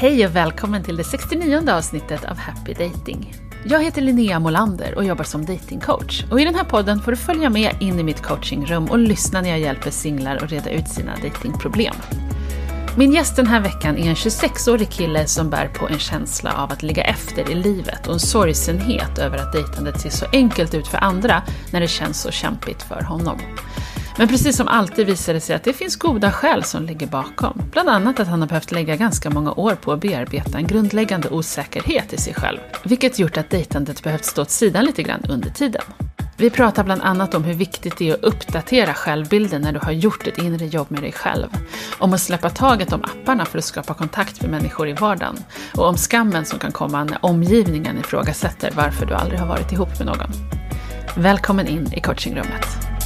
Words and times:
Hej 0.00 0.26
och 0.26 0.36
välkommen 0.36 0.82
till 0.82 0.96
det 0.96 1.04
69 1.04 1.70
avsnittet 1.70 2.24
av 2.24 2.36
Happy 2.36 2.74
Dating. 2.74 3.34
Jag 3.64 3.84
heter 3.84 4.02
Linnea 4.02 4.38
Molander 4.38 4.94
och 4.94 5.04
jobbar 5.04 5.24
som 5.24 5.44
datingcoach. 5.44 6.24
Och 6.30 6.40
I 6.40 6.44
den 6.44 6.54
här 6.54 6.64
podden 6.64 7.00
får 7.00 7.10
du 7.10 7.16
följa 7.16 7.50
med 7.50 7.76
in 7.80 7.98
i 7.98 8.02
mitt 8.02 8.22
coachingrum 8.22 8.86
och 8.86 8.98
lyssna 8.98 9.40
när 9.40 9.50
jag 9.50 9.60
hjälper 9.60 9.90
singlar 9.90 10.36
att 10.36 10.52
reda 10.52 10.70
ut 10.70 10.88
sina 10.88 11.16
datingproblem. 11.16 11.94
Min 12.96 13.12
gäst 13.12 13.36
den 13.36 13.46
här 13.46 13.60
veckan 13.60 13.96
är 13.96 14.08
en 14.08 14.14
26-årig 14.14 14.90
kille 14.90 15.26
som 15.26 15.50
bär 15.50 15.68
på 15.68 15.88
en 15.88 15.98
känsla 15.98 16.52
av 16.52 16.72
att 16.72 16.82
ligga 16.82 17.04
efter 17.04 17.50
i 17.50 17.54
livet 17.54 18.06
och 18.06 18.12
en 18.12 18.20
sorgsenhet 18.20 19.18
över 19.18 19.38
att 19.38 19.52
dejtandet 19.52 20.00
ser 20.00 20.10
så 20.10 20.26
enkelt 20.32 20.74
ut 20.74 20.88
för 20.88 20.98
andra 20.98 21.42
när 21.72 21.80
det 21.80 21.88
känns 21.88 22.22
så 22.22 22.30
kämpigt 22.30 22.82
för 22.82 23.02
honom. 23.02 23.38
Men 24.20 24.28
precis 24.28 24.56
som 24.56 24.68
alltid 24.68 25.06
visar 25.06 25.34
det 25.34 25.40
sig 25.40 25.56
att 25.56 25.64
det 25.64 25.72
finns 25.72 25.96
goda 25.96 26.32
skäl 26.32 26.64
som 26.64 26.86
ligger 26.86 27.06
bakom. 27.06 27.62
Bland 27.72 27.88
annat 27.88 28.20
att 28.20 28.28
han 28.28 28.40
har 28.40 28.48
behövt 28.48 28.72
lägga 28.72 28.96
ganska 28.96 29.30
många 29.30 29.52
år 29.52 29.74
på 29.74 29.92
att 29.92 30.00
bearbeta 30.00 30.58
en 30.58 30.66
grundläggande 30.66 31.28
osäkerhet 31.28 32.12
i 32.12 32.16
sig 32.16 32.34
själv, 32.34 32.58
vilket 32.84 33.18
gjort 33.18 33.36
att 33.36 33.50
dejtandet 33.50 34.02
behövt 34.02 34.24
stå 34.24 34.42
åt 34.42 34.50
sidan 34.50 34.84
lite 34.84 35.02
grann 35.02 35.24
under 35.28 35.50
tiden. 35.50 35.82
Vi 36.36 36.50
pratar 36.50 36.84
bland 36.84 37.02
annat 37.02 37.34
om 37.34 37.44
hur 37.44 37.54
viktigt 37.54 37.96
det 37.96 38.10
är 38.10 38.14
att 38.14 38.20
uppdatera 38.20 38.94
självbilden 38.94 39.62
när 39.62 39.72
du 39.72 39.78
har 39.78 39.92
gjort 39.92 40.26
ett 40.26 40.38
inre 40.38 40.66
jobb 40.66 40.90
med 40.90 41.02
dig 41.02 41.12
själv. 41.12 41.48
Om 41.98 42.14
att 42.14 42.20
släppa 42.20 42.50
taget 42.50 42.92
om 42.92 43.04
apparna 43.04 43.44
för 43.44 43.58
att 43.58 43.64
skapa 43.64 43.94
kontakt 43.94 44.42
med 44.42 44.50
människor 44.50 44.88
i 44.88 44.92
vardagen. 44.92 45.36
Och 45.76 45.88
om 45.88 45.96
skammen 45.96 46.44
som 46.44 46.58
kan 46.58 46.72
komma 46.72 47.04
när 47.04 47.24
omgivningen 47.24 47.98
ifrågasätter 47.98 48.72
varför 48.76 49.06
du 49.06 49.14
aldrig 49.14 49.40
har 49.40 49.46
varit 49.46 49.72
ihop 49.72 49.98
med 49.98 50.06
någon. 50.06 50.32
Välkommen 51.16 51.66
in 51.68 51.92
i 51.92 52.00
coachingrummet. 52.00 52.99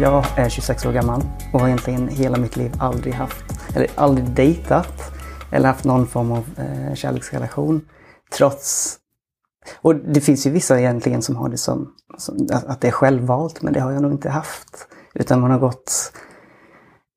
Jag 0.00 0.24
är 0.36 0.48
26 0.48 0.86
år 0.86 0.92
gammal 0.92 1.22
och 1.52 1.60
har 1.60 1.66
egentligen 1.66 2.08
hela 2.08 2.38
mitt 2.38 2.56
liv 2.56 2.72
aldrig 2.78 3.14
haft, 3.14 3.44
eller 3.76 3.88
aldrig 3.94 4.30
dejtat 4.30 5.12
eller 5.50 5.68
haft 5.68 5.84
någon 5.84 6.06
form 6.06 6.32
av 6.32 6.44
eh, 6.56 6.94
kärleksrelation. 6.94 7.88
Trots... 8.32 8.96
Och 9.80 9.94
det 9.94 10.20
finns 10.20 10.46
ju 10.46 10.50
vissa 10.50 10.80
egentligen 10.80 11.22
som 11.22 11.36
har 11.36 11.48
det 11.48 11.56
som, 11.56 11.92
som, 12.18 12.48
att 12.52 12.80
det 12.80 12.88
är 12.88 12.92
självvalt, 12.92 13.62
men 13.62 13.72
det 13.72 13.80
har 13.80 13.92
jag 13.92 14.02
nog 14.02 14.12
inte 14.12 14.30
haft. 14.30 14.88
Utan 15.14 15.40
man 15.40 15.50
har 15.50 15.58
gått, 15.58 16.12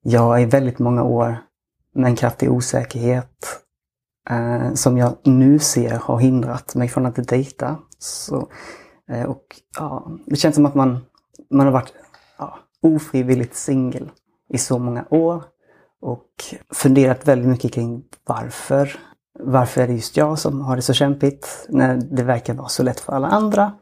ja, 0.02 0.40
i 0.40 0.44
väldigt 0.44 0.78
många 0.78 1.02
år 1.02 1.38
med 1.94 2.08
en 2.08 2.16
kraftig 2.16 2.52
osäkerhet 2.52 3.60
eh, 4.30 4.74
som 4.74 4.98
jag 4.98 5.16
nu 5.24 5.58
ser 5.58 5.96
har 5.96 6.18
hindrat 6.18 6.74
mig 6.74 6.88
från 6.88 7.06
att 7.06 7.28
dejta. 7.28 7.76
Så, 7.98 8.48
eh, 9.10 9.22
och 9.22 9.44
ja, 9.78 10.10
det 10.26 10.36
känns 10.36 10.54
som 10.54 10.66
att 10.66 10.74
man, 10.74 10.98
man 11.50 11.66
har 11.66 11.72
varit 11.72 11.92
ofrivilligt 12.82 13.54
singel 13.54 14.10
i 14.48 14.58
så 14.58 14.78
många 14.78 15.04
år 15.10 15.44
och 16.00 16.28
funderat 16.74 17.28
väldigt 17.28 17.48
mycket 17.48 17.72
kring 17.72 18.02
varför. 18.26 18.96
Varför 19.40 19.80
är 19.80 19.86
det 19.86 19.92
just 19.92 20.16
jag 20.16 20.38
som 20.38 20.60
har 20.60 20.76
det 20.76 20.82
så 20.82 20.92
kämpigt 20.92 21.66
när 21.68 21.96
det 21.96 22.22
verkar 22.22 22.54
vara 22.54 22.68
så 22.68 22.82
lätt 22.82 23.00
för 23.00 23.12
alla 23.12 23.28
andra? 23.28 23.72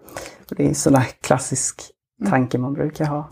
Och 0.50 0.56
det 0.56 0.64
är 0.64 0.68
en 0.68 0.74
sån 0.74 0.92
där 0.92 1.06
klassisk 1.20 1.82
tanke 2.30 2.58
man 2.58 2.72
brukar 2.72 3.04
ha. 3.04 3.28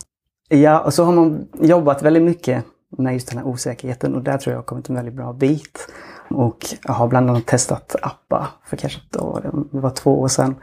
Ja, 0.48 0.80
och 0.80 0.94
så 0.94 1.04
har 1.04 1.12
man 1.12 1.48
jobbat 1.60 2.02
väldigt 2.02 2.22
mycket 2.22 2.64
med 2.98 3.12
just 3.12 3.28
den 3.28 3.38
här 3.38 3.46
osäkerheten 3.46 4.14
och 4.14 4.22
där 4.22 4.38
tror 4.38 4.52
jag 4.52 4.58
har 4.58 4.64
kommit 4.64 4.88
en 4.88 4.94
väldigt 4.94 5.14
bra 5.14 5.32
bit. 5.32 5.88
Och 6.30 6.66
jag 6.84 6.92
har 6.92 7.08
bland 7.08 7.30
annat 7.30 7.46
testat 7.46 7.96
appar 8.02 8.46
för 8.64 8.76
kanske 8.76 9.00
då, 9.10 9.40
det 9.72 9.80
var 9.80 9.90
två 9.90 10.20
år 10.20 10.28
sedan 10.28 10.54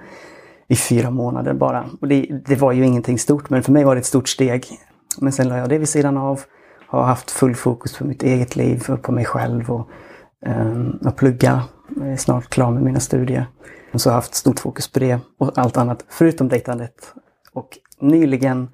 i 0.68 0.76
fyra 0.76 1.10
månader 1.10 1.54
bara. 1.54 1.86
Och 2.02 2.08
det, 2.08 2.42
det, 2.46 2.56
var 2.56 2.72
ju 2.72 2.86
ingenting 2.86 3.20
stort, 3.20 3.50
men 3.50 3.64
för 3.64 3.72
mig 3.72 3.84
var 3.84 3.96
det 3.96 4.00
ett 4.00 4.06
stort 4.06 4.30
steg. 4.30 4.66
Men 5.20 5.32
sen 5.32 5.48
la 5.48 5.58
jag 5.58 5.70
det 5.70 5.78
vid 5.78 5.90
sidan 5.90 6.18
av. 6.18 6.42
Har 6.88 7.04
haft 7.04 7.32
full 7.32 7.56
fokus 7.56 7.98
på 7.98 8.06
mitt 8.06 8.24
eget 8.24 8.56
liv 8.56 8.86
och 8.90 9.02
på 9.02 9.12
mig 9.12 9.26
själv 9.26 9.72
och, 9.72 9.90
ehm, 10.46 10.72
um, 10.72 11.00
och 11.06 11.16
plugga. 11.16 11.64
Jag 11.96 12.12
är 12.12 12.18
snart 12.18 12.50
klar 12.50 12.72
med 12.72 12.84
mina 12.84 13.00
studier. 13.00 13.46
Så 13.96 14.10
har 14.10 14.12
jag 14.12 14.18
haft 14.18 14.36
stort 14.36 14.60
fokus 14.60 14.92
på 14.92 15.00
det 15.00 15.20
och 15.38 15.58
allt 15.58 15.78
annat 15.78 16.06
förutom 16.10 16.48
dejtandet. 16.48 17.14
Och 17.54 17.78
nyligen, 18.00 18.70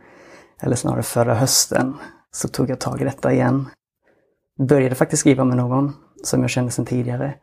eller 0.61 0.75
snarare 0.75 1.03
förra 1.03 1.33
hösten, 1.33 1.93
så 2.31 2.47
tog 2.47 2.69
jag 2.69 2.79
tag 2.79 3.01
i 3.01 3.03
detta 3.03 3.33
igen. 3.33 3.65
Började 4.59 4.95
faktiskt 4.95 5.19
skriva 5.19 5.43
med 5.43 5.57
någon 5.57 5.93
som 6.23 6.41
jag 6.41 6.49
kände 6.49 6.71
sedan 6.71 6.85
tidigare. 6.85 7.33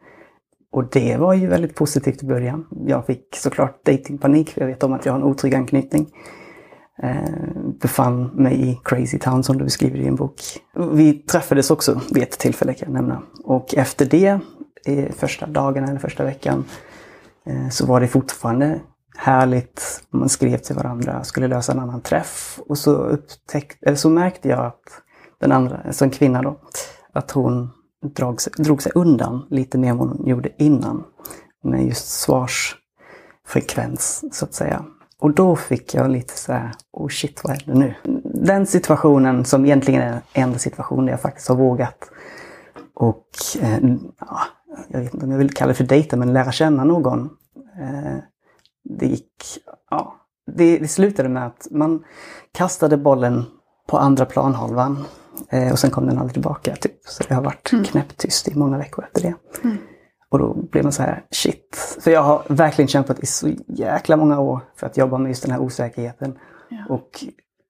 Och 0.73 0.91
det 0.91 1.17
var 1.17 1.35
ju 1.35 1.47
väldigt 1.47 1.75
positivt 1.75 2.23
i 2.23 2.27
början. 2.27 2.67
Jag 2.87 3.07
fick 3.07 3.37
såklart 3.37 3.85
datingpanik 3.85 4.51
för 4.51 4.61
jag 4.61 4.69
vet 4.69 4.83
om 4.83 4.93
att 4.93 5.07
jag 5.07 5.13
har 5.13 5.19
en 5.19 5.25
otrygg 5.27 5.55
anknytning. 5.55 6.11
Eh, 7.03 7.31
befann 7.81 8.25
mig 8.25 8.69
i 8.69 8.81
Crazy 8.85 9.19
Town 9.19 9.45
som 9.45 9.59
du 9.59 9.65
beskriver 9.65 9.99
i 9.99 10.03
din 10.03 10.17
bok. 10.17 10.41
Vi 10.93 11.13
träffades 11.13 11.71
också 11.71 12.01
vid 12.11 12.23
ett 12.23 12.39
tillfälle 12.39 12.75
kan 12.75 12.93
jag 12.93 12.95
nämna. 12.95 13.23
Och 13.45 13.75
efter 13.75 14.07
det, 14.07 14.41
i 14.87 15.13
första 15.13 15.47
dagen 15.47 15.85
eller 15.85 15.99
första 15.99 16.25
veckan, 16.25 16.65
eh, 17.47 17.69
så 17.69 17.87
var 17.87 18.01
det 18.01 18.09
fortfarande 18.09 18.81
härligt. 19.17 20.03
Man 20.11 20.29
skrev 20.29 20.59
till 20.59 20.77
varandra, 20.77 21.25
skulle 21.25 21.49
lösa 21.49 21.73
en 21.73 21.79
annan 21.79 22.01
träff. 22.01 22.61
Och 22.69 22.79
så, 22.79 22.95
upptäckte, 22.95 23.87
eller 23.87 23.97
så 23.97 24.11
märkte 24.11 24.49
jag 24.49 24.67
att 24.67 24.83
den 25.41 25.53
andra, 25.53 25.93
som 25.93 26.11
kvinna 26.11 26.43
då, 26.43 26.61
att 27.13 27.31
hon 27.31 27.71
drog 28.17 28.41
sig, 28.41 28.53
drog 28.57 28.83
sig 28.83 28.93
undan 28.95 29.47
lite 29.51 29.79
mer 29.79 29.91
än 29.91 29.99
vad 29.99 30.09
hon 30.09 30.27
gjorde 30.27 30.51
innan. 30.59 31.05
Med 31.65 31.87
just 31.87 32.09
svarsfrekvens 32.09 34.25
så 34.33 34.45
att 34.45 34.55
säga. 34.55 34.85
Och 35.19 35.35
då 35.35 35.57
fick 35.57 35.95
jag 35.95 36.11
lite 36.11 36.39
så 36.39 36.53
här, 36.53 36.71
oh 36.93 37.09
shit 37.09 37.41
vad 37.45 37.53
händer 37.53 37.75
nu? 37.75 37.95
Den 38.25 38.67
situationen 38.67 39.45
som 39.45 39.65
egentligen 39.65 40.03
är 40.03 40.11
den 40.11 40.21
enda 40.33 40.59
situationen 40.59 41.07
där 41.07 41.13
jag 41.13 41.21
faktiskt 41.21 41.49
har 41.49 41.57
vågat 41.57 42.11
och 42.95 43.29
eh, 43.61 43.79
ja, 44.21 44.41
jag 44.89 45.01
vet 45.01 45.15
inte 45.15 45.27
om 45.27 45.33
jag 45.33 45.39
vill 45.39 45.55
kalla 45.55 45.69
det 45.69 45.75
för 45.75 45.85
dejta, 45.85 46.17
men 46.17 46.33
lära 46.33 46.53
känna 46.53 46.85
någon. 46.85 47.31
Eh, 47.81 48.19
det 48.85 49.07
gick, 49.07 49.59
ja, 49.91 50.15
det, 50.47 50.79
det 50.79 50.89
slutade 50.89 51.29
med 51.29 51.47
att 51.47 51.69
man 51.71 52.05
kastade 52.53 52.97
bollen 52.97 53.45
på 53.87 53.99
andra 53.99 54.25
planhalvan 54.25 55.05
Eh, 55.49 55.73
och 55.73 55.79
sen 55.79 55.91
kom 55.91 56.07
den 56.07 56.19
aldrig 56.19 56.33
tillbaka. 56.33 56.77
Typ. 56.77 56.93
Så 57.05 57.25
det 57.29 57.35
har 57.35 57.43
varit 57.43 57.73
mm. 57.73 57.85
knäpptyst 57.85 58.49
i 58.49 58.55
många 58.55 58.79
veckor 58.79 59.05
efter 59.05 59.23
det. 59.23 59.35
Mm. 59.65 59.77
Och 60.35 60.41
då 60.41 60.55
blev 60.55 60.85
man 60.85 60.93
så 60.93 61.03
här, 61.03 61.25
shit. 61.31 61.97
För 62.01 62.11
jag 62.11 62.23
har 62.23 62.43
verkligen 62.49 62.89
kämpat 62.89 63.23
i 63.23 63.27
så 63.27 63.49
jäkla 63.67 64.17
många 64.17 64.41
år 64.41 64.61
för 64.77 64.87
att 64.87 64.97
jobba 64.97 65.19
med 65.19 65.29
just 65.29 65.43
den 65.43 65.53
här 65.53 65.61
osäkerheten. 65.61 66.39
Ja. 66.69 66.85
Och 66.89 67.25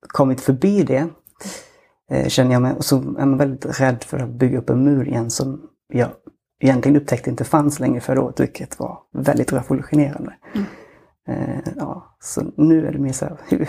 kommit 0.08 0.40
förbi 0.40 0.82
det, 0.82 1.08
eh, 2.10 2.28
känner 2.28 2.52
jag 2.52 2.62
mig. 2.62 2.74
Och 2.74 2.84
så 2.84 2.96
är 2.96 3.26
man 3.26 3.36
väldigt 3.36 3.80
rädd 3.80 4.04
för 4.04 4.18
att 4.18 4.28
bygga 4.28 4.58
upp 4.58 4.70
en 4.70 4.84
mur 4.84 5.08
igen 5.08 5.30
som 5.30 5.62
jag 5.88 6.08
egentligen 6.60 6.96
upptäckte 6.96 7.30
inte 7.30 7.44
fanns 7.44 7.80
längre 7.80 8.00
förra 8.00 8.22
året, 8.22 8.40
vilket 8.40 8.78
var 8.78 8.98
väldigt 9.12 9.52
revolutionerande. 9.52 10.34
Mm. 10.54 10.66
Eh, 11.28 11.72
ja, 11.76 12.16
så 12.20 12.42
nu 12.56 12.86
är 12.86 12.92
det 12.92 12.98
mer 12.98 13.12
så 13.12 13.24
här, 13.24 13.36
hur, 13.48 13.68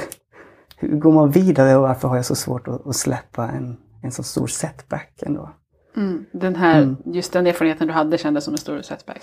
hur 0.78 0.98
går 0.98 1.12
man 1.12 1.32
vidare 1.32 1.76
och 1.76 1.82
varför 1.82 2.08
har 2.08 2.16
jag 2.16 2.26
så 2.26 2.36
svårt 2.36 2.68
att, 2.68 2.88
att 2.88 2.96
släppa 2.96 3.50
en, 3.50 3.78
en 4.02 4.12
så 4.12 4.24
stor 4.24 4.48
setback 4.48 5.24
ändå. 5.26 5.50
Mm, 5.96 6.26
den 6.32 6.56
här, 6.56 6.82
mm. 6.82 6.98
Just 7.06 7.34
den 7.34 7.48
erfarenheten 7.48 7.88
du 7.88 7.94
hade 7.94 8.18
kändes 8.18 8.44
som 8.44 8.54
en 8.54 8.58
stor 8.58 8.82
setback? 8.82 9.22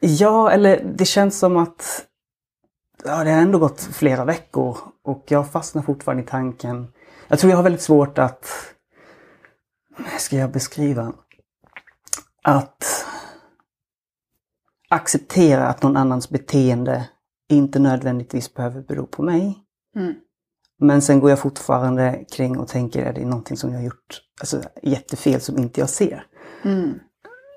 Ja, 0.00 0.50
eller 0.50 0.84
det 0.96 1.04
känns 1.04 1.38
som 1.38 1.56
att 1.56 2.06
ja, 3.04 3.24
det 3.24 3.30
har 3.30 3.42
ändå 3.42 3.58
gått 3.58 3.80
flera 3.80 4.24
veckor 4.24 4.78
och 5.02 5.24
jag 5.28 5.52
fastnar 5.52 5.82
fortfarande 5.82 6.22
i 6.22 6.26
tanken. 6.26 6.92
Jag 7.28 7.38
tror 7.38 7.50
jag 7.50 7.56
har 7.56 7.62
väldigt 7.62 7.82
svårt 7.82 8.18
att, 8.18 8.46
hur 9.96 10.18
ska 10.18 10.36
jag 10.36 10.52
beskriva? 10.52 11.12
Att 12.42 13.06
acceptera 14.88 15.66
att 15.66 15.82
någon 15.82 15.96
annans 15.96 16.28
beteende 16.28 17.08
inte 17.50 17.78
nödvändigtvis 17.78 18.54
behöver 18.54 18.82
bero 18.82 19.06
på 19.06 19.22
mig. 19.22 19.58
Mm. 19.96 20.14
Men 20.82 21.02
sen 21.02 21.20
går 21.20 21.30
jag 21.30 21.38
fortfarande 21.38 22.24
kring 22.32 22.58
och 22.58 22.68
tänker, 22.68 23.04
är 23.06 23.12
det 23.12 23.24
någonting 23.24 23.56
som 23.56 23.70
jag 23.70 23.78
har 23.78 23.84
gjort 23.84 24.20
alltså, 24.40 24.62
jättefel 24.82 25.40
som 25.40 25.58
inte 25.58 25.80
jag 25.80 25.88
ser? 25.88 26.26
Mm. 26.64 26.98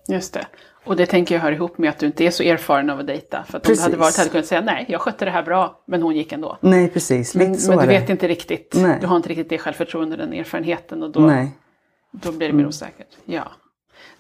Just 0.08 0.34
det. 0.34 0.48
Och 0.86 0.96
det 0.96 1.06
tänker 1.06 1.36
jag 1.36 1.42
hör 1.42 1.52
ihop 1.52 1.78
med 1.78 1.90
att 1.90 2.00
du 2.00 2.06
inte 2.06 2.24
är 2.24 2.32
så 2.32 2.44
erfaren 2.44 2.90
av 2.90 3.00
att 3.00 3.08
dejta. 3.08 3.44
För 3.44 3.58
att 3.58 3.64
precis. 3.64 3.86
om 3.86 3.92
du 3.92 3.96
hade 3.96 4.04
varit 4.04 4.18
hade 4.18 4.30
du 4.30 4.32
kunnat 4.32 4.46
säga 4.46 4.62
nej, 4.62 4.86
jag 4.88 5.02
skötte 5.02 5.26
det 5.26 5.32
här 5.32 5.44
bra, 5.44 5.84
men 5.88 6.02
hon 6.02 6.16
gick 6.16 6.32
ändå. 6.32 6.58
Nej, 6.62 6.88
precis. 6.90 7.36
Lite 7.36 7.50
men, 7.50 7.60
så 7.60 7.70
men 7.70 7.78
du 7.78 7.84
är 7.84 8.00
vet 8.00 8.10
inte 8.10 8.28
riktigt. 8.28 8.76
Nej. 8.76 8.98
Du 9.02 9.08
har 9.08 9.16
inte 9.16 9.30
riktigt 9.30 9.50
det 9.50 9.58
självförtroende, 9.58 10.16
den 10.16 10.34
erfarenheten 10.34 11.04
och 11.04 11.12
då, 11.12 11.20
nej. 11.20 11.52
då 12.12 12.32
blir 12.32 12.48
det 12.48 12.54
mer 12.54 12.60
mm. 12.60 12.70
osäkert. 12.70 13.18
Ja. 13.26 13.52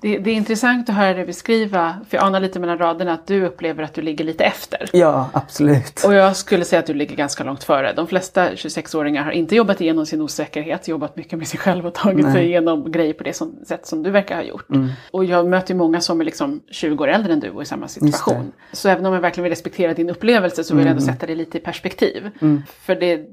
Det, 0.02 0.18
det, 0.18 0.30
är 0.30 0.36
intressant 0.36 0.90
att 0.90 0.96
höra 0.96 1.14
dig 1.14 1.26
beskriva, 1.26 1.96
för 2.10 2.18
jag 2.18 2.26
anar 2.26 2.40
lite 2.40 2.60
mellan 2.60 2.78
raderna 2.78 3.14
att 3.14 3.28
du 3.28 3.46
upplever 3.46 3.84
att 3.84 3.94
du 3.94 4.02
ligger 4.02 4.26
lite 4.26 4.44
efter. 4.44 4.90
Ja, 4.94 5.30
absolut. 5.34 6.04
Och 6.06 6.14
jag 6.14 6.36
skulle 6.36 6.66
säga 6.66 6.80
att 6.80 6.86
du 6.86 6.94
ligger 6.94 7.16
ganska 7.16 7.44
långt 7.44 7.64
före. 7.64 7.94
De 7.94 8.08
flesta 8.08 8.52
26-åringar 8.52 9.24
har 9.24 9.32
inte 9.32 9.56
jobbat 9.56 9.82
igenom 9.82 10.06
sin 10.06 10.22
osäkerhet, 10.22 10.88
jobbat 10.88 11.16
mycket 11.16 11.40
med 11.40 11.48
sig 11.48 11.60
själv 11.60 11.88
och 11.88 11.94
tagit 11.94 12.26
Nej. 12.26 12.34
sig 12.34 12.46
igenom 12.46 12.92
grejer 12.92 13.14
på 13.14 13.24
det 13.24 13.34
som, 13.34 13.56
sätt 13.66 13.88
som 13.88 14.04
du 14.04 14.12
verkar 14.12 14.36
ha 14.36 14.44
gjort. 14.44 14.70
Mm. 14.70 14.90
Och 15.12 15.26
jag 15.26 15.48
möter 15.48 15.76
många 15.76 16.02
som 16.02 16.22
är 16.22 16.26
liksom 16.26 16.62
20 16.72 17.04
år 17.04 17.08
äldre 17.08 17.34
än 17.34 17.40
du 17.40 17.50
och 17.50 17.62
i 17.62 17.66
samma 17.66 17.88
situation. 17.88 18.52
Så 18.72 18.90
även 18.90 19.06
om 19.06 19.14
jag 19.14 19.22
verkligen 19.22 19.44
vill 19.44 19.52
respektera 19.52 19.94
din 19.94 20.10
upplevelse 20.10 20.64
så 20.64 20.76
vill 20.76 20.86
jag 20.86 20.92
ändå 20.92 21.04
mm. 21.04 21.14
sätta 21.14 21.26
det 21.26 21.36
lite 21.36 21.58
i 21.58 21.62
perspektiv. 21.62 22.32
Mm. 22.42 22.64
För 22.82 22.96
det 22.96 23.14
mm, 23.14 23.28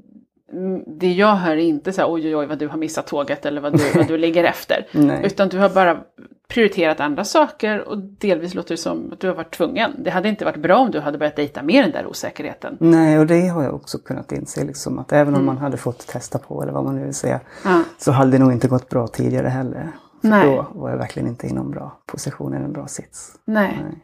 det 0.87 1.13
jag 1.13 1.35
hör 1.35 1.51
är 1.51 1.57
inte 1.57 1.93
så 1.93 2.01
här 2.01 2.11
oj 2.11 2.27
oj 2.27 2.35
oj 2.35 2.45
vad 2.45 2.59
du 2.59 2.67
har 2.67 2.77
missat 2.77 3.07
tåget 3.07 3.45
eller 3.45 3.61
vad 3.61 3.77
du, 3.77 3.91
vad 3.95 4.07
du 4.07 4.17
ligger 4.17 4.43
efter. 4.53 4.87
Utan 5.23 5.49
du 5.49 5.57
har 5.57 5.69
bara 5.69 5.97
prioriterat 6.47 6.99
andra 6.99 7.23
saker 7.23 7.87
och 7.87 7.97
delvis 7.97 8.53
låter 8.53 8.73
det 8.73 8.77
som 8.81 9.13
att 9.13 9.19
du 9.19 9.27
har 9.27 9.35
varit 9.35 9.55
tvungen. 9.55 9.91
Det 10.03 10.09
hade 10.09 10.29
inte 10.29 10.45
varit 10.45 10.61
bra 10.61 10.77
om 10.77 10.91
du 10.91 10.99
hade 10.99 11.17
börjat 11.17 11.35
dejta 11.35 11.63
med 11.63 11.83
den 11.83 11.91
där 11.91 12.07
osäkerheten. 12.07 12.77
Nej, 12.79 13.19
och 13.19 13.27
det 13.27 13.47
har 13.47 13.63
jag 13.63 13.75
också 13.75 13.97
kunnat 13.97 14.31
inse. 14.31 14.63
Liksom, 14.63 14.99
att 14.99 15.11
även 15.11 15.35
om 15.35 15.45
man 15.45 15.57
hade 15.57 15.77
fått 15.77 16.07
testa 16.07 16.39
på 16.39 16.63
eller 16.63 16.71
vad 16.71 16.83
man 16.83 16.95
nu 16.95 17.05
vill 17.05 17.13
säga. 17.13 17.39
Ja. 17.63 17.83
Så 17.97 18.11
hade 18.11 18.31
det 18.31 18.39
nog 18.39 18.51
inte 18.51 18.67
gått 18.67 18.89
bra 18.89 19.07
tidigare 19.07 19.47
heller. 19.47 19.91
För 20.21 20.27
Nej. 20.27 20.47
Då 20.47 20.67
var 20.79 20.89
jag 20.89 20.97
verkligen 20.97 21.27
inte 21.27 21.47
i 21.47 21.53
någon 21.53 21.71
bra 21.71 21.97
position 22.05 22.53
eller 22.53 22.65
en 22.65 22.73
bra 22.73 22.87
sits. 22.87 23.31
Nej. 23.45 23.79
Nej. 23.83 24.03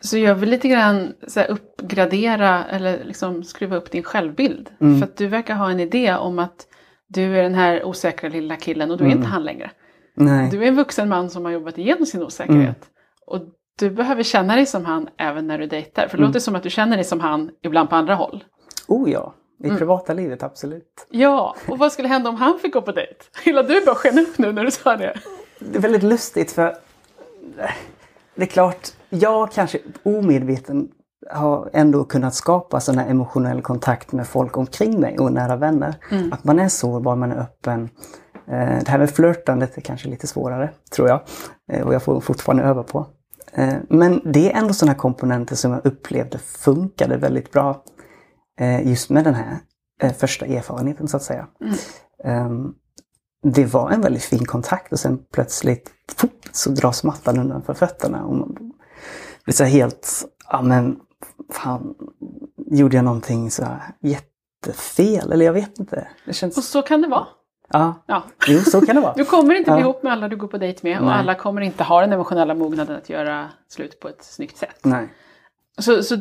Så 0.00 0.18
jag 0.18 0.34
vill 0.34 0.50
lite 0.50 0.68
grann 0.68 1.14
så 1.28 1.40
här, 1.40 1.50
uppgradera 1.50 2.64
eller 2.64 3.04
liksom 3.04 3.44
skruva 3.44 3.76
upp 3.76 3.90
din 3.90 4.02
självbild. 4.02 4.70
Mm. 4.80 4.98
För 4.98 5.06
att 5.06 5.16
du 5.16 5.26
verkar 5.26 5.54
ha 5.54 5.70
en 5.70 5.80
idé 5.80 6.14
om 6.14 6.38
att 6.38 6.66
du 7.08 7.38
är 7.38 7.42
den 7.42 7.54
här 7.54 7.84
osäkra 7.84 8.28
lilla 8.28 8.56
killen 8.56 8.90
och 8.90 8.96
du 8.98 9.04
är 9.04 9.08
Mm. 9.08 9.18
inte 9.18 9.28
han 9.30 9.44
längre. 9.44 9.70
Nej. 10.14 10.50
Du 10.50 10.62
är 10.64 10.68
en 10.68 10.76
vuxen 10.76 11.08
man 11.08 11.30
som 11.30 11.44
har 11.44 11.52
jobbat 11.52 11.78
igenom 11.78 12.06
sin 12.06 12.22
osäkerhet. 12.22 12.60
Mm. 12.60 12.74
Och 13.26 13.42
du 13.78 13.90
behöver 13.90 14.22
känna 14.22 14.56
dig 14.56 14.66
som 14.66 14.84
han 14.84 15.08
även 15.18 15.46
när 15.46 15.58
du 15.58 15.66
dejtar. 15.66 16.02
För 16.08 16.16
det 16.16 16.20
Mm. 16.22 16.28
låter 16.28 16.40
som 16.40 16.54
att 16.54 16.62
du 16.62 16.70
känner 16.70 16.96
dig 16.96 17.04
som 17.04 17.20
han 17.20 17.50
ibland 17.62 17.90
på 17.90 17.96
andra 17.96 18.14
håll. 18.14 18.44
Oh 18.88 19.10
ja, 19.10 19.34
i 19.62 19.66
Mm. 19.66 19.78
privata 19.78 20.12
livet 20.14 20.42
absolut. 20.42 21.06
Ja, 21.10 21.56
och 21.68 21.78
vad 21.78 21.92
skulle 21.92 22.08
hända 22.08 22.30
om 22.30 22.36
han 22.36 22.58
fick 22.58 22.72
gå 22.74 22.82
på 22.82 22.92
dejt? 22.92 23.14
Hela 23.44 23.62
du 23.62 23.84
bara 23.84 23.94
sken 23.94 24.18
upp 24.18 24.38
nu 24.38 24.52
när 24.52 24.64
du 24.64 24.70
sa 24.70 24.96
det. 24.96 25.14
Det 25.58 25.78
är 25.78 25.82
väldigt 25.82 26.02
lustigt 26.02 26.52
för 26.52 26.74
det 28.38 28.44
är 28.44 28.46
klart, 28.46 28.88
jag 29.08 29.52
kanske 29.52 29.78
omedveten 30.02 30.88
har 31.30 31.70
ändå 31.72 32.04
kunnat 32.04 32.34
skapa 32.34 32.80
sån 32.80 32.98
här 32.98 33.10
emotionell 33.10 33.62
kontakt 33.62 34.12
med 34.12 34.26
folk 34.26 34.56
omkring 34.56 35.00
mig 35.00 35.18
och 35.18 35.32
nära 35.32 35.56
vänner. 35.56 35.94
Mm. 36.10 36.32
Att 36.32 36.44
man 36.44 36.58
är 36.58 36.68
sårbar, 36.68 37.16
man 37.16 37.32
är 37.32 37.36
öppen. 37.40 37.88
Eh, 38.46 38.78
Det 38.84 38.88
här 38.88 38.98
med 38.98 39.10
flörtandet 39.10 39.76
är 39.76 39.80
kanske 39.80 40.08
lite 40.08 40.26
svårare, 40.26 40.70
tror 40.94 41.08
jag. 41.08 41.20
Eh, 41.72 41.86
Och 41.86 41.94
jag 41.94 42.02
får 42.02 42.20
fortfarande 42.20 42.62
öva 42.62 42.82
på. 42.82 43.06
Eh, 43.52 43.74
Men 43.88 44.20
det 44.24 44.52
är 44.52 44.58
ändå 44.58 44.74
sådana 44.74 44.94
komponenter 44.94 45.56
som 45.56 45.72
jag 45.72 45.86
upplevde 45.86 46.38
funkade 46.38 47.16
väldigt 47.16 47.52
bra 47.52 47.82
just 48.82 49.10
med 49.10 49.24
den 49.24 49.34
här 49.34 49.58
första 50.18 50.46
erfarenheten 50.46 51.08
så 51.08 51.16
att 51.16 51.22
säga. 51.22 51.46
Mm. 52.24 52.74
Det 53.42 53.64
var 53.64 53.90
en 53.90 54.00
väldigt 54.00 54.24
fin 54.24 54.44
kontakt 54.46 54.92
och 54.92 54.98
sen 54.98 55.18
plötsligt 55.32 55.90
pop, 56.20 56.30
så 56.52 56.70
dras 56.70 57.04
mattan 57.04 57.38
undan 57.38 57.62
för 57.62 57.74
fötterna. 57.74 58.24
Och 58.24 58.34
man 58.36 58.54
blir 59.44 59.54
så 59.54 59.64
helt, 59.64 60.24
ja 60.50 60.62
men 60.62 60.96
fan, 61.52 61.94
gjorde 62.70 62.96
jag 62.96 63.04
någonting 63.04 63.50
så 63.50 63.64
här 63.64 63.82
jättefel? 64.02 65.32
Eller 65.32 65.44
jag 65.46 65.52
vet 65.52 65.78
inte. 65.78 65.96
Det 66.24 66.30
Och 66.30 66.34
känns, 66.34 66.70
så 66.70 66.82
kan 66.82 67.02
det 67.02 67.08
vara. 67.08 67.26
ja, 67.72 67.94
Ja. 68.06 68.22
jo 68.46 68.58
så 68.60 68.80
kan 68.86 68.94
det 68.96 69.02
vara. 69.02 69.12
Du 69.16 69.24
kommer 69.24 69.54
inte 69.54 69.70
bli 69.70 69.80
Ja. 69.80 69.84
ihop 69.84 70.02
med 70.02 70.12
alla 70.12 70.28
du 70.28 70.36
går 70.36 70.48
på 70.48 70.58
dejt 70.58 70.80
med 70.82 70.98
och 70.98 71.06
Nej. 71.06 71.14
alla 71.14 71.34
kommer 71.34 71.60
inte 71.60 71.84
ha 71.84 72.00
den 72.00 72.12
emotionella 72.12 72.54
mognaden 72.54 72.96
att 72.96 73.08
göra 73.08 73.48
slut 73.68 74.00
på 74.00 74.08
ett 74.08 74.22
snyggt 74.24 74.56
sätt. 74.56 74.78
Nej. 74.82 75.08
Så, 75.78 76.02
så 76.02 76.16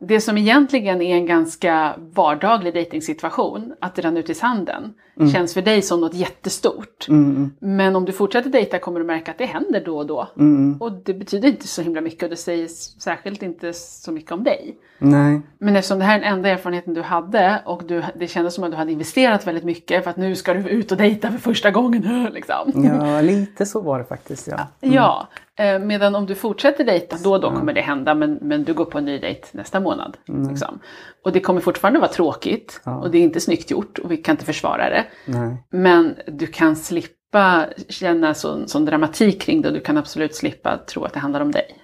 det 0.00 0.20
som 0.20 0.38
egentligen 0.38 1.02
är 1.02 1.16
en 1.16 1.26
ganska 1.26 1.94
vardaglig 1.98 2.74
dejtingsituation, 2.74 3.74
att 3.80 3.94
det 3.94 4.02
rann 4.02 4.16
ut 4.16 4.30
i 4.30 4.34
sanden, 4.34 4.94
känns 5.28 5.54
för 5.54 5.62
dig 5.62 5.82
som 5.82 6.00
något 6.00 6.14
jättestort. 6.14 7.08
Mm, 7.08 7.30
mm, 7.30 7.50
Men 7.58 7.96
om 7.96 8.04
du 8.04 8.12
fortsätter 8.12 8.50
dejta 8.50 8.78
kommer 8.78 9.00
du 9.00 9.06
märka 9.06 9.30
att 9.30 9.38
det 9.38 9.44
händer 9.44 9.82
då 9.84 9.98
och 9.98 10.06
då. 10.06 10.28
mm, 10.38 10.76
Och 10.80 10.92
det 10.92 11.14
betyder 11.14 11.48
inte 11.48 11.68
så 11.68 11.82
himla 11.82 12.00
mycket 12.00 12.22
och 12.22 12.30
det 12.30 12.36
säger 12.36 12.68
särskilt 13.00 13.42
inte 13.42 13.72
så 13.72 14.12
mycket 14.12 14.32
om 14.32 14.44
dig. 14.44 14.76
nej. 14.98 15.40
Men 15.58 15.76
eftersom 15.76 15.98
det 15.98 16.04
här 16.04 16.18
är 16.18 16.20
den 16.22 16.32
enda 16.32 16.48
erfarenheten 16.48 16.94
du 16.94 17.02
hade 17.02 17.62
och 17.66 17.82
du, 17.84 18.02
det 18.16 18.26
kändes 18.26 18.54
som 18.54 18.64
att 18.64 18.70
du 18.70 18.76
hade 18.76 18.92
investerat 18.92 19.46
väldigt 19.46 19.64
mycket 19.64 20.04
för 20.04 20.10
att 20.10 20.16
nu 20.16 20.36
ska 20.36 20.54
du 20.54 20.68
ut 20.68 20.92
och 20.92 20.98
dejta 20.98 21.30
för 21.30 21.38
första 21.38 21.70
gången. 21.70 22.28
Liksom. 22.34 22.84
Ja, 22.84 23.20
lite 23.20 23.66
så 23.66 23.80
var 23.80 23.98
det 23.98 24.04
faktiskt. 24.04 24.46
Ja. 24.48 24.58
Ja, 24.80 25.28
eh, 25.56 25.78
medan 25.78 26.14
om 26.14 26.26
du 26.26 26.34
fortsätter 26.34 26.84
dejta 26.84 27.16
då 27.24 27.32
och 27.32 27.40
då 27.40 27.50
kommer 27.50 27.72
det 27.72 27.80
hända 27.80 28.14
men, 28.14 28.38
men 28.42 28.64
du 28.64 28.74
går 28.74 28.84
på 28.84 28.98
en 28.98 29.04
ny 29.04 29.18
dejt 29.18 29.46
nästa 29.52 29.80
månad. 29.80 30.16
Liksom. 30.50 30.78
Och 31.24 31.32
det 31.32 31.40
kommer 31.40 31.60
fortfarande 31.60 32.00
vara 32.00 32.10
tråkigt 32.10 32.80
Ja. 32.84 32.96
och 32.96 33.10
det 33.10 33.18
är 33.18 33.22
inte 33.22 33.40
snyggt 33.40 33.70
gjort 33.70 33.98
och 33.98 34.10
vi 34.12 34.16
kan 34.16 34.32
inte 34.32 34.44
försvara 34.44 34.90
det. 34.90 35.04
Nej. 35.26 35.66
Men 35.70 36.16
du 36.26 36.46
kan 36.46 36.76
slippa 36.76 37.66
känna 37.88 38.34
sån, 38.34 38.68
sån 38.68 38.84
dramatik 38.84 39.40
kring 39.40 39.62
det 39.62 39.68
och 39.68 39.74
du 39.74 39.80
kan 39.80 39.96
absolut 39.96 40.34
slippa 40.34 40.78
tro 40.78 41.04
att 41.04 41.12
det 41.12 41.20
handlar 41.20 41.40
om 41.40 41.52
dig. 41.52 41.76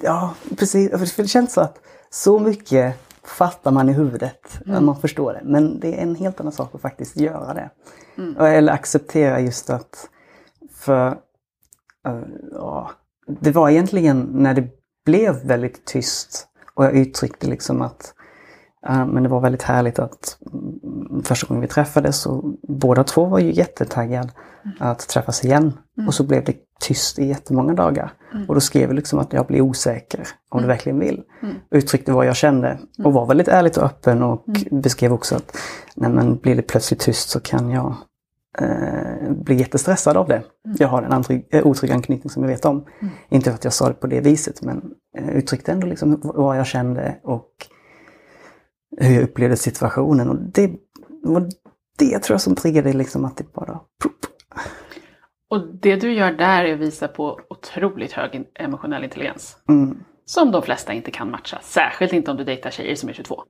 Ja, 0.00 0.34
precis. 0.58 0.90
För 1.14 1.22
det 1.22 1.28
känns 1.28 1.52
så 1.52 1.60
att 1.60 1.80
så 2.10 2.38
mycket 2.38 2.94
fattar 3.22 3.70
man 3.70 3.88
i 3.88 3.92
huvudet. 3.92 4.60
att 4.66 4.82
Man 4.82 5.00
förstår 5.00 5.32
det. 5.32 5.40
Men 5.44 5.80
det 5.80 5.98
är 5.98 6.02
en 6.02 6.14
helt 6.14 6.40
annan 6.40 6.52
sak 6.52 6.74
att 6.74 6.80
faktiskt 6.80 7.16
göra 7.16 7.54
det. 7.54 7.70
Eller 8.38 8.72
acceptera 8.72 9.40
just 9.40 9.70
att 9.70 10.08
för 10.72 11.06
eh, 12.06 12.22
ja, 12.52 12.90
det 13.40 13.50
var 13.50 13.70
egentligen 13.70 14.28
när 14.32 14.54
det 14.54 14.68
blev 15.04 15.46
väldigt 15.46 15.84
tyst 15.84 16.48
och 16.74 16.84
jag 16.84 16.96
uttryckte 16.96 17.46
liksom 17.46 17.82
att 17.82 18.14
ja, 18.82 19.06
men 19.06 19.22
det 19.22 19.28
var 19.28 19.40
väldigt 19.40 19.62
härligt 19.62 19.98
att 19.98 20.38
mm, 20.52 20.65
första 21.22 21.46
gången 21.46 21.60
vi 21.60 21.68
träffades 21.68 22.26
och 22.26 22.44
båda 22.68 23.04
två 23.04 23.24
var 23.24 23.38
ju 23.38 23.52
jättetaggade 23.52 24.30
att 24.78 25.08
träffas 25.08 25.44
igen. 25.44 25.72
Och 26.06 26.14
så 26.14 26.24
blev 26.24 26.44
det 26.44 26.56
tyst 26.80 27.18
i 27.18 27.26
jättemånga 27.26 27.74
dagar. 27.74 28.12
Och 28.48 28.54
då 28.54 28.60
skrev 28.60 28.82
jag 28.82 28.94
liksom 28.94 29.18
att 29.18 29.32
jag 29.32 29.46
blir 29.46 29.60
osäker 29.60 30.28
om 30.48 30.62
du 30.62 30.68
verkligen 30.68 30.98
vill. 30.98 31.22
Uttryckte 31.70 32.12
vad 32.12 32.26
jag 32.26 32.36
kände 32.36 32.78
och 33.04 33.12
var 33.12 33.26
väldigt 33.26 33.48
ärligt 33.48 33.76
och 33.76 33.84
öppen 33.84 34.22
och 34.22 34.44
beskrev 34.70 35.12
också 35.12 35.36
att 35.36 35.56
nej 35.96 36.10
men 36.10 36.36
blir 36.36 36.56
det 36.56 36.62
plötsligt 36.62 37.00
tyst 37.00 37.28
så 37.28 37.40
kan 37.40 37.70
jag 37.70 37.94
eh, 38.58 39.30
bli 39.30 39.54
jättestressad 39.54 40.16
av 40.16 40.28
det. 40.28 40.42
Jag 40.78 40.88
har 40.88 41.02
en 41.02 41.12
antrygg, 41.12 41.48
eh, 41.50 41.66
otrygg 41.66 41.92
anknytning 41.92 42.30
som 42.30 42.42
jag 42.42 42.50
vet 42.50 42.64
om. 42.64 42.84
Inte 43.28 43.50
för 43.50 43.54
att 43.54 43.64
jag 43.64 43.72
sa 43.72 43.88
det 43.88 43.94
på 43.94 44.06
det 44.06 44.20
viset 44.20 44.62
men 44.62 44.82
eh, 45.18 45.28
uttryckte 45.28 45.72
ändå 45.72 45.86
liksom 45.86 46.20
vad 46.22 46.58
jag 46.58 46.66
kände 46.66 47.16
och 47.22 47.50
hur 48.98 49.14
jag 49.14 49.22
upplevde 49.22 49.56
situationen. 49.56 50.30
Och 50.30 50.36
det 50.36 50.70
var 51.34 51.48
det 51.98 52.18
tror 52.18 52.34
jag 52.34 52.40
som 52.40 52.54
triggade 52.54 52.92
liksom 52.92 53.24
att 53.24 53.36
det 53.36 53.52
bara... 53.52 53.80
Och 55.50 55.66
det 55.74 55.96
du 55.96 56.12
gör 56.12 56.32
där 56.32 56.64
är 56.64 56.74
att 56.74 56.80
visa 56.80 57.08
på 57.08 57.40
otroligt 57.50 58.12
hög 58.12 58.44
emotionell 58.54 59.04
intelligens. 59.04 59.56
Mm. 59.68 60.04
Som 60.24 60.50
de 60.50 60.62
flesta 60.62 60.92
inte 60.92 61.10
kan 61.10 61.30
matcha. 61.30 61.58
Särskilt 61.62 62.12
inte 62.12 62.30
om 62.30 62.36
du 62.36 62.44
dejtar 62.44 62.70
tjejer 62.70 62.94
som 62.94 63.08
är 63.08 63.12
22. 63.12 63.42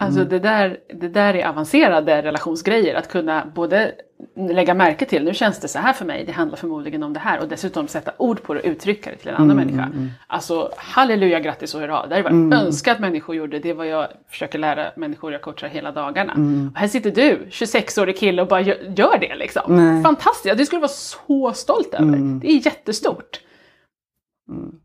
Alltså 0.00 0.20
Mm. 0.20 0.28
det, 0.30 0.38
där, 0.38 0.78
det 1.00 1.08
där 1.08 1.34
är 1.34 1.48
avancerade 1.48 2.22
relationsgrejer. 2.22 2.94
Att 2.94 3.08
kunna 3.08 3.46
både 3.54 3.92
lägga 4.36 4.74
märke 4.74 5.04
till, 5.04 5.24
nu 5.24 5.34
känns 5.34 5.60
det 5.60 5.68
så 5.68 5.78
här 5.78 5.92
för 5.92 6.04
mig, 6.04 6.24
det 6.24 6.32
handlar 6.32 6.56
förmodligen 6.56 7.02
om 7.02 7.12
det 7.12 7.20
här. 7.20 7.40
Och 7.40 7.48
dessutom 7.48 7.88
sätta 7.88 8.12
ord 8.16 8.42
på 8.42 8.54
det 8.54 8.60
och 8.60 8.66
uttrycka 8.66 9.10
det 9.10 9.16
till 9.16 9.28
en 9.28 9.34
annan 9.34 9.50
Mm, 9.50 9.66
människa. 9.66 9.88
Alltså 10.26 10.70
halleluja, 10.76 11.40
grattis 11.40 11.74
och 11.74 11.80
hurra. 11.80 12.06
Det 12.06 12.16
är 12.16 12.22
vad 12.22 12.32
jag 12.32 12.52
önskar 12.66 12.92
att 12.92 13.00
människor 13.00 13.36
gjorde. 13.36 13.58
Det 13.58 13.70
är 13.70 13.74
vad 13.74 13.86
jag 13.86 14.08
försöker 14.28 14.58
lära 14.58 14.86
människor 14.96 15.32
jag 15.32 15.42
coachar 15.42 15.68
hela 15.68 15.92
dagarna. 15.92 16.32
Mm. 16.32 16.72
Här 16.76 16.88
sitter 16.88 17.10
du, 17.10 17.46
26-årig 17.50 18.18
kille 18.18 18.42
och 18.42 18.48
bara 18.48 18.60
gör, 18.60 18.76
gör 18.96 19.18
det 19.18 19.34
liksom. 19.36 19.76
Nej. 19.76 20.02
Fantastiskt, 20.02 20.58
det 20.58 20.66
skulle 20.66 20.80
vara 20.80 20.88
så 20.88 21.52
stolt 21.52 21.94
över. 21.94 22.04
Mm. 22.04 22.40
Det 22.40 22.48
är 22.50 22.66
jättestort. 22.66 23.40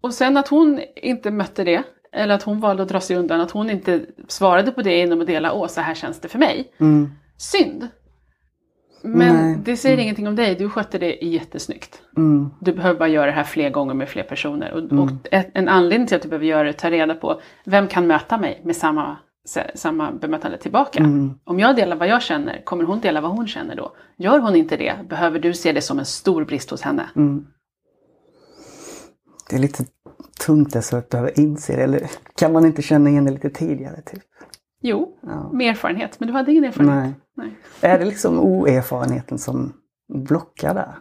Och 0.01 0.13
sen 0.13 0.38
att 0.38 0.48
hon 0.48 0.80
inte 0.96 1.32
mötte 1.32 1.63
det, 1.63 1.84
eller 2.12 2.36
att 2.36 2.44
hon 2.44 2.60
valde 2.60 2.84
att 2.84 2.89
dra 2.89 3.00
sig 3.00 3.16
undan, 3.16 3.42
att 3.42 3.51
hon 3.51 3.70
inte 3.70 4.06
svarade 4.28 4.72
på 4.72 4.82
det 4.82 4.98
genom 4.98 5.22
att 5.22 5.28
dela, 5.28 5.54
åh 5.54 5.68
så 5.68 5.82
här 5.82 5.94
känns 5.94 6.20
det 6.20 6.28
för 6.28 6.39
mig. 6.39 6.74
Mm. 6.80 7.10
Synd. 7.38 7.88
Men 9.01 9.36
Nej. 9.36 9.60
det 9.66 9.78
säger 9.78 9.98
ingenting 9.98 10.28
om 10.28 10.36
dig, 10.36 10.56
du 10.56 10.70
skötte 10.70 10.98
det 10.98 11.18
jättesnyggt. 11.22 12.01
Mm. 12.18 12.50
Du 12.62 12.74
behöver 12.74 13.00
bara 13.00 13.10
göra 13.10 13.25
det 13.25 13.32
här 13.32 13.44
fler 13.44 13.70
gånger 13.70 13.94
med 13.94 14.10
fler 14.10 14.24
personer. 14.24 14.74
Och, 14.74 15.00
och 15.00 15.10
ett, 15.32 15.51
en 15.54 15.68
anledning 15.68 16.08
till 16.08 16.16
att 16.16 16.22
du 16.24 16.30
behöver 16.30 16.46
göra 16.46 16.63
det 16.63 16.70
är 16.70 16.74
att 16.74 16.78
ta 16.78 16.92
reda 16.92 17.16
på, 17.16 17.42
vem 17.66 17.88
kan 17.88 18.08
möta 18.08 18.38
mig 18.38 18.62
med 18.63 18.75
samma, 18.75 19.18
sa- 19.46 19.72
samma 19.75 20.12
bemötande 20.12 20.58
tillbaka? 20.58 21.00
Mm. 21.00 21.34
Om 21.44 21.60
jag 21.60 21.75
delar 21.75 21.96
vad 21.96 22.08
jag 22.08 22.22
känner, 22.22 22.62
kommer 22.66 22.84
hon 22.84 23.00
dela 23.00 23.22
vad 23.22 23.32
hon 23.32 23.48
känner 23.48 23.75
då? 23.75 23.92
Gör 24.18 24.39
hon 24.39 24.56
inte 24.56 24.78
det, 24.78 24.96
behöver 25.10 25.39
du 25.39 25.54
se 25.54 25.72
det 25.72 25.82
som 25.82 26.00
en 26.00 26.06
stor 26.06 26.46
brist 26.46 26.70
hos 26.70 26.82
henne. 26.82 27.10
Mm. 27.16 27.46
Det 29.50 29.56
är 29.56 29.60
lite 29.60 29.86
tungt 30.39 30.75
alltså 30.75 30.98
att 30.98 31.10
behöva 31.10 31.29
inse 31.29 31.75
det. 31.75 31.84
Eller 31.84 32.10
kan 32.36 32.53
man 32.53 32.65
inte 32.65 32.81
känna 32.81 33.10
igen 33.10 33.25
det 33.25 33.31
lite 33.31 33.50
tidigare? 33.50 34.01
Typ? 34.01 34.24
Jo, 34.81 35.17
Ja. 35.22 35.50
med 35.53 35.69
erfarenhet, 35.69 36.19
men 36.19 36.27
du 36.27 36.34
hade 36.34 36.51
ingen 36.51 36.63
erfarenhet. 36.63 37.15
Nej. 37.38 37.51
Nej. 37.81 37.91
Är 37.93 38.00
det 38.00 38.05
liksom 38.05 38.39
oerfarenheten 38.39 39.38
som 39.39 39.74
blockar 40.13 40.74
där? 40.74 40.96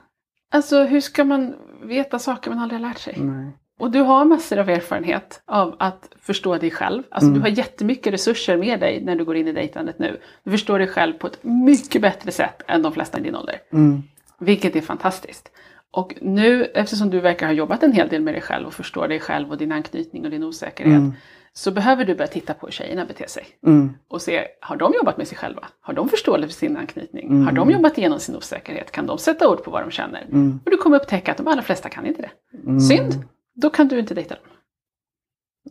Alltså 0.52 0.82
hur 0.84 1.00
ska 1.00 1.24
man 1.24 1.54
veta 1.82 2.18
saker 2.18 2.50
man 2.50 2.58
aldrig 2.58 2.80
har 2.80 2.88
lärt 2.88 2.98
sig? 2.98 3.14
Nej. 3.20 3.56
Och 3.80 3.90
du 3.90 4.00
har 4.00 4.24
massor 4.24 4.58
av 4.58 4.68
erfarenhet 4.68 5.42
av 5.46 5.76
att 5.78 6.08
förstå 6.20 6.56
dig 6.58 6.70
själv. 6.70 7.02
Alltså 7.10 7.26
Mm. 7.28 7.34
du 7.34 7.40
har 7.40 7.48
jättemycket 7.56 8.12
resurser 8.12 8.56
med 8.56 8.80
dig 8.80 9.04
när 9.04 9.16
du 9.16 9.24
går 9.24 9.36
in 9.36 9.48
i 9.48 9.52
dejtandet 9.52 9.98
nu. 9.98 10.20
Du 10.44 10.50
förstår 10.50 10.78
dig 10.78 10.88
själv 10.88 11.12
på 11.12 11.26
ett 11.26 11.38
mycket 11.44 12.02
bättre 12.02 12.32
sätt 12.32 12.62
än 12.68 12.82
de 12.82 12.92
flesta 12.92 13.18
i 13.18 13.22
din 13.22 13.34
ålder. 13.36 13.56
Mm. 13.72 14.02
Vilket 14.40 14.76
är 14.76 14.80
fantastiskt. 14.80 15.50
Och 15.92 16.14
nu 16.20 16.64
eftersom 16.64 17.10
du 17.10 17.20
verkar 17.20 17.46
ha 17.46 17.52
jobbat 17.52 17.82
en 17.82 17.92
hel 17.92 18.08
del 18.08 18.22
med 18.22 18.34
dig 18.34 18.40
själv 18.40 18.66
och 18.66 18.74
förstår 18.74 19.08
dig 19.08 19.20
själv 19.20 19.50
och 19.50 19.58
din 19.58 19.72
anknytning 19.72 20.24
och 20.24 20.30
din 20.30 20.44
osäkerhet. 20.44 20.98
Mm. 20.98 21.12
så 21.52 21.70
behöver 21.70 22.04
du 22.04 22.14
börja 22.14 22.28
titta 22.28 22.54
på 22.54 22.66
hur 22.66 22.72
tjejerna 22.72 23.04
beter 23.04 23.26
sig. 23.26 23.46
Mm. 23.66 23.92
Och 24.08 24.22
se, 24.22 24.46
har 24.60 24.76
de 24.76 24.92
jobbat 24.94 25.16
med 25.18 25.28
sig 25.28 25.38
själva? 25.38 25.68
Har 25.80 25.94
de 25.94 26.08
förståelse 26.08 26.48
för 26.48 26.54
sin 26.54 26.76
anknytning? 26.76 27.28
Mm. 27.28 27.44
Har 27.44 27.52
de 27.52 27.70
jobbat 27.70 27.98
igenom 27.98 28.20
sin 28.20 28.36
osäkerhet? 28.36 28.90
Kan 28.90 29.06
de 29.06 29.18
sätta 29.18 29.48
ord 29.48 29.64
på 29.64 29.70
vad 29.70 29.82
de 29.82 29.90
känner? 29.90 30.22
Mm. 30.22 30.60
Och 30.64 30.70
du 30.70 30.76
kommer 30.76 30.96
upptäcka 30.96 31.30
att 31.30 31.36
de 31.36 31.48
allra 31.48 31.62
flesta 31.62 31.88
kan 31.88 32.06
inte 32.06 32.22
det. 32.22 32.30
Mm. 32.64 32.80
Synd, 32.80 33.24
då 33.54 33.70
kan 33.70 33.88
du 33.88 33.98
inte 33.98 34.14
dejta 34.14 34.34
dem. 34.34 34.44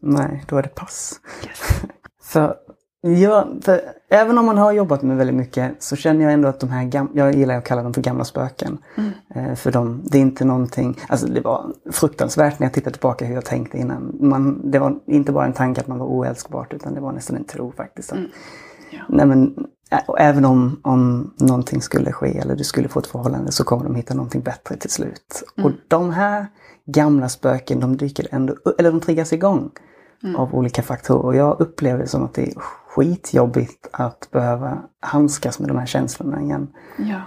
Nej, 0.01 0.43
då 0.47 0.57
är 0.57 0.63
det 0.63 0.69
pass. 0.69 1.21
Yes. 1.47 1.81
För, 2.21 2.55
ja, 3.01 3.47
för 3.61 3.81
även 4.09 4.37
om 4.37 4.45
man 4.45 4.57
har 4.57 4.71
jobbat 4.71 5.01
med 5.01 5.17
väldigt 5.17 5.35
mycket 5.35 5.83
så 5.83 5.95
känner 5.95 6.23
jag 6.23 6.33
ändå 6.33 6.47
att 6.47 6.59
de 6.59 6.69
här 6.69 6.83
gamla, 6.83 7.11
jag 7.13 7.35
gillar 7.35 7.57
att 7.57 7.63
kalla 7.65 7.83
dem 7.83 7.93
för 7.93 8.01
gamla 8.01 8.23
spöken. 8.23 8.77
Mm. 8.97 9.11
Eh, 9.35 9.55
för 9.55 9.71
dem, 9.71 10.01
det 10.05 10.17
är 10.17 10.21
inte 10.21 10.45
någonting, 10.45 10.97
alltså 11.09 11.27
det 11.27 11.41
var 11.41 11.71
fruktansvärt 11.91 12.59
när 12.59 12.65
jag 12.67 12.73
tittar 12.73 12.91
tillbaka 12.91 13.25
hur 13.25 13.35
jag 13.35 13.45
tänkte 13.45 13.77
innan. 13.77 14.17
Man, 14.19 14.71
det 14.71 14.79
var 14.79 14.99
inte 15.05 15.31
bara 15.31 15.45
en 15.45 15.53
tanke 15.53 15.81
att 15.81 15.87
man 15.87 15.99
var 15.99 16.07
oälskbart 16.07 16.73
utan 16.73 16.93
det 16.93 17.01
var 17.01 17.11
nästan 17.11 17.35
en 17.37 17.43
tro 17.45 17.71
faktiskt. 17.71 18.11
Att, 18.11 18.17
Mm. 18.17 18.29
Ja. 18.91 18.99
nej 19.09 19.25
men, 19.25 19.55
och 20.07 20.19
även 20.19 20.45
om, 20.45 20.79
om 20.83 21.33
någonting 21.39 21.81
skulle 21.81 22.11
ske 22.11 22.37
eller 22.37 22.55
du 22.55 22.63
skulle 22.63 22.87
få 22.87 22.99
ett 22.99 23.07
förhållande 23.07 23.51
så 23.51 23.63
kommer 23.63 23.83
de 23.83 23.95
hitta 23.95 24.13
någonting 24.13 24.41
bättre 24.41 24.77
till 24.77 24.89
slut. 24.89 25.43
Och 25.57 25.59
Mm. 25.59 25.77
de 25.87 26.09
här 26.09 26.45
gamla 26.85 27.29
spöken 27.29 27.79
de 27.79 27.97
dyker 27.97 28.27
ändå, 28.31 28.55
eller 28.77 28.91
de 28.91 28.99
triggas 29.01 29.33
igång 29.33 29.69
Mm. 30.23 30.35
av 30.35 30.55
olika 30.55 30.81
faktorer. 30.83 31.25
Och 31.25 31.35
jag 31.35 31.61
upplever 31.61 31.99
det 31.99 32.07
som 32.07 32.23
att 32.23 32.33
det 32.33 32.41
är 32.41 32.53
skitjobbigt 32.97 33.87
att 33.91 34.27
behöva 34.31 34.83
handskas 34.99 35.59
med 35.59 35.69
de 35.69 35.77
här 35.77 35.85
känslorna 35.85 36.41
igen. 36.41 36.67
Ja. 36.97 37.21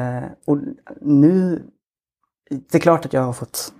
Eh, 0.00 0.28
och 0.46 0.58
nu, 1.00 1.62
det 2.50 2.78
är 2.78 2.80
klart 2.80 3.04
att 3.04 3.12
jag 3.12 3.22
har 3.22 3.32
fått 3.32 3.72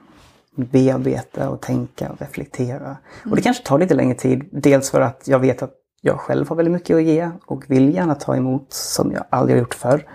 bearbeta 0.57 1.51
och 1.51 1.61
tänka 1.61 2.13
och 2.13 2.21
reflektera. 2.21 2.97
Och 3.31 3.37
det 3.37 3.43
kanske 3.43 3.65
tar 3.65 3.79
lite 3.79 3.95
längre 3.95 4.15
tid. 4.15 4.49
Dels 4.53 4.91
för 4.91 5.01
att 5.01 5.29
jag 5.29 5.39
vet 5.39 5.63
att 5.63 5.75
jag 6.01 6.21
själv 6.21 6.49
har 6.49 6.57
väldigt 6.57 6.73
mycket 6.73 6.97
att 6.97 7.03
ge 7.03 7.31
och 7.47 7.71
vill 7.71 7.95
gärna 7.95 8.15
ta 8.15 8.37
emot 8.37 8.73
som 8.73 9.13
jag 9.13 9.25
aldrig 9.31 9.57
har 9.57 9.61
gjort 9.61 9.75
förr. 9.75 10.07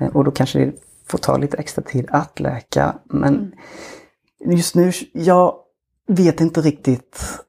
Eh, 0.00 0.16
och 0.16 0.24
då 0.24 0.30
kanske 0.30 0.58
det 0.58 0.72
får 1.06 1.18
ta 1.18 1.36
lite 1.36 1.56
extra 1.56 1.82
tid 1.82 2.06
att 2.10 2.40
läka. 2.40 2.98
Men 3.04 3.52
just 4.44 4.74
nu, 4.74 4.92
jag 5.12 5.54
vet 6.08 6.40
inte 6.40 6.60
riktigt 6.60 7.45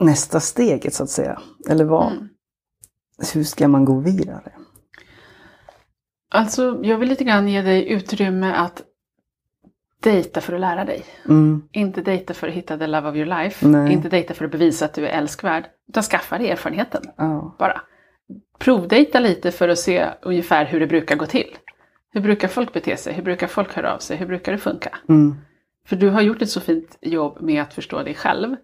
nästa 0.00 0.40
steget 0.40 0.94
så 0.94 1.02
att 1.02 1.10
säga. 1.10 1.40
Eller 1.70 1.84
vad, 1.84 2.12
Mm. 2.12 2.28
hur 3.34 3.44
ska 3.44 3.68
man 3.68 3.84
gå 3.84 4.00
vidare? 4.00 4.52
Alltså, 6.34 6.80
jag 6.82 6.98
vill 6.98 7.08
lite 7.08 7.24
grann 7.24 7.48
ge 7.48 7.62
dig 7.62 7.88
utrymme 7.88 8.52
att 8.54 8.82
dejta 10.02 10.40
för 10.40 10.52
att 10.52 10.60
lära 10.60 10.84
dig. 10.84 11.04
Mm, 11.28 11.62
Inte 11.72 12.02
dejta 12.02 12.34
för 12.34 12.48
att 12.48 12.54
hitta 12.54 12.78
the 12.78 12.86
love 12.86 13.08
of 13.10 13.16
your 13.16 13.26
life. 13.42 13.66
Nej. 13.68 13.92
Inte 13.92 14.08
dejta 14.08 14.34
för 14.34 14.44
att 14.44 14.50
bevisa 14.50 14.84
att 14.84 14.94
du 14.94 15.06
är 15.06 15.18
älskvärd. 15.18 15.64
Utan 15.88 16.02
skaffa 16.02 16.38
dig 16.38 16.50
erfarenheten. 16.50 17.02
ja. 17.16 17.56
Bara. 17.58 17.80
Provdejta 18.58 19.20
lite 19.20 19.50
för 19.52 19.68
att 19.68 19.78
se 19.78 20.06
ungefär 20.22 20.64
hur 20.64 20.80
det 20.80 20.86
brukar 20.86 21.16
gå 21.16 21.26
till. 21.26 21.56
Hur 22.10 22.20
brukar 22.20 22.48
folk 22.48 22.72
bete 22.72 22.96
sig? 22.96 23.12
Hur 23.14 23.22
brukar 23.22 23.46
folk 23.46 23.74
höra 23.74 23.94
av 23.94 23.98
sig? 23.98 24.16
Hur 24.16 24.26
brukar 24.26 24.52
det 24.52 24.58
funka? 24.58 24.98
Mm, 25.08 25.34
För 25.86 25.96
du 25.96 26.08
har 26.08 26.20
gjort 26.20 26.42
ett 26.42 26.50
så 26.50 26.60
fint 26.60 26.98
jobb 27.00 27.38
med 27.40 27.62
att 27.62 27.74
förstå 27.74 28.02
dig 28.02 28.14
själv. 28.14 28.56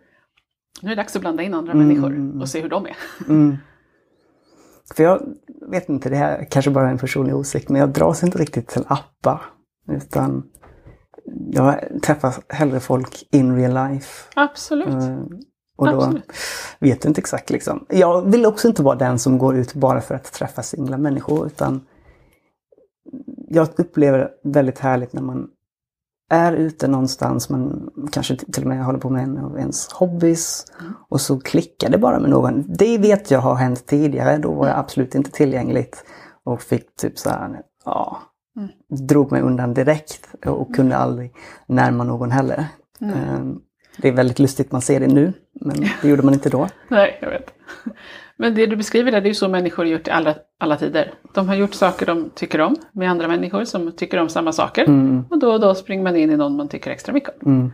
Nu 0.82 0.86
är 0.92 0.96
det 0.96 1.02
dags 1.02 1.16
att 1.16 1.20
blanda 1.22 1.42
in 1.42 1.54
andra 1.54 1.72
Mm. 1.72 1.88
människor 1.88 2.40
och 2.40 2.48
se 2.48 2.60
hur 2.62 2.68
de 2.68 2.86
är. 2.86 2.96
mm. 3.28 3.56
För 4.94 5.02
jag 5.02 5.22
vet 5.70 5.88
inte, 5.88 6.08
det 6.10 6.16
här 6.16 6.46
kanske 6.50 6.70
bara 6.70 6.86
är 6.86 6.90
en 6.92 6.98
personlig 6.98 7.36
åsikt, 7.36 7.68
men 7.68 7.80
jag 7.80 7.90
dras 7.92 8.22
inte 8.22 8.38
riktigt 8.38 8.68
till 8.68 8.84
appar. 8.86 9.42
Utan 9.88 10.42
jag 11.50 11.80
träffar 12.02 12.34
hellre 12.48 12.80
folk 12.80 13.28
in 13.32 13.56
real 13.56 13.90
life. 13.90 14.24
Absolut. 14.36 14.88
Eh, 14.88 15.18
Och 15.78 15.86
då 15.86 15.96
Absolut. 15.96 16.32
vet 16.80 17.04
jag 17.04 17.10
inte 17.10 17.20
exakt 17.20 17.50
liksom. 17.50 17.86
Jag 17.88 18.30
vill 18.30 18.46
också 18.46 18.68
inte 18.68 18.82
vara 18.82 18.96
den 18.96 19.18
som 19.18 19.38
går 19.38 19.56
ut 19.56 19.74
bara 19.74 20.00
för 20.00 20.14
att 20.14 20.32
träffa 20.32 20.62
singla 20.62 20.98
människor 20.98 21.46
utan 21.46 21.86
jag 23.48 23.68
upplever 23.76 24.30
väldigt 24.44 24.78
härligt 24.78 25.12
när 25.12 25.22
man 25.22 25.48
är 26.28 26.52
ute 26.52 26.88
någonstans, 26.88 27.48
man 27.50 27.90
kanske 28.12 28.36
till 28.36 28.62
och 28.62 28.68
med 28.68 28.84
håller 28.84 28.98
på 28.98 29.10
med 29.10 29.22
en 29.24 29.38
av 29.38 29.58
ens 29.58 29.92
hobbys 29.92 30.64
och 31.08 31.20
så 31.20 31.40
klickar 31.40 31.90
det 31.90 31.98
bara 31.98 32.20
med 32.20 32.30
någon. 32.30 32.64
Det 32.68 32.98
vet 32.98 33.30
jag 33.30 33.38
har 33.40 33.54
hänt 33.54 33.86
tidigare, 33.86 34.38
då 34.38 34.52
var 34.54 34.68
jag 34.68 34.78
absolut 34.78 35.14
inte 35.14 35.30
tillgängligt 35.30 36.04
och 36.44 36.62
fick 36.62 36.96
typ 36.96 37.18
så 37.18 37.30
här, 37.30 37.60
ja, 37.84 38.18
Mm. 38.56 38.68
drog 39.06 39.32
mig 39.32 39.42
undan 39.42 39.74
direkt 39.74 40.28
och 40.46 40.74
kunde 40.74 40.96
aldrig 40.96 41.32
närma 41.66 42.04
någon 42.04 42.30
heller. 42.30 42.66
Nej. 42.98 43.12
Ehm, 43.36 43.58
Det 43.98 44.08
är 44.08 44.12
väldigt 44.12 44.38
lustigt, 44.38 44.72
man 44.72 44.80
ser 44.80 45.00
det 45.00 45.06
nu, 45.06 45.32
men 45.60 45.76
det 46.02 46.08
gjorde 46.08 46.22
man 46.22 46.34
inte 46.34 46.50
då. 46.50 46.68
Nej, 46.88 47.18
jag 47.22 47.30
vet. 47.30 47.50
Men 48.40 48.54
det 48.54 48.66
du 48.66 48.76
beskriver 48.76 49.12
där, 49.12 49.20
det 49.20 49.26
är 49.26 49.30
ju 49.30 49.34
så 49.34 49.48
människor 49.48 49.84
har 49.84 49.90
gjort 49.90 50.08
i 50.08 50.10
alla, 50.10 50.34
alla 50.60 50.76
tider. 50.76 51.14
De 51.34 51.48
har 51.48 51.54
gjort 51.56 51.74
saker 51.74 52.06
de 52.06 52.30
tycker 52.34 52.60
om 52.60 52.76
med 52.92 53.10
andra 53.10 53.28
människor 53.28 53.64
som 53.64 53.92
tycker 53.92 54.18
om 54.18 54.28
samma 54.28 54.52
saker. 54.52 54.84
Mm, 54.84 55.24
Och 55.30 55.38
då 55.38 55.52
och 55.52 55.60
då 55.60 55.74
springer 55.74 56.02
man 56.04 56.16
in 56.16 56.30
i 56.30 56.36
någon 56.36 56.56
man 56.56 56.68
tycker 56.68 56.90
extra 56.90 57.12
mycket 57.12 57.30
om. 57.42 57.52
mm, 57.52 57.70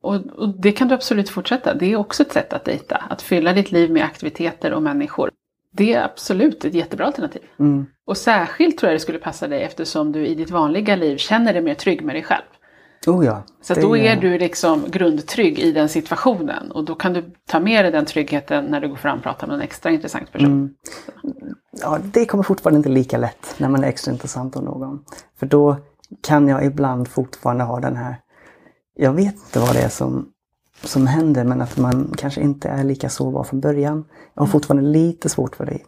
Och, 0.00 0.14
och 0.14 0.60
det 0.60 0.72
kan 0.72 0.88
du 0.88 0.94
absolut 0.94 1.28
fortsätta. 1.28 1.74
Det 1.74 1.92
är 1.92 1.96
också 1.96 2.22
ett 2.22 2.32
sätt 2.32 2.52
att 2.52 2.64
dejta. 2.64 2.96
Att 3.10 3.22
fylla 3.22 3.52
ditt 3.52 3.72
liv 3.72 3.90
med 3.90 4.04
aktiviteter 4.04 4.72
och 4.72 4.82
människor. 4.82 5.30
Det 5.72 5.94
är 5.94 6.04
absolut 6.04 6.64
ett 6.64 6.74
jättebra 6.74 7.06
alternativ. 7.06 7.42
mm, 7.58 7.86
Och 8.04 8.16
särskilt 8.16 8.78
tror 8.78 8.90
jag 8.90 8.96
det 8.96 9.00
skulle 9.02 9.18
passa 9.18 9.48
dig 9.48 9.62
eftersom 9.62 10.12
du 10.12 10.26
i 10.26 10.34
ditt 10.34 10.50
vanliga 10.50 10.96
liv 10.96 11.16
känner 11.16 11.52
dig 11.52 11.62
mer 11.62 11.74
trygg 11.74 12.02
med 12.04 12.14
dig 12.14 12.22
själv. 12.22 12.42
Oh 13.06 13.24
ja. 13.24 13.42
Så 13.60 13.74
det 13.74 13.80
då 13.80 13.96
är 13.96 14.16
du 14.16 14.38
liksom 14.38 14.84
grundtrygg 14.90 15.58
i 15.58 15.72
den 15.72 15.88
situationen 15.88 16.70
och 16.70 16.84
då 16.84 16.94
kan 16.94 17.12
du 17.12 17.30
ta 17.46 17.60
med 17.60 17.84
dig 17.84 17.92
den 17.92 18.04
tryggheten 18.04 18.64
när 18.64 18.80
du 18.80 18.88
går 18.88 18.96
fram 18.96 19.18
och 19.18 19.22
pratar 19.22 19.46
med 19.46 19.54
en 19.54 19.62
extra 19.62 19.90
intressant 19.90 20.32
person. 20.32 20.52
Mm. 20.52 20.74
Ja, 21.80 21.98
det 22.02 22.26
kommer 22.26 22.44
fortfarande 22.44 22.76
inte 22.76 22.88
lika 22.88 23.18
lätt 23.18 23.54
när 23.58 23.68
man 23.68 23.84
är 23.84 23.88
extra 23.88 24.12
intressant 24.12 24.56
om 24.56 24.64
någon. 24.64 25.04
För 25.38 25.46
då 25.46 25.76
kan 26.22 26.48
jag 26.48 26.64
ibland 26.64 27.08
fortfarande 27.08 27.64
ha 27.64 27.80
den 27.80 27.96
här, 27.96 28.16
jag 28.94 29.12
vet 29.12 29.34
inte 29.34 29.60
vad 29.60 29.74
det 29.74 29.80
är 29.80 29.88
som, 29.88 30.28
som 30.84 31.06
händer 31.06 31.44
men 31.44 31.60
att 31.60 31.76
man 31.76 32.14
kanske 32.16 32.40
inte 32.40 32.68
är 32.68 32.84
lika 32.84 33.08
sårbar 33.08 33.44
från 33.44 33.60
början. 33.60 34.04
Jag 34.34 34.42
har 34.42 34.46
fortfarande 34.46 34.90
lite 34.90 35.28
svårt 35.28 35.56
för 35.56 35.66
det. 35.66 35.78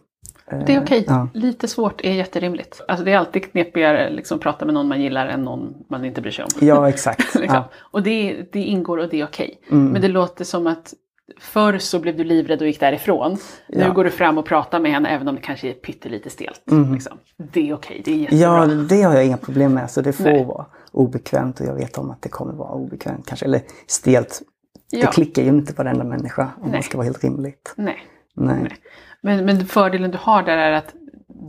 Mm. 0.55 0.65
Det 0.65 0.75
är 0.75 0.81
okej. 0.83 1.05
Ja. 1.07 1.27
Lite 1.33 1.67
svårt 1.67 2.01
är 2.01 2.13
jätterimligt. 2.13 2.81
Alltså 2.87 3.05
det 3.05 3.11
är 3.11 3.17
alltid 3.17 3.51
knepigare 3.51 4.07
att 4.07 4.13
liksom, 4.13 4.39
prata 4.39 4.65
med 4.65 4.73
någon 4.73 4.87
man 4.87 5.01
gillar 5.01 5.27
än 5.27 5.43
någon 5.43 5.73
man 5.89 6.05
inte 6.05 6.21
bryr 6.21 6.31
sig 6.31 6.45
om. 6.45 6.67
Ja, 6.67 6.89
exakt. 6.93 7.35
liksom. 7.35 7.55
Ja. 7.55 7.69
Och 7.79 8.03
det, 8.03 8.45
det 8.51 8.59
ingår 8.59 8.97
och 8.97 9.09
det 9.09 9.21
är 9.21 9.25
okej. 9.25 9.61
Mm. 9.71 9.85
Men 9.91 10.01
det 10.01 10.07
låter 10.07 10.45
som 10.45 10.67
att 10.67 10.93
förr 11.39 11.77
så 11.77 11.99
blev 11.99 12.17
du 12.17 12.23
livrädd 12.23 12.61
och 12.61 12.67
gick 12.67 12.79
därifrån. 12.79 13.37
Nu 13.69 13.79
Ja. 13.81 13.89
går 13.93 14.03
du 14.03 14.09
fram 14.09 14.37
och 14.37 14.45
pratar 14.45 14.79
med 14.79 14.91
henne 14.91 15.09
även 15.09 15.27
om 15.27 15.35
det 15.35 15.41
kanske 15.41 15.69
är 15.69 15.73
pyttelite 15.73 16.29
stelt. 16.29 16.71
Mm. 16.71 16.93
Liksom. 16.93 17.17
Det 17.37 17.69
är 17.69 17.73
okej, 17.73 18.01
det 18.05 18.11
är 18.11 18.15
jättebra. 18.15 18.45
Ja, 18.45 18.65
det 18.65 19.01
har 19.01 19.13
jag 19.15 19.25
inga 19.25 19.37
problem 19.37 19.73
med. 19.73 19.91
Så 19.91 20.01
det 20.01 20.13
får 20.13 20.23
Nej. 20.23 20.45
vara 20.45 20.65
obekvämt 20.91 21.59
och 21.59 21.65
jag 21.65 21.75
vet 21.75 21.97
om 21.97 22.11
att 22.11 22.21
det 22.21 22.29
kommer 22.29 22.53
vara 22.53 22.71
obekvämt 22.73 23.27
kanske. 23.27 23.45
Eller 23.45 23.61
stelt. 23.87 24.41
Ja. 24.89 24.99
Det 24.99 25.07
klickar 25.07 25.41
ju 25.41 25.47
inte 25.49 25.73
på 25.73 25.83
varenda 25.83 26.03
människa 26.03 26.41
om 26.41 26.61
Nej. 26.63 26.71
man 26.71 26.83
ska 26.83 26.97
vara 26.97 27.05
helt 27.05 27.23
rimligt. 27.23 27.73
Nej. 27.77 27.97
Nej. 28.35 28.59
Nej. 28.61 28.71
Men, 29.21 29.45
men 29.45 29.65
fördelen 29.65 30.11
du 30.11 30.17
har 30.21 30.43
där 30.43 30.57
är 30.57 30.71
att 30.71 30.95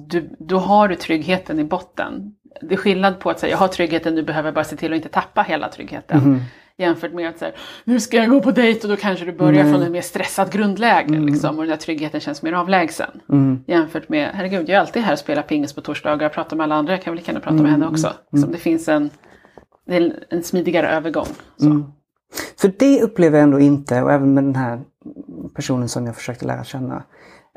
du, 0.08 0.36
då 0.38 0.58
har 0.58 0.88
du 0.88 0.94
tryggheten 0.94 1.58
i 1.58 1.64
botten. 1.64 2.34
Det 2.60 2.74
är 2.74 2.78
skillnad 2.78 3.20
på 3.20 3.30
att 3.30 3.40
säga 3.40 3.50
jag 3.50 3.58
har 3.58 3.68
tryggheten, 3.68 4.14
du 4.14 4.22
behöver 4.22 4.52
bara 4.52 4.64
se 4.64 4.76
till 4.76 4.92
att 4.92 4.96
inte 4.96 5.08
tappa 5.08 5.42
hela 5.42 5.68
tryggheten. 5.68 6.20
Mhm. 6.20 6.40
Jämfört 6.76 7.12
med 7.12 7.28
att 7.28 7.38
säga 7.38 7.52
nu 7.84 8.00
ska 8.00 8.16
jag 8.16 8.30
gå 8.30 8.40
på 8.40 8.50
dejt 8.50 8.82
och 8.82 8.88
då 8.88 8.96
kanske 8.96 9.24
du 9.24 9.32
börjar 9.32 9.64
Nej. 9.64 9.72
från 9.72 9.82
en 9.82 9.92
mer 9.92 10.00
stressat 10.00 10.52
grundläge. 10.52 11.18
Liksom, 11.18 11.58
och 11.58 11.62
den 11.62 11.70
där 11.70 11.76
tryggheten 11.76 12.20
känns 12.20 12.42
mer 12.42 12.52
avlägsen. 12.52 13.20
Mm. 13.28 13.64
Jämfört 13.66 14.08
med, 14.08 14.30
herregud 14.34 14.68
jag 14.68 14.76
är 14.76 14.80
alltid 14.80 15.02
här 15.02 15.12
och 15.12 15.18
spelar 15.18 15.42
pingis 15.42 15.72
på 15.72 15.80
torsdagar 15.80 16.26
och 16.26 16.32
pratar 16.32 16.56
med 16.56 16.64
alla 16.64 16.74
andra, 16.74 16.92
jag 16.92 17.02
kan 17.02 17.12
väl 17.12 17.18
lika 17.18 17.32
gärna 17.32 17.44
prata 17.44 17.62
med 17.62 17.70
henne 17.70 17.86
också. 17.86 18.12
Liksom, 18.32 18.52
det 18.52 18.58
finns 18.58 18.88
en, 18.88 19.10
det 19.86 19.96
är 19.96 20.24
en 20.30 20.42
smidigare 20.42 20.88
övergång. 20.88 21.28
Mm. 21.60 21.84
För 22.60 22.72
det 22.78 23.02
upplever 23.02 23.38
jag 23.38 23.44
ändå 23.44 23.60
inte, 23.60 24.02
och 24.02 24.12
även 24.12 24.34
med 24.34 24.44
den 24.44 24.56
här 24.56 24.80
personen 25.54 25.88
som 25.88 26.06
jag 26.06 26.16
försökte 26.16 26.47
lära 26.47 26.64
känna. 26.64 27.04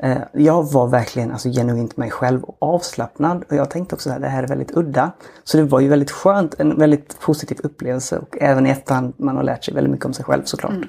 Eh, 0.02 0.18
jag 0.32 0.72
var 0.72 0.88
verkligen 0.88 1.32
alltså, 1.32 1.48
genuint 1.48 1.96
mig 1.96 2.10
själv 2.10 2.44
och 2.44 2.56
avslappnad. 2.60 3.44
Och 3.48 3.56
jag 3.56 3.70
tänkte 3.70 3.94
också 3.94 4.10
att 4.10 4.20
det 4.20 4.28
här 4.28 4.42
är 4.42 4.48
väldigt 4.48 4.76
udda. 4.76 5.12
Så 5.44 5.56
det 5.56 5.64
var 5.64 5.80
ju 5.80 5.88
väldigt 5.88 6.10
skönt, 6.10 6.60
en 6.60 6.78
väldigt 6.78 7.20
positiv 7.20 7.58
upplevelse. 7.62 8.18
Och 8.18 8.36
även 8.40 8.66
i 8.66 8.70
efterhand, 8.70 9.14
man 9.18 9.36
har 9.36 9.42
lärt 9.42 9.64
sig 9.64 9.74
väldigt 9.74 9.90
mycket 9.90 10.06
om 10.06 10.12
sig 10.12 10.24
själv 10.24 10.42
såklart. 10.44 10.72
Mm. 10.72 10.88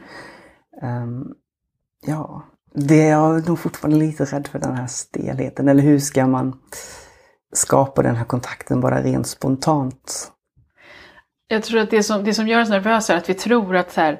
Ehm, 0.81 1.25
ja, 2.05 2.43
det 2.73 3.01
är 3.01 3.11
jag 3.11 3.47
nog 3.47 3.59
fortfarande 3.59 3.97
lite 3.97 4.25
rädd 4.25 4.47
för 4.47 4.59
den 4.59 4.75
här 4.75 4.87
stelheten. 4.87 5.67
Eller 5.67 5.83
hur 5.83 5.99
ska 5.99 6.27
man 6.27 6.59
skapa 7.53 8.03
den 8.03 8.15
här 8.15 8.25
kontakten 8.25 8.81
bara 8.81 9.01
rent 9.01 9.27
spontant? 9.27 10.31
Jag 11.47 11.63
tror 11.63 11.79
att 11.79 11.89
det 11.89 12.03
som, 12.03 12.23
det 12.23 12.33
som 12.33 12.47
gör 12.47 12.61
oss 12.61 12.69
nervösa 12.69 13.13
är 13.13 13.17
att 13.17 13.29
vi 13.29 13.33
tror 13.33 13.75
att 13.75 13.91
så 13.91 14.01
här, 14.01 14.19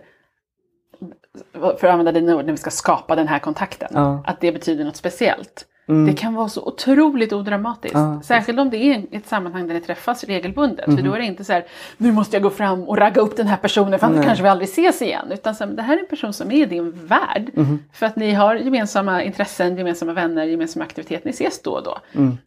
för 1.54 1.70
att 1.70 1.84
använda 1.84 2.12
dina 2.12 2.36
ord, 2.36 2.46
när 2.46 2.52
vi 2.52 2.58
ska 2.58 2.70
skapa 2.70 3.16
den 3.16 3.28
här 3.28 3.40
kontakten, 3.40 3.88
Ja. 3.94 4.24
att 4.26 4.42
det 4.42 4.52
betyder 4.52 4.86
något 4.86 4.96
speciellt. 4.96 5.66
Det 6.08 6.14
kan 6.14 6.34
vara 6.34 6.50
så 6.50 6.62
otroligt 6.62 7.34
odramatiskt. 7.34 7.96
Ja, 7.98 8.22
Särskilt 8.24 8.60
om 8.60 8.70
det 8.70 8.78
är 8.78 9.04
ett 9.12 9.28
sammanhang 9.28 9.68
där 9.68 9.74
ni 9.74 9.82
träffas 9.82 10.24
regelbundet. 10.24 10.86
För 10.86 11.02
då 11.02 11.14
är 11.14 11.20
det 11.20 11.26
inte 11.26 11.44
så 11.44 11.54
här, 11.54 11.66
nu 11.98 12.12
måste 12.12 12.36
jag 12.36 12.44
gå 12.44 12.50
fram 12.50 12.84
och 12.84 12.98
ragga 12.98 13.22
upp 13.22 13.38
den 13.38 13.48
här 13.48 13.58
personen 13.58 14.00
för 14.00 14.08
annars 14.08 14.26
kanske 14.26 14.44
vi 14.44 14.50
aldrig 14.50 14.70
ses 14.70 15.02
igen. 15.02 15.26
Utan 15.32 15.56
så 15.56 15.66
det 15.66 15.82
här 15.82 15.98
är 15.98 16.00
en 16.00 16.08
person 16.08 16.34
som 16.34 16.52
är 16.52 16.56
i 16.56 16.66
din 16.66 16.92
värld. 16.92 17.52
För 17.94 18.06
att 18.06 18.16
ni 18.16 18.32
har 18.34 18.56
gemensamma 18.56 19.24
intressen, 19.24 19.78
gemensamma 19.78 20.14
vänner, 20.14 20.44
gemensamma 20.46 20.86
aktiviteter. 20.86 21.26
Ni 21.26 21.32
ses 21.32 21.62
då 21.62 21.72
och 21.72 21.84
då. 21.84 21.98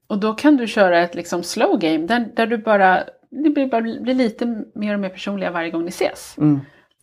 Och 0.07 0.19
då 0.19 0.35
kan 0.35 0.57
du 0.57 0.67
köra 0.67 0.99
ett 1.01 1.15
liksom 1.15 1.43
slow 1.43 1.79
game 1.79 2.07
där, 2.07 2.29
där 2.37 2.47
du 2.47 2.59
bara, 2.59 3.03
det 3.31 3.51
blir, 3.51 3.67
bara 3.67 3.81
blir 3.83 4.15
lite 4.15 4.65
mer 4.75 4.95
och 4.95 5.01
mer 5.01 5.09
personliga 5.09 5.51
varje 5.51 5.71
gång 5.71 5.83
ni 5.83 5.89
ses. 5.89 6.37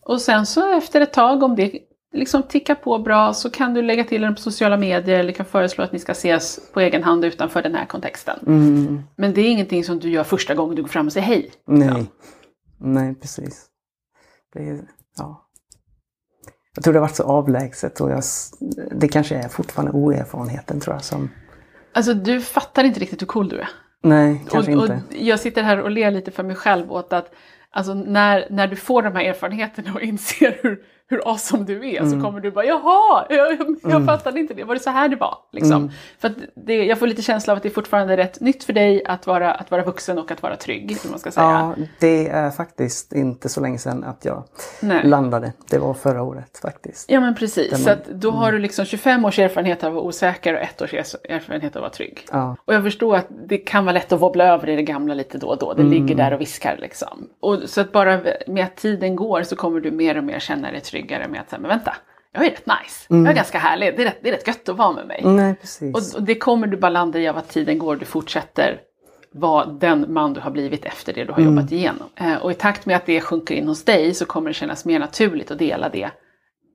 Och 0.07 0.21
sen 0.21 0.45
så 0.45 0.77
efter 0.77 1.01
ett 1.01 1.13
tag 1.13 1.43
om 1.43 1.55
det 1.55 1.79
liksom 2.13 2.43
tickar 2.43 2.75
på 2.75 2.99
bra 2.99 3.33
så 3.33 3.49
kan 3.49 3.73
du 3.73 3.81
lägga 3.81 4.03
till 4.03 4.21
den 4.21 4.35
på 4.35 4.41
sociala 4.41 4.77
medier 4.77 5.19
eller 5.19 5.33
kan 5.33 5.45
föreslå 5.45 5.83
att 5.83 5.91
ni 5.91 5.99
ska 5.99 6.11
ses 6.11 6.71
på 6.73 6.79
egen 6.79 7.03
hand 7.03 7.25
utanför 7.25 7.61
den 7.61 7.75
här 7.75 7.85
kontexten. 7.85 8.39
Mm. 8.47 9.03
Men 9.15 9.33
det 9.33 9.41
är 9.41 9.49
ingenting 9.49 9.83
som 9.83 9.99
du 9.99 10.09
gör 10.09 10.23
första 10.23 10.55
gången 10.55 10.75
du 10.75 10.81
går 10.81 10.89
fram 10.89 11.05
och 11.05 11.13
säger 11.13 11.27
hej. 11.27 11.51
Nej. 11.67 12.05
Nej, 12.79 13.15
precis. 13.15 13.65
Det, 14.53 14.59
är, 14.59 14.81
ja. 15.17 15.49
Jag 16.75 16.83
tror 16.83 16.93
det 16.93 16.99
har 16.99 17.07
varit 17.07 17.15
så 17.15 17.23
avlägset 17.23 18.01
och 18.01 18.11
jag, 18.11 18.23
det 18.91 19.07
kanske 19.07 19.35
är 19.35 19.47
fortfarande 19.47 19.91
oerfarenheten 19.91 20.79
tror 20.79 20.95
jag 20.95 21.03
som... 21.03 21.29
Alltså 21.93 22.13
du 22.13 22.41
fattar 22.41 22.83
inte 22.83 22.99
riktigt 22.99 23.21
hur 23.21 23.27
cool 23.27 23.49
du 23.49 23.59
är. 23.59 23.69
Nej, 24.03 24.45
kanske 24.49 24.75
och, 24.75 24.81
inte. 24.81 25.01
och 25.09 25.15
jag 25.21 25.39
sitter 25.39 25.63
här 25.63 25.81
och 25.81 25.91
ler 25.91 26.11
lite 26.11 26.31
för 26.31 26.43
mig 26.43 26.55
själv 26.55 26.91
åt 26.91 27.13
att 27.13 27.31
alltså, 27.71 27.93
när, 27.93 28.47
när 28.50 28.67
du 28.67 28.75
får 28.75 29.01
de 29.01 29.15
här 29.15 29.24
erfarenheterna 29.24 29.93
och 29.93 30.01
inser 30.12 30.59
hur, 30.63 30.83
hur 31.09 31.29
awesome 31.29 31.63
du 31.65 31.89
är 31.89 32.01
Mm. 32.01 32.11
så 32.19 32.25
kommer 32.25 32.39
du 32.39 32.51
bara 32.51 32.65
jaha, 32.65 33.25
jag, 33.29 33.51
jag, 33.51 33.75
jag 33.91 34.05
fattade 34.05 34.39
inte 34.39 34.53
det, 34.53 34.63
var 34.63 34.73
det 34.75 34.79
så 34.81 34.89
här 34.89 35.09
det 35.09 35.15
var? 35.15 35.37
Liksom. 35.51 35.71
Mm. 35.81 35.89
För 36.19 36.31
det, 36.55 36.85
jag 36.85 36.99
får 36.99 37.07
lite 37.07 37.21
känsla 37.21 37.53
av 37.53 37.57
att 37.57 37.63
det 37.63 37.69
är 37.69 37.73
fortfarande 37.73 38.17
rätt 38.17 38.39
nytt 38.39 38.63
för 38.63 38.73
dig 38.73 39.05
att 39.05 39.27
vara, 39.27 39.53
att 39.53 39.71
vara 39.71 39.83
vuxen 39.83 40.17
och 40.19 40.31
att 40.31 40.41
vara 40.43 40.55
trygg. 40.55 40.97
Man 41.09 41.19
ska 41.19 41.31
säga. 41.31 41.45
Ja, 41.77 41.83
det 41.99 42.27
är 42.27 42.51
faktiskt 42.51 43.13
inte 43.13 43.49
så 43.49 43.61
länge 43.61 43.77
sedan 43.77 44.03
att 44.03 44.25
jag 44.25 44.43
Nej. 44.81 45.07
landade. 45.07 45.53
Det 45.69 45.77
var 45.77 45.93
förra 45.93 46.23
året 46.23 46.57
faktiskt. 46.61 47.11
Ja 47.11 47.19
men 47.19 47.35
precis, 47.35 47.69
Där 47.69 47.77
så 47.77 47.83
man- 47.89 47.93
att 47.93 48.05
då 48.21 48.31
har 48.31 48.51
du 48.51 48.59
liksom 48.59 48.85
25 48.85 49.25
års 49.25 49.39
erfarenhet 49.39 49.83
av 49.83 49.87
att 49.87 49.93
vara 49.95 50.03
osäker 50.05 50.53
och 50.53 50.59
ett 50.61 50.81
års 50.81 50.93
erfarenhet 50.93 51.75
av 51.75 51.79
att 51.79 51.81
vara 51.81 51.89
trygg. 51.89 52.25
Ja. 52.31 52.55
Och 52.65 52.73
jag 52.73 52.83
förstår 52.83 53.15
att 53.15 53.27
det 53.47 53.57
kan 53.57 53.85
vara 53.85 53.93
lätt 53.93 54.11
att 54.11 54.21
wobbla 54.21 54.43
över 54.45 54.69
i 54.69 54.75
det 54.75 54.83
gamla 54.83 55.13
lite 55.13 55.37
då 55.37 55.47
och 55.47 55.57
då. 55.57 55.73
Det 55.73 55.81
Mm. 55.81 55.93
ligger 55.93 56.15
där 56.15 56.33
och 56.33 56.41
viskar 56.41 56.77
liksom. 56.79 57.27
Och 57.39 57.59
så 57.65 57.81
att 57.81 57.91
bara 57.91 58.19
med 58.47 58.63
att 58.65 58.75
tiden 58.75 59.15
går 59.15 59.43
så 59.43 59.55
kommer 59.55 59.79
du 59.79 59.91
mer 59.91 60.17
och 60.17 60.23
mer 60.23 60.39
känna 60.39 60.71
dig 60.71 60.81
tryggare 60.98 61.27
med 61.27 61.42
att 61.42 61.50
säga, 61.50 61.60
men 61.60 61.70
vänta, 61.70 61.96
jag 62.34 62.46
är 62.46 62.50
rätt 62.50 62.66
nice. 62.66 63.06
Jag 63.08 63.27
är 63.27 63.34
ganska 63.34 63.60
härlig, 63.60 63.98
det 63.98 64.01
är 64.01 64.06
rätt, 64.06 64.20
det 64.22 64.30
är 64.30 64.34
rätt 64.34 64.48
gött 64.48 64.70
att 64.70 64.77
vara 64.77 64.92
med 64.92 65.08
mig. 65.08 65.22
Nej, 65.24 65.56
precis. 65.56 65.96
Och, 65.96 66.20
och 66.20 66.25
det 66.25 66.36
kommer 66.36 66.68
du 66.68 66.77
bara 66.77 66.89
landa 66.89 67.20
i 67.20 67.27
av 67.27 67.38
att 67.38 67.50
tiden 67.50 67.80
går, 67.80 67.96
du 67.96 68.06
fortsätter 68.06 68.82
vara 69.34 69.66
den 69.66 70.13
man 70.13 70.34
du 70.34 70.39
har 70.39 70.51
blivit 70.51 70.86
efter 70.86 71.13
det 71.13 71.24
du 71.24 71.32
har 71.32 71.42
jobbat 71.42 71.72
igenom. 71.72 72.08
Eh, 72.16 72.36
och 72.36 72.51
i 72.51 72.54
takt 72.54 72.86
med 72.86 72.96
att 72.96 73.06
det 73.06 73.22
sjunker 73.22 73.56
in 73.56 73.68
hos 73.68 73.86
dig 73.86 74.13
så 74.13 74.25
kommer 74.25 74.50
det 74.50 74.54
kännas 74.54 74.86
mer 74.86 75.00
naturligt 75.00 75.51
att 75.51 75.60
dela 75.60 75.89
det 75.89 76.10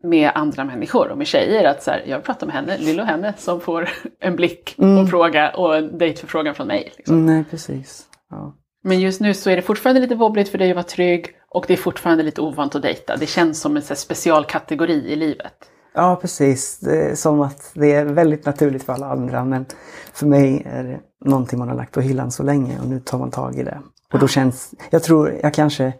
med 0.04 0.30
andra 0.34 0.64
människor 0.64 1.08
och 1.08 1.18
med 1.18 1.26
tjejer. 1.26 1.64
Att 1.64 1.82
så 1.82 1.90
här, 1.90 2.04
jag 2.06 2.24
pratar 2.24 2.46
med 2.46 2.56
henne, 2.56 2.78
lilla 2.78 3.04
henne 3.04 3.34
som 3.38 3.60
får 3.60 3.88
en 4.20 4.36
blick 4.36 4.74
och 4.78 4.84
en 4.84 5.06
fråga 5.06 5.50
och 5.50 5.76
en 5.76 5.98
dejtförfrågan 5.98 6.54
från 6.54 6.66
mig. 6.66 6.92
Liksom. 6.96 7.26
Nej, 7.26 7.44
precis. 7.50 8.06
Ja. 8.30 8.54
Men 8.82 9.00
just 9.00 9.20
nu 9.20 9.34
så 9.34 9.50
är 9.50 9.56
det 9.56 9.62
fortfarande 9.62 10.00
lite 10.00 10.14
wobbligt 10.14 10.48
för 10.48 10.58
dig 10.58 10.70
att 10.70 10.76
vara 10.76 10.84
trygg 10.84 11.26
och 11.48 11.64
det 11.68 11.72
är 11.72 11.76
fortfarande 11.76 12.22
lite 12.22 12.40
ovant 12.40 12.74
att 12.74 12.82
dejta. 12.82 13.16
Det 13.16 13.26
känns 13.26 13.60
som 13.60 13.76
en 13.76 13.82
specialkategori 13.82 15.12
i 15.12 15.16
livet. 15.16 15.54
ja, 15.94 16.18
precis. 16.20 16.80
Som 17.14 17.40
att 17.40 17.70
det 17.74 17.92
är 17.92 18.04
väldigt 18.04 18.46
naturligt 18.46 18.82
för 18.82 18.92
alla 18.92 19.06
andra 19.06 19.44
men 19.44 19.66
för 20.12 20.26
mig 20.26 20.62
är 20.66 20.84
det 20.84 21.00
någonting 21.24 21.58
man 21.58 21.68
har 21.68 21.76
lagt 21.76 21.94
på 21.94 22.00
hyllan 22.00 22.30
så 22.30 22.42
länge 22.42 22.80
och 22.80 22.86
nu 22.86 23.00
tar 23.00 23.18
man 23.18 23.30
tag 23.30 23.58
i 23.58 23.62
det. 23.62 23.80
Och 24.12 24.18
då 24.18 24.28
känns, 24.28 24.74
jag 24.90 25.02
tror 25.02 25.40
jag 25.42 25.54
kanske 25.54 25.92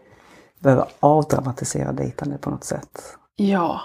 behöver 0.59 0.85
avdramatisera 0.99 1.91
dejtande 1.91 2.37
på 2.37 2.49
något 2.49 2.63
sätt. 2.63 3.17
Ja, 3.35 3.81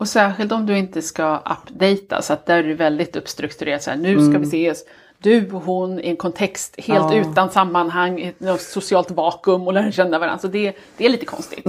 och 0.00 0.08
särskilt 0.08 0.52
om 0.52 0.66
du 0.66 0.78
inte 0.78 1.02
ska 1.02 1.36
updata 1.36 2.22
så 2.22 2.32
att 2.32 2.46
där 2.46 2.58
är 2.58 2.62
du 2.62 2.74
väldigt 2.74 3.16
uppstrukturerat 3.16 3.82
så 3.82 3.90
här, 3.90 3.96
nu 3.96 4.30
ska 4.30 4.38
vi 4.38 4.46
ses, 4.46 4.84
du 5.22 5.50
och 5.52 5.62
hon 5.62 6.00
i 6.00 6.08
en 6.08 6.16
kontext 6.16 6.74
helt 6.80 7.12
Ja. 7.12 7.20
utan 7.20 7.50
sammanhang, 7.50 8.20
i 8.20 8.26
ett 8.26 8.40
något 8.40 8.60
socialt 8.60 9.10
vakuum 9.10 9.66
och 9.66 9.72
lära 9.72 9.92
känna 9.92 10.18
varandra. 10.18 10.38
Så 10.38 10.48
det, 10.48 10.76
det 10.96 11.04
är 11.04 11.08
lite 11.08 11.26
konstigt. 11.26 11.64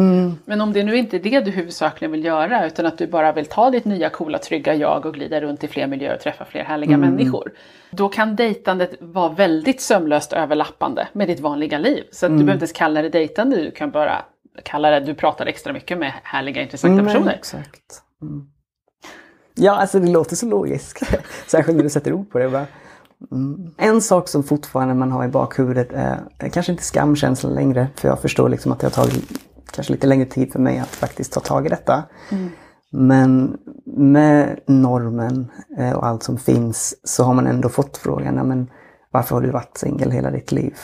Men 0.45 0.62
om 0.62 0.74
det 0.74 0.83
nu 0.83 0.98
inte 0.98 1.18
är 1.18 1.20
det 1.20 1.39
du 1.39 1.51
huvudsakligen 1.51 2.11
vill 2.11 2.25
göra 2.25 2.66
utan 2.68 2.85
att 2.85 2.98
du 2.98 3.07
bara 3.07 3.31
vill 3.31 3.46
ta 3.46 3.70
ditt 3.70 3.85
nya 3.85 4.09
coola 4.09 4.37
trygga 4.37 4.74
jag 4.75 5.05
och 5.05 5.13
glida 5.13 5.42
runt 5.42 5.63
i 5.63 5.68
fler 5.68 5.87
miljöer 5.87 6.16
och 6.16 6.22
träffa 6.22 6.46
fler 6.46 6.63
härliga 6.63 6.98
människor. 6.98 7.51
Då 7.92 8.09
kan 8.09 8.35
dejtandet 8.35 8.96
vara 9.00 9.29
väldigt 9.29 9.81
sömlöst 9.81 10.33
överlappande 10.33 11.07
med 11.13 11.27
ditt 11.27 11.39
vanliga 11.39 11.77
liv. 11.77 12.03
Så 12.11 12.25
att 12.25 12.31
du 12.31 12.35
behöver 12.37 12.53
inte 12.53 12.63
ens 12.63 12.72
kalla 12.72 13.01
det 13.01 13.09
dejtande, 13.09 13.55
du 13.63 13.72
kan 13.72 13.92
bara 13.92 14.25
kalla 14.63 14.89
det 14.89 15.00
du 15.00 15.13
pratar 15.13 15.46
extra 15.46 15.74
mycket 15.74 15.98
med 15.98 16.13
härliga 16.24 16.61
intressanta 16.61 16.94
Mm, 17.01 17.05
personer. 17.13 17.33
Exakt. 17.33 18.01
Mm. 18.22 18.46
Ja, 19.55 19.72
alltså 19.75 20.00
det 20.00 20.11
låter 20.11 20.35
så 20.35 20.46
logiskt. 20.46 21.03
Särskilt 21.48 21.75
när 21.77 21.83
du 21.83 21.89
sätter 21.89 22.13
ord 22.13 22.31
på 22.31 22.39
det. 22.39 22.50
Bara. 22.50 22.66
Mm. 23.31 23.72
En 23.77 24.01
sak 24.01 24.27
som 24.27 24.44
fortfarande 24.44 24.94
man 24.94 25.12
har 25.12 25.25
i 25.25 25.27
bakhuvudet 25.27 25.94
är, 25.94 26.24
är 26.38 26.50
kanske 26.50 26.72
inte 26.72 26.83
skamkänslan 26.83 27.53
längre. 27.53 27.88
För 27.96 28.07
jag 28.07 28.20
förstår 28.20 28.50
liksom 28.50 28.72
att 28.72 28.79
det 28.79 28.88
har 28.88 28.92
tagit 28.92 29.31
kanske 29.72 29.94
lite 29.94 30.07
längre 30.07 30.25
tid 30.25 30.51
för 30.51 30.59
mig 30.59 30.79
att 30.79 30.88
faktiskt 30.88 31.33
ta 31.33 31.40
tag 31.40 31.66
i 31.66 31.70
detta. 31.70 32.03
Men 32.92 33.57
med 33.86 34.59
normen 34.68 35.51
eh, 35.77 35.94
och 35.94 36.05
allt 36.05 36.24
som 36.24 36.38
finns 36.38 36.96
så 37.03 37.24
har 37.24 37.33
man 37.33 37.48
ändå 37.48 37.70
fått 37.70 37.98
frågan, 37.98 38.36
"Ja, 38.36 38.44
men 38.44 38.70
varför 39.12 39.36
har 39.36 39.42
du 39.42 39.51
varit 39.51 39.77
singel 39.77 40.12
hela 40.12 40.31
ditt 40.31 40.51
liv? 40.51 40.77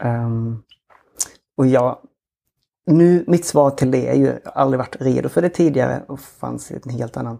Ehm, 0.00 0.62
och 1.56 1.66
jag, 1.66 1.98
nu, 2.86 3.24
mitt 3.26 3.44
svar 3.44 3.70
till 3.70 3.90
det 3.90 4.08
är 4.08 4.14
ju, 4.14 4.38
aldrig 4.44 4.78
varit 4.78 4.96
redo 5.00 5.28
för 5.28 5.42
det 5.42 5.48
tidigare 5.48 6.02
och 6.08 6.20
fanns 6.20 6.70
i 6.70 6.80
en 6.84 6.90
helt 6.90 7.16
annan 7.16 7.38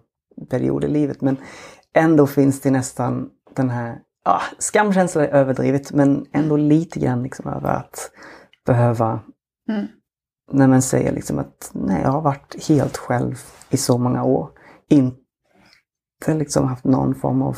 period 0.51 0.85
i 0.85 0.89
livet. 0.89 1.21
Men 1.21 1.37
ändå 1.95 2.27
finns 2.27 2.61
det 2.61 2.71
nästan 2.71 3.31
den 3.57 3.71
här, 3.71 3.99
ja, 4.29 4.41
skamkänslan 4.59 5.25
är 5.25 5.29
överdrivet 5.29 5.93
men 5.93 6.27
ändå 6.33 6.57
lite 6.57 7.01
grann 7.01 7.23
liksom 7.23 7.51
över 7.51 7.69
att 7.69 8.11
behöva 8.67 9.21
Mm. 9.69 9.87
när 10.53 10.67
man 10.69 10.83
säger 10.83 11.12
liksom 11.12 11.38
att 11.38 11.71
nej, 11.75 12.03
jag 12.03 12.11
har 12.11 12.21
varit 12.21 12.69
helt 12.69 12.97
själv 12.97 13.35
i 13.71 13.77
så 13.77 13.99
många 13.99 14.25
år. 14.25 14.51
Inte 14.88 16.35
liksom 16.35 16.67
haft 16.69 16.85
någon 16.85 17.14
form 17.14 17.43
av 17.43 17.57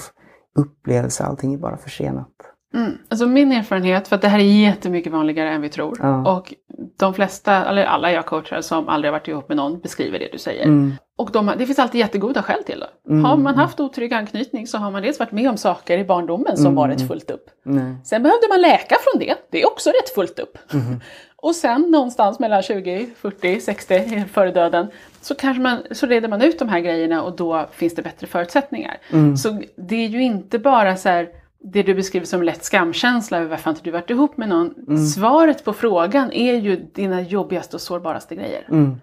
upplevelse, 0.54 1.24
allting 1.24 1.54
är 1.54 1.59
bara 1.59 1.76
försenat. 1.76 2.28
Mm. 2.74 2.98
Alltså 3.09 3.26
min 3.26 3.52
erfarenhet, 3.52 4.09
för 4.09 4.16
att 4.16 4.22
det 4.22 4.28
här 4.28 4.38
är 4.38 4.42
jättemycket 4.42 5.12
vanligare 5.12 5.50
än 5.50 5.61
vi 5.61 5.68
tror. 5.68 5.98
Ja. 6.00 6.37
Och 6.37 6.54
de 6.98 7.14
flesta, 7.14 7.64
eller 7.64 7.85
alla 7.85 8.12
jag 8.12 8.26
coachar 8.26 8.61
som 8.61 8.88
aldrig 8.88 9.12
har 9.12 9.18
varit 9.18 9.28
ihop 9.28 9.48
med 9.48 9.56
någon 9.56 9.80
beskriver 9.80 10.18
det 10.18 10.28
du 10.33 10.38
säger. 10.38 10.64
Mm. 10.64 10.94
Och 11.16 11.30
de, 11.33 11.52
det 11.59 11.66
finns 11.66 11.78
alltid 11.78 11.98
jättegoda 11.98 12.42
skäl 12.42 12.64
till 12.64 12.80
det. 12.80 13.14
Har 13.22 13.37
man 13.37 13.54
haft 13.56 13.80
otrygg 13.80 14.12
anknytning 14.14 14.66
så 14.66 14.78
har 14.78 14.90
man 14.90 15.02
dels 15.02 15.18
varit 15.18 15.33
med 15.33 15.50
om 15.50 15.56
saker 15.56 15.98
i 15.98 16.04
barndomen 16.04 16.56
som 16.56 16.74
var 16.74 16.88
rätt 16.88 17.09
fullt 17.09 17.30
upp. 17.30 17.50
Nej. 17.62 17.94
Sen 18.04 18.22
behövde 18.22 18.48
man 18.48 18.61
läka 18.61 18.96
från 19.00 19.20
det, 19.20 19.35
det 19.50 19.62
är 19.62 19.66
också 19.66 19.90
rätt 19.90 20.14
fullt 20.14 20.38
upp. 20.38 20.59
Och 21.37 21.54
sen 21.54 21.83
någonstans 21.83 22.38
mellan 22.38 22.62
20, 22.62 23.06
40, 23.16 23.61
60 23.61 24.24
före 24.33 24.50
döden 24.50 24.87
så, 25.20 25.35
kanske 25.35 25.62
man, 25.62 25.78
så 25.90 26.06
reder 26.06 26.28
man 26.28 26.42
ut 26.42 26.59
de 26.59 26.68
här 26.68 26.80
grejerna 26.80 27.22
och 27.22 27.37
då 27.37 27.66
finns 27.72 27.94
det 27.94 28.02
bättre 28.02 28.26
förutsättningar. 28.26 28.98
Så 29.37 29.62
det 29.76 29.96
är 29.96 30.09
ju 30.09 30.22
inte 30.22 30.59
bara 30.59 30.96
så 30.96 31.09
här 31.09 31.28
det 31.62 31.83
du 31.83 31.94
beskriver 31.94 32.27
som 32.27 32.42
lätt 32.42 32.64
skamkänsla 32.64 33.38
över 33.38 33.49
varför 33.49 33.70
inte 33.70 33.83
du 33.83 33.90
varit 33.90 34.11
ihop 34.11 34.37
med 34.37 34.49
någon. 34.49 34.99
Svaret 34.99 35.64
på 35.64 35.73
frågan 35.73 36.33
är 36.33 36.55
ju 36.55 36.77
dina 36.77 37.20
jobbigaste 37.20 37.77
och 37.77 37.81
sårbaraste 37.81 38.35
grejer. 38.35 38.66
Mm. 38.68 39.01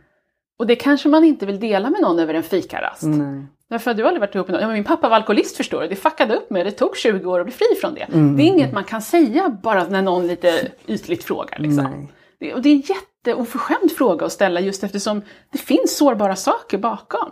Och 0.60 0.68
det 0.68 0.76
kanske 0.76 1.10
man 1.10 1.24
inte 1.24 1.46
vill 1.46 1.60
dela 1.60 1.90
med 1.90 2.02
någon 2.02 2.20
över 2.20 2.34
en 2.34 2.44
fikarast. 2.44 3.04
Nej. 3.04 3.46
Därför 3.70 3.92
att 3.92 3.98
du 3.98 4.04
har 4.04 4.08
aldrig 4.08 4.22
varit 4.22 4.36
ihop 4.36 4.48
med 4.48 4.54
någon. 4.54 4.62
Ja, 4.62 4.68
men 4.68 4.74
min 4.74 4.84
pappa 4.84 5.10
var 5.10 5.16
alkoholist 5.16 5.58
förstår 5.58 5.82
du. 5.82 5.88
Det 5.88 5.96
fuckade 5.96 6.36
upp 6.36 6.50
mig. 6.50 6.64
Det 6.64 6.72
tog 6.72 6.98
20 6.98 7.32
år 7.32 7.40
att 7.40 7.46
bli 7.46 7.54
fri 7.54 7.66
från 7.82 7.94
det. 7.94 8.02
Mm. 8.02 8.38
Det 8.38 8.44
är 8.44 8.46
inget 8.46 8.74
man 8.74 8.84
kan 8.84 9.02
säga 9.02 9.58
bara 9.64 9.84
när 9.84 10.02
någon 10.02 10.28
lite 10.28 10.68
ytligt 10.88 11.24
frågar. 11.24 11.60
Liksom. 11.60 12.08
Det, 12.40 12.54
och 12.54 12.62
det 12.62 12.70
är 12.70 12.74
en 12.74 12.84
jätteoförskämd 13.26 13.92
fråga 13.92 14.26
att 14.26 14.32
ställa 14.32 14.60
just 14.60 14.84
eftersom 14.84 15.22
det 15.52 15.58
finns 15.58 15.98
sårbara 15.98 16.36
saker 16.36 16.78
bakom. 16.78 17.32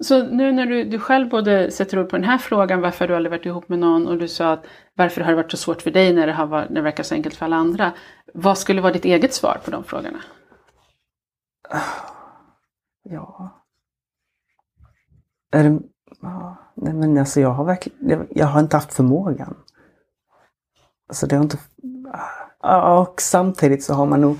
Så 0.00 0.22
nu 0.22 0.52
när 0.52 0.66
du, 0.66 0.84
du 0.84 0.98
själv 0.98 1.28
både 1.28 1.70
sätter 1.70 1.98
ord 1.98 2.08
på 2.08 2.16
den 2.16 2.24
här 2.24 2.38
frågan, 2.38 2.80
varför 2.80 3.08
du 3.08 3.16
aldrig 3.16 3.30
varit 3.30 3.46
ihop 3.46 3.68
med 3.68 3.78
någon 3.78 4.06
och 4.06 4.18
du 4.18 4.28
sa 4.28 4.52
att 4.52 4.66
varför 4.94 5.20
har 5.20 5.30
det 5.30 5.36
varit 5.36 5.50
så 5.50 5.56
svårt 5.56 5.82
för 5.82 5.90
dig 5.90 6.12
när 6.12 6.26
det, 6.26 6.32
har 6.32 6.46
varit, 6.46 6.68
när 6.68 6.76
det 6.76 6.82
verkar 6.82 7.02
så 7.02 7.14
enkelt 7.14 7.34
för 7.34 7.44
alla 7.44 7.56
andra. 7.56 7.92
Vad 8.34 8.58
skulle 8.58 8.80
vara 8.80 8.92
ditt 8.92 9.04
eget 9.04 9.34
svar 9.34 9.60
på 9.64 9.70
de 9.70 9.84
frågorna? 9.84 10.18
Ja. 13.06 13.60
Är 15.52 15.64
det, 15.64 15.80
ja. 16.20 16.56
Nej 16.74 16.92
men 16.92 17.18
alltså 17.18 17.40
jag 17.40 17.50
har 17.50 17.64
verkligen, 17.64 18.26
jag, 18.30 18.46
har 18.46 18.60
inte 18.60 18.76
haft 18.76 18.94
förmågan. 18.94 19.56
Alltså 21.08 21.26
det 21.26 21.36
har 21.36 21.42
inte... 21.42 21.58
Ah, 22.60 22.78
ah, 22.78 23.00
och 23.00 23.20
samtidigt 23.20 23.84
så 23.84 23.94
har 23.94 24.06
man 24.06 24.20
nog 24.20 24.38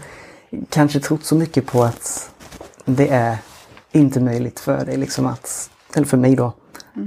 kanske 0.68 1.00
trott 1.00 1.24
så 1.24 1.34
mycket 1.34 1.66
på 1.66 1.82
att 1.82 2.34
det 2.84 3.08
är 3.08 3.38
inte 3.94 4.20
möjligt 4.20 4.60
för 4.60 4.84
dig 4.84 4.96
liksom 4.96 5.26
att, 5.26 5.70
eller 5.94 6.06
för 6.06 6.16
mig 6.16 6.36
då, 6.36 6.52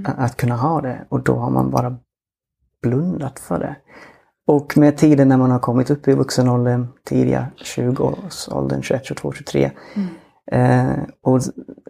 att, 0.05 0.19
att 0.19 0.37
kunna 0.37 0.55
ha 0.55 0.81
det. 0.81 1.05
Och 1.09 1.23
då 1.23 1.35
har 1.35 1.49
man 1.49 1.71
bara 1.71 1.97
blundat 2.81 3.39
för 3.39 3.59
det. 3.59 3.75
Och 4.47 4.77
med 4.77 4.97
tiden 4.97 5.27
när 5.27 5.37
man 5.37 5.51
har 5.51 5.59
kommit 5.59 5.89
upp 5.89 6.07
i 6.07 6.13
vuxen 6.13 6.49
ålder, 6.49 6.87
tidiga 7.03 7.47
20-årsåldern, 7.57 8.81
21, 8.81 9.05
22, 9.05 9.31
23. 9.31 9.71
Mm. 9.95 10.09
Eh, 10.51 11.03
och 11.21 11.41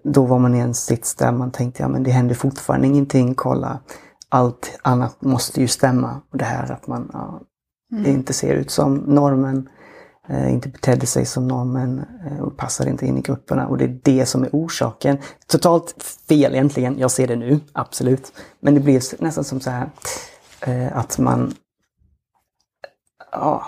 då 0.04 0.26
var 0.26 0.40
man 0.40 0.56
i 0.56 0.60
en 0.60 0.74
sits 0.74 1.16
där 1.16 1.32
man 1.32 1.52
tänkte, 1.52 1.84
ja 1.84 1.88
men 1.88 2.04
det 2.04 2.12
händer 2.12 2.36
fortfarande 2.36 2.88
ingenting, 2.88 3.36
kolla. 3.36 3.80
Allt 4.30 4.80
annat 4.82 5.22
måste 5.22 5.62
ju 5.62 5.68
stämma. 5.68 6.22
Och 6.32 6.38
det 6.38 6.46
här 6.46 6.72
att 6.72 6.88
man 6.88 7.10
ja, 7.14 7.42
mm. 7.92 8.06
inte 8.06 8.34
ser 8.34 8.54
ut 8.54 8.72
som 8.72 8.96
normen, 8.96 9.70
inte 10.30 10.70
betedde 10.70 11.06
sig 11.06 11.26
som 11.26 11.48
normen 11.48 12.06
eh, 12.26 12.40
och 12.40 12.58
passade 12.58 12.90
inte 12.90 13.06
in 13.06 13.18
i 13.18 13.22
grupperna. 13.22 13.68
Och 13.68 13.78
det 13.78 13.86
är 13.86 14.00
det 14.04 14.26
som 14.26 14.44
är 14.44 14.50
orsaken. 14.52 15.18
Totalt 15.48 16.04
fel 16.30 16.54
egentligen, 16.54 17.00
jag 17.00 17.12
ser 17.12 17.28
det 17.28 17.36
nu, 17.36 17.60
absolut. 17.74 18.32
Men 18.60 18.74
det 18.74 18.80
blir 18.80 19.24
nästan 19.24 19.44
som 19.44 19.60
så 19.60 19.70
här 19.70 19.90
eh, 20.62 20.98
att 20.98 21.18
man 21.18 21.54
ja, 23.32 23.68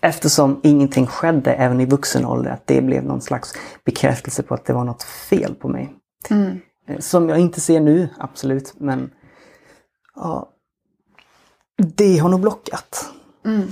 eftersom 0.00 0.60
ingenting 0.62 1.06
skedde 1.06 1.54
även 1.54 1.80
i 1.80 1.86
vuxen 1.86 2.26
ålder, 2.26 2.50
att 2.50 2.66
det 2.66 2.82
blev 2.82 3.04
någon 3.04 3.20
slags 3.20 3.54
bekräftelse 3.84 4.42
på 4.42 4.54
att 4.54 4.64
det 4.64 4.72
var 4.72 4.84
något 4.84 5.02
fel 5.02 5.54
på 5.54 5.68
mig. 5.68 5.94
Mm. 6.30 6.60
Eh, 6.86 6.98
som 6.98 7.28
jag 7.28 7.38
inte 7.38 7.60
ser 7.60 7.80
nu, 7.80 8.08
absolut, 8.18 8.74
men 8.76 9.10
ja, 10.14 10.52
det 11.76 12.18
har 12.18 12.28
nog 12.28 12.40
blockat. 12.40 13.10
Mm. 13.46 13.62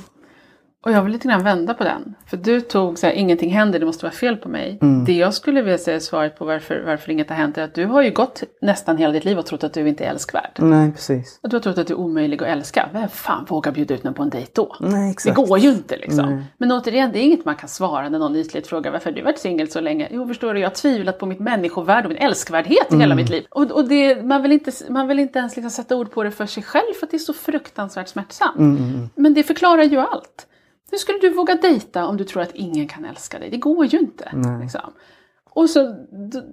Och 0.84 0.92
jag 0.92 1.02
vill 1.02 1.12
lite 1.12 1.28
grann 1.28 1.44
vända 1.44 1.74
på 1.74 1.84
den. 1.84 2.14
För 2.26 2.36
du 2.36 2.60
tog 2.60 2.98
så 2.98 3.06
här, 3.06 3.14
ingenting 3.14 3.50
händer, 3.50 3.78
det 3.78 3.86
måste 3.86 4.04
vara 4.04 4.12
fel 4.12 4.36
på 4.36 4.48
mig. 4.48 4.78
Mm. 4.82 5.04
Det 5.04 5.12
jag 5.12 5.34
skulle 5.34 5.62
vilja 5.62 5.78
säga 5.78 6.00
svaret 6.00 6.38
på 6.38 6.44
varför, 6.44 6.82
varför 6.86 7.10
inget 7.12 7.28
har 7.28 7.36
hänt 7.36 7.58
är 7.58 7.62
att 7.62 7.74
du 7.74 7.86
har 7.86 8.02
ju 8.02 8.10
gått 8.10 8.42
nästan 8.62 8.96
hela 8.96 9.12
ditt 9.12 9.24
liv 9.24 9.38
och 9.38 9.46
trott 9.46 9.64
att 9.64 9.74
du 9.74 9.88
inte 9.88 10.04
är 10.04 10.10
älskvärd. 10.10 10.50
Nej, 10.58 10.92
precis. 10.92 11.40
Att 11.42 11.50
du 11.50 11.56
har 11.56 11.62
trott 11.62 11.78
att 11.78 11.86
du 11.86 11.94
är 11.94 11.98
omöjlig 11.98 12.42
att 12.42 12.48
älska. 12.48 12.88
Vem 12.92 13.08
fan 13.08 13.46
vågar 13.48 13.72
bjuda 13.72 13.94
ut 13.94 14.04
någon 14.04 14.14
på 14.14 14.22
en 14.22 14.30
dejt 14.30 14.52
då? 14.54 14.76
Nej, 14.80 15.10
exakt. 15.10 15.36
Det 15.36 15.42
går 15.42 15.58
ju 15.58 15.68
inte 15.68 15.96
liksom. 15.96 16.30
Nej. 16.30 16.44
Men 16.58 16.72
återigen, 16.72 17.12
det 17.12 17.18
är 17.18 17.22
inget 17.22 17.44
man 17.44 17.56
kan 17.56 17.68
svara 17.68 18.08
när 18.08 18.18
någon 18.18 18.36
ytligt 18.36 18.66
frågar 18.66 18.92
varför 18.92 19.12
du 19.12 19.22
varit 19.22 19.38
singel 19.38 19.70
så 19.70 19.80
länge? 19.80 20.08
Jo, 20.10 20.26
förstår 20.26 20.54
du, 20.54 20.60
jag 20.60 20.68
har 20.68 20.74
tvivlat 20.74 21.18
på 21.18 21.26
mitt 21.26 21.40
människovärde 21.40 22.08
och 22.08 22.14
min 22.14 22.22
älskvärdhet 22.22 22.90
mm. 22.90 23.00
i 23.00 23.04
hela 23.04 23.14
mitt 23.14 23.30
liv. 23.30 23.44
Och, 23.50 23.70
och 23.70 23.88
det, 23.88 24.22
man, 24.22 24.42
vill 24.42 24.52
inte, 24.52 24.72
man 24.88 25.08
vill 25.08 25.18
inte 25.18 25.38
ens 25.38 25.56
liksom 25.56 25.70
sätta 25.70 25.96
ord 25.96 26.10
på 26.10 26.22
det 26.22 26.30
för 26.30 26.46
sig 26.46 26.62
själv 26.62 26.92
för 27.00 27.06
att 27.06 27.10
det 27.10 27.16
är 27.16 27.18
så 27.18 27.32
fruktansvärt 27.32 28.08
smärtsamt. 28.08 28.58
Mm. 28.58 28.76
mm, 28.76 28.94
mm. 28.94 29.08
Men 29.14 29.34
det 29.34 29.42
förklarar 29.42 29.82
ju 29.82 29.98
allt. 29.98 30.46
Hur 30.90 30.98
skulle 30.98 31.18
du 31.18 31.30
våga 31.30 31.54
dejta 31.54 32.06
om 32.06 32.16
du 32.16 32.24
tror 32.24 32.42
att 32.42 32.54
ingen 32.54 32.88
kan 32.88 33.04
älska 33.04 33.38
dig? 33.38 33.50
Det 33.50 33.56
går 33.56 33.86
ju 33.86 33.98
inte. 33.98 34.30
Liksom. 34.62 34.92
Och 35.50 35.70
så, 35.70 35.94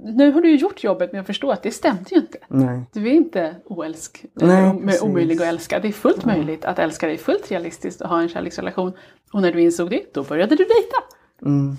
nu 0.04 0.32
har 0.32 0.41
du 0.41 0.50
ju 0.50 0.56
gjort 0.56 0.84
jobbet 0.84 1.12
med 1.12 1.21
att 1.21 1.28
förstå 1.28 1.52
att 1.52 1.63
det 1.63 1.71
stämde 1.71 2.04
ju 2.12 2.17
inte. 2.17 2.38
Nej. 2.48 2.89
Du 2.93 3.08
är 3.08 3.13
inte 3.13 3.56
oälsk, 3.65 4.26
Nej, 4.34 5.00
omöjlig 5.02 5.36
att 5.36 5.48
älska. 5.48 5.80
Det 5.80 5.88
är 5.88 5.91
fullt 5.91 6.21
ja. 6.21 6.28
möjligt 6.28 6.65
att 6.65 6.80
älska 6.80 7.08
dig, 7.08 7.17
fullt 7.17 7.52
realistiskt 7.52 8.02
att 8.02 8.10
ha 8.10 8.21
en 8.21 8.30
kärleksrelation. 8.30 8.93
Och 9.32 9.41
när 9.41 9.52
du 9.52 9.62
insåg 9.62 9.89
det, 9.89 10.13
då 10.13 10.24
började 10.24 10.56
du 10.56 10.63
dejta. 10.63 10.98
Mm. 11.41 11.78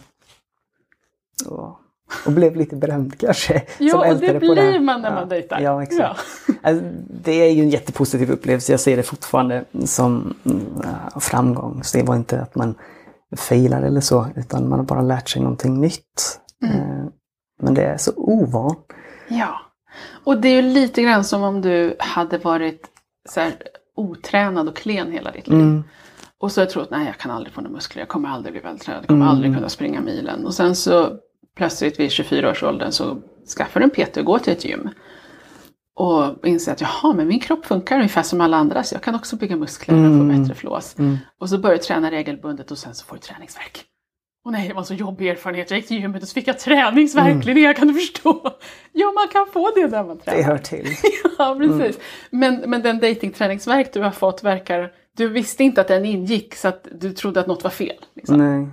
Ja. 1.44 1.80
Och 2.26 2.32
blev 2.32 2.56
lite 2.56 2.76
berömd 2.76 3.18
kanske. 3.18 3.62
Ja, 3.78 4.12
och 4.12 4.20
det 4.20 4.40
blir 4.40 4.54
det. 4.54 4.80
man 4.80 5.02
när 5.02 5.14
man 5.14 5.28
dejtar. 5.28 5.60
Ja, 5.60 5.82
exakt. 5.82 6.20
Ja. 6.48 6.54
Alltså, 6.62 6.84
det 7.22 7.32
är 7.32 7.52
ju 7.52 7.62
en 7.62 7.70
jättepositiv 7.70 8.30
upplevelse. 8.30 8.72
Jag 8.72 8.80
ser 8.80 8.96
det 8.96 9.02
fortfarande 9.02 9.64
som 9.84 10.34
uh, 10.46 11.18
framgång. 11.20 11.84
Så 11.84 11.98
det 11.98 12.04
var 12.04 12.16
inte 12.16 12.40
att 12.40 12.54
man 12.54 12.74
failar 13.36 13.82
eller 13.82 14.00
så, 14.00 14.26
utan 14.36 14.68
man 14.68 14.78
har 14.78 14.86
bara 14.86 15.02
lärt 15.02 15.28
sig 15.28 15.42
någonting 15.42 15.80
nytt. 15.80 16.40
Mm. 16.64 16.76
Uh, 16.76 17.06
men 17.62 17.74
det 17.74 17.84
är 17.84 17.96
så 17.96 18.12
ovant. 18.16 18.78
Ja. 19.28 19.60
Och 20.24 20.40
det 20.40 20.48
är 20.48 20.62
ju 20.62 20.62
lite 20.62 21.02
grann 21.02 21.24
som 21.24 21.42
om 21.42 21.60
du 21.60 21.96
hade 21.98 22.38
varit 22.38 22.86
så 23.28 23.40
här, 23.40 23.54
otränad 23.96 24.68
och 24.68 24.76
klen 24.76 25.12
hela 25.12 25.30
ditt 25.30 25.48
liv. 25.48 25.60
Mm. 25.60 25.84
Och 26.38 26.52
så 26.52 26.60
har 26.60 26.64
jag 26.64 26.72
trott, 26.72 26.90
nej 26.90 27.06
jag 27.06 27.18
kan 27.18 27.30
aldrig 27.30 27.54
få 27.54 27.60
några 27.60 27.74
muskler, 27.74 28.02
jag 28.02 28.08
kommer 28.08 28.28
aldrig 28.28 28.52
bli 28.52 28.62
vältränad, 28.62 29.02
jag 29.02 29.08
kommer 29.08 29.24
mm. 29.24 29.28
aldrig 29.28 29.54
kunna 29.54 29.68
springa 29.68 30.00
milen. 30.00 30.46
Och 30.46 30.54
sen 30.54 30.76
så 30.76 31.18
plötsligt 31.56 32.00
vid 32.00 32.08
24-årsåldern 32.08 32.92
så 32.92 33.22
skaffar 33.56 33.80
du 33.80 33.84
en 33.84 33.90
PT 33.90 34.16
och 34.16 34.24
går 34.24 34.38
till 34.38 34.52
ett 34.52 34.64
gym. 34.64 34.88
Och 35.94 36.46
inser 36.46 36.72
att 36.72 36.80
jaha, 36.80 37.12
men 37.12 37.28
min 37.28 37.40
kropp 37.40 37.66
funkar 37.66 37.96
ungefär 37.96 38.22
som 38.22 38.40
alla 38.40 38.56
andra 38.56 38.82
så 38.82 38.94
jag 38.94 39.02
kan 39.02 39.14
också 39.14 39.36
bygga 39.36 39.56
muskler 39.56 39.94
och 39.94 40.00
få 40.00 40.22
mm. 40.22 40.42
bättre 40.42 40.54
flås. 40.54 40.98
Mm. 40.98 41.18
Och 41.40 41.48
så 41.48 41.58
börjar 41.58 41.76
du 41.76 41.82
träna 41.82 42.10
regelbundet 42.10 42.70
och 42.70 42.78
sen 42.78 42.94
så 42.94 43.04
får 43.06 43.16
du 43.16 43.20
träningsverk. 43.20 43.84
Och 44.44 44.52
nej, 44.52 44.68
det 44.68 44.74
var 44.74 44.80
en 44.80 44.86
så 44.86 44.94
jobbig 44.94 45.28
erfarenhet. 45.28 45.70
Jag 45.70 45.78
gick 45.78 45.88
till 45.88 46.00
gymmet 46.00 46.22
och 46.22 46.28
så 46.28 46.34
fick 46.34 46.48
jag 46.48 46.58
träningsvärk. 46.58 47.32
Mm. 47.32 47.40
Linnea, 47.40 47.74
kan 47.74 47.88
du 47.88 47.94
förstå? 47.94 48.50
Ja, 48.92 49.12
man 49.12 49.28
kan 49.28 49.46
få 49.52 49.72
det 49.74 49.86
när 49.86 50.04
man 50.04 50.18
tränar. 50.18 50.38
Det 50.38 50.44
hör 50.44 50.58
till. 50.58 50.86
ja, 51.38 51.56
precis. 51.58 51.78
Mm. 51.80 52.00
Men, 52.30 52.70
men 52.70 52.82
den 52.82 52.98
datingträningsverk 52.98 53.92
du 53.92 54.00
har 54.00 54.10
fått 54.10 54.42
verkar... 54.42 54.92
Du 55.16 55.28
visste 55.28 55.64
inte 55.64 55.80
att 55.80 55.88
den 55.88 56.04
ingick 56.04 56.54
så 56.54 56.68
att 56.68 56.88
du 56.92 57.12
trodde 57.12 57.40
att 57.40 57.46
något 57.46 57.64
var 57.64 57.70
fel. 57.70 58.04
Liksom. 58.14 58.36
Nej. 58.38 58.68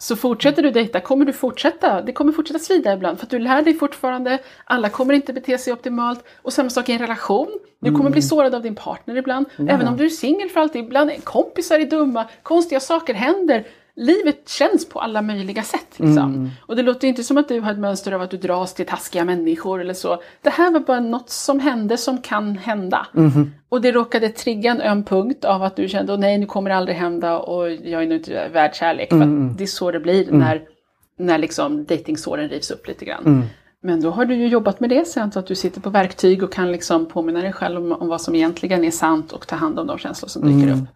Så 0.00 0.16
fortsätter 0.16 0.62
du 0.62 0.70
dejta 0.70 1.00
kommer 1.00 1.24
du 1.24 1.32
fortsätta, 1.32 2.02
det 2.02 2.12
kommer 2.12 2.32
fortsätta 2.32 2.58
svida 2.58 2.92
ibland 2.92 3.18
för 3.18 3.26
att 3.26 3.30
du 3.30 3.38
lär 3.38 3.62
dig 3.62 3.74
fortfarande, 3.74 4.38
alla 4.64 4.88
kommer 4.88 5.14
inte 5.14 5.32
bete 5.32 5.58
sig 5.58 5.72
optimalt 5.72 6.24
och 6.42 6.52
samma 6.52 6.70
sak 6.70 6.88
i 6.88 6.92
en 6.92 6.98
relation. 6.98 7.48
Du 7.80 7.90
kommer 7.90 8.00
mm. 8.00 8.12
bli 8.12 8.22
sårad 8.22 8.54
av 8.54 8.62
din 8.62 8.74
partner 8.74 9.16
ibland, 9.16 9.46
ja. 9.56 9.64
även 9.68 9.88
om 9.88 9.96
du 9.96 10.04
är 10.04 10.08
singel 10.08 10.48
för 10.48 10.60
alltid. 10.60 10.84
Ibland 10.84 11.24
kompisar 11.24 11.78
är 11.78 11.84
dumma, 11.84 12.28
konstiga 12.42 12.80
saker 12.80 13.14
händer 13.14 13.66
livet 13.96 14.48
känns 14.48 14.88
på 14.88 15.00
alla 15.00 15.22
möjliga 15.22 15.62
sätt. 15.62 15.86
Liksom. 15.96 16.34
Mm. 16.34 16.50
Och 16.66 16.76
det 16.76 16.82
låter 16.82 17.08
inte 17.08 17.24
som 17.24 17.38
att 17.38 17.48
du 17.48 17.60
har 17.60 17.72
ett 17.72 17.78
mönster 17.78 18.12
av 18.12 18.22
att 18.22 18.30
du 18.30 18.36
dras 18.36 18.74
till 18.74 18.86
taskiga 18.86 19.24
människor 19.24 19.80
eller 19.80 19.94
så. 19.94 20.22
Det 20.42 20.50
här 20.50 20.72
var 20.72 20.80
bara 20.80 21.00
något 21.00 21.30
som 21.30 21.60
hände 21.60 21.96
som 21.96 22.18
kan 22.18 22.58
hända. 22.58 23.06
Mm. 23.16 23.50
Och 23.68 23.80
det 23.80 23.92
råkade 23.92 24.28
trigga 24.28 24.70
en 24.70 24.80
öm 24.80 25.04
punkt 25.04 25.44
av 25.44 25.62
att 25.62 25.76
du 25.76 25.88
kände, 25.88 26.16
nej 26.16 26.38
nu 26.38 26.46
kommer 26.46 26.70
det 26.70 26.76
aldrig 26.76 26.96
hända 26.96 27.38
och 27.38 27.70
jag 27.70 28.02
är 28.02 28.06
nog 28.06 28.18
inte 28.18 28.48
värd 28.52 28.74
kärlek. 28.74 29.12
Mm. 29.12 29.48
För 29.48 29.58
det 29.58 29.64
är 29.64 29.66
så 29.66 29.90
det 29.90 30.00
blir 30.00 30.28
mm. 30.28 30.40
när, 30.40 30.62
när 31.18 31.38
liksom 31.38 31.84
dejtingsåren 31.84 32.48
rivs 32.48 32.70
upp 32.70 32.88
lite 32.88 33.04
grann. 33.04 33.26
Mm. 33.26 33.42
Men 33.82 34.00
då 34.00 34.10
har 34.10 34.24
du 34.24 34.34
ju 34.34 34.46
jobbat 34.46 34.80
med 34.80 34.90
det 34.90 35.04
sen 35.04 35.32
så 35.32 35.38
att 35.38 35.46
du 35.46 35.54
sitter 35.54 35.80
på 35.80 35.90
verktyg 35.90 36.42
och 36.42 36.52
kan 36.52 36.72
liksom 36.72 37.06
påminna 37.06 37.40
dig 37.40 37.52
själv 37.52 37.84
om, 37.84 37.92
om 37.92 38.08
vad 38.08 38.20
som 38.20 38.34
egentligen 38.34 38.84
är 38.84 38.90
sant 38.90 39.32
och 39.32 39.46
ta 39.46 39.56
hand 39.56 39.78
om 39.78 39.86
de 39.86 39.98
känslor 39.98 40.28
som 40.28 40.42
dyker 40.42 40.72
mm. 40.72 40.82
upp. 40.82 40.88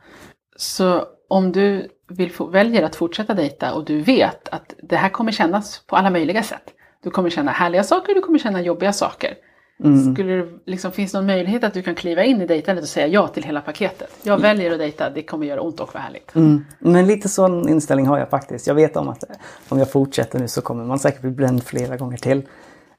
Så 0.56 1.04
om 1.28 1.52
du 1.52 1.88
vill 2.08 2.32
få, 2.32 2.46
väljer 2.46 2.82
att 2.82 2.96
fortsätta 2.96 3.34
dejta 3.34 3.74
och 3.74 3.84
du 3.84 4.00
vet 4.00 4.48
att 4.48 4.74
det 4.82 4.96
här 4.96 5.08
kommer 5.08 5.32
kännas 5.32 5.82
på 5.86 5.96
alla 5.96 6.10
möjliga 6.10 6.42
sätt. 6.42 6.74
Du 7.02 7.10
kommer 7.10 7.30
känna 7.30 7.50
härliga 7.50 7.84
saker, 7.84 8.14
du 8.14 8.20
kommer 8.20 8.38
känna 8.38 8.62
jobbiga 8.62 8.92
saker. 8.92 9.34
Mm. 9.84 10.14
Skulle 10.14 10.32
det, 10.32 10.48
liksom, 10.66 10.92
finns 10.92 11.12
det 11.12 11.18
någon 11.18 11.26
möjlighet 11.26 11.64
att 11.64 11.74
du 11.74 11.82
kan 11.82 11.94
kliva 11.94 12.24
in 12.24 12.42
i 12.42 12.46
dejtandet 12.46 12.82
och 12.82 12.88
säga 12.88 13.06
ja 13.06 13.28
till 13.28 13.42
hela 13.42 13.60
paketet? 13.60 14.10
Jag 14.22 14.38
väljer 14.38 14.72
att 14.72 14.78
dejta, 14.78 15.10
det 15.10 15.22
kommer 15.22 15.46
göra 15.46 15.60
ont 15.60 15.80
och 15.80 15.94
vara 15.94 16.02
härligt. 16.02 16.34
Mm. 16.34 16.64
Men 16.78 17.06
lite 17.06 17.28
sån 17.28 17.68
inställning 17.68 18.06
har 18.06 18.18
jag 18.18 18.30
faktiskt. 18.30 18.66
Jag 18.66 18.74
vet 18.74 18.96
om 18.96 19.08
att 19.08 19.24
om 19.68 19.78
jag 19.78 19.90
fortsätter 19.90 20.38
nu 20.38 20.48
så 20.48 20.60
kommer 20.60 20.84
man 20.84 20.98
säkert 20.98 21.20
bli 21.20 21.30
bränd 21.30 21.64
flera 21.64 21.96
gånger 21.96 22.16
till. 22.16 22.42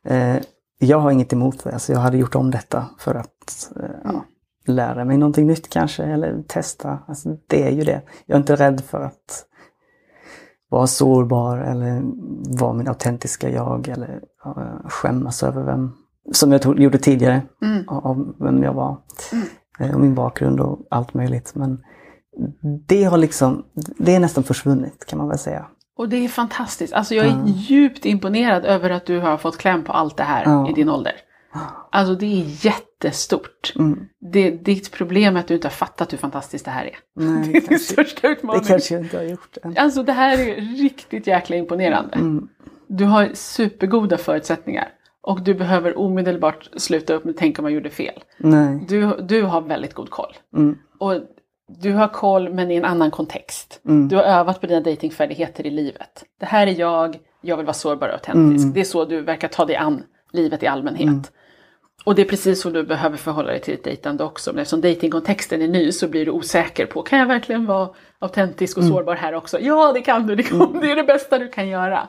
Eh, 0.08 0.36
jag 0.80 0.98
har 0.98 1.12
inget 1.12 1.34
emot 1.34 1.64
det, 1.64 1.72
alltså 1.74 1.92
jag 1.92 2.00
hade 2.00 2.18
gjort 2.18 2.36
om 2.36 2.52
detta 2.52 2.86
för 3.00 3.16
att 3.16 3.72
eh, 3.76 3.90
ja, 4.04 4.26
lära 4.66 5.06
mig 5.06 5.18
någonting 5.18 5.48
nytt 5.48 5.70
kanske 5.70 6.04
eller 6.04 6.44
testa. 6.48 7.00
Alltså, 7.08 7.38
det 7.48 7.68
är 7.68 7.72
ju 7.72 7.84
det. 7.84 8.02
Jag 8.26 8.36
är 8.36 8.40
inte 8.40 8.56
rädd 8.56 8.82
för 8.82 9.02
att 9.02 9.46
vara 10.70 10.88
sårbar 10.88 11.58
eller 11.58 12.02
vara 12.60 12.74
min 12.74 12.88
autentiska 12.88 13.50
jag 13.50 13.88
eller 13.88 14.22
uh, 14.46 14.90
skämmas 14.90 15.44
över 15.44 15.64
vem, 15.64 15.92
som 16.32 16.52
jag 16.52 16.62
tog, 16.62 16.80
gjorde 16.80 16.98
tidigare, 16.98 17.42
mm. 17.62 17.90
av 17.90 18.36
vem 18.40 18.64
jag 18.64 18.74
var. 18.74 18.98
Mm. 19.32 19.46
Eh, 19.80 19.96
och 19.96 20.02
min 20.02 20.16
bakgrund 20.16 20.60
och 20.60 20.88
allt 20.90 21.14
möjligt. 21.14 21.56
Men 21.56 21.80
det 22.88 23.04
har 23.04 23.18
liksom, 23.18 23.66
det 23.98 24.16
är 24.16 24.20
nästan 24.20 24.44
försvunnit 24.44 25.06
kan 25.06 25.20
man 25.20 25.28
väl 25.28 25.38
säga. 25.38 25.66
Och 25.98 26.10
det 26.10 26.18
är 26.18 26.28
fantastiskt. 26.28 26.94
Alltså 26.94 27.16
jag 27.16 27.26
är 27.26 27.32
mm. 27.32 27.48
djupt 27.48 28.06
imponerad 28.06 28.66
över 28.66 28.90
att 28.90 29.06
du 29.06 29.20
har 29.20 29.38
fått 29.38 29.58
kläm 29.58 29.84
på 29.84 29.92
allt 29.92 30.18
det 30.18 30.24
här 30.24 30.70
i 30.70 30.74
din 30.74 30.90
ålder. 30.90 31.14
Alltså 31.92 32.16
det 32.16 32.26
är 32.26 32.66
jättestort. 33.06 33.74
Mm. 33.76 34.08
Det, 34.32 34.50
ditt 34.52 34.92
problem 34.92 35.36
är 35.36 35.40
att 35.40 35.48
du 35.48 35.54
inte 35.54 35.68
har 35.68 35.74
fattat 35.74 36.14
hur 36.14 36.18
fantastiskt 36.18 36.66
det 36.66 36.72
här 36.72 36.86
är. 36.86 36.96
Nej, 37.16 37.50
det 37.52 37.58
är 37.58 37.70
din 37.70 37.80
största 37.80 38.28
utmaning. 38.28 38.62
Det 38.62 38.68
kanske 38.68 38.96
jag 38.96 39.04
inte 39.04 39.18
har 39.18 39.24
gjort 39.24 39.58
än. 39.64 39.78
Alltså 39.78 40.04
det 40.04 40.14
här 40.14 40.38
är 40.38 40.56
riktigt 40.56 41.28
jäkla 41.28 41.56
imponerande. 41.56 42.16
Mm. 42.16 42.48
Du 42.88 43.06
har 43.06 43.30
supergoda 43.34 44.18
förutsättningar. 44.18 44.88
Och 45.22 45.42
du 45.42 45.54
behöver 45.54 46.00
omedelbart 46.00 46.70
sluta 46.78 47.14
upp 47.14 47.24
med 47.24 47.32
att 47.32 47.38
tänka 47.38 47.62
om 47.62 47.64
man 47.64 47.74
gjorde 47.74 47.90
fel. 47.90 48.24
Nej. 48.38 48.86
Du, 48.88 49.18
du 49.22 49.44
har 49.44 49.62
väldigt 49.62 49.94
god 49.94 50.10
koll. 50.10 50.34
Mm. 50.56 50.78
Och 51.00 51.14
du 51.68 51.94
har 51.94 52.08
koll 52.08 52.54
men 52.54 52.72
i 52.72 52.76
en 52.76 52.86
annan 52.86 53.12
kontext. 53.12 53.82
Mm. 53.86 54.08
Du 54.08 54.16
har 54.16 54.24
övat 54.24 54.62
på 54.62 54.68
dina 54.68 54.80
datingfärdigheter 54.82 55.66
i 55.66 55.70
livet. 55.70 56.24
Det 56.40 56.46
här 56.46 56.68
är 56.68 56.80
jag, 56.80 57.18
jag 57.42 57.58
vill 57.58 57.66
vara 57.66 57.74
sårbar 57.74 58.08
och 58.08 58.14
autentisk. 58.14 58.64
Mm. 58.64 58.74
Det 58.74 58.80
är 58.80 58.84
så 58.84 59.06
du 59.06 59.22
verkar 59.22 59.48
ta 59.48 59.66
dig 59.66 59.76
an 59.76 60.04
livet 60.32 60.64
i 60.64 60.68
allmänhet. 60.68 61.32
Mm. 62.06 62.12
Och 62.12 62.16
det 62.16 62.22
är 62.22 62.26
precis 62.26 62.62
så 62.62 62.70
du 62.70 62.84
behöver 62.84 63.18
förhålla 63.18 63.52
dig 63.52 63.62
till 63.62 63.76
ditt 63.76 63.84
dejtande 63.84 64.24
också. 64.24 64.52
Men 64.52 64.60
eftersom 64.60 64.82
dejtingkontexten 64.82 65.62
är 65.62 65.68
ny 65.68 65.92
så 65.92 66.08
blir 66.08 66.26
du 66.26 66.32
osäker 66.32 66.86
på, 66.86 67.02
kan 67.02 67.20
jag 67.20 67.26
verkligen 67.26 67.66
vara 67.66 67.90
autentisk 68.20 68.78
och 68.78 68.84
mm. 68.84 68.96
sårbar 68.96 69.16
här 69.16 69.34
också? 69.34 69.60
Ja, 69.60 69.92
det 69.94 70.02
kan 70.02 70.28
du, 70.28 70.36
det, 70.36 70.44
kan, 70.44 70.62
mm. 70.62 70.82
det 70.82 70.92
är 70.92 70.96
det 70.96 71.04
bästa 71.04 71.40
du 71.40 71.48
kan 71.48 71.68
göra. 71.68 72.08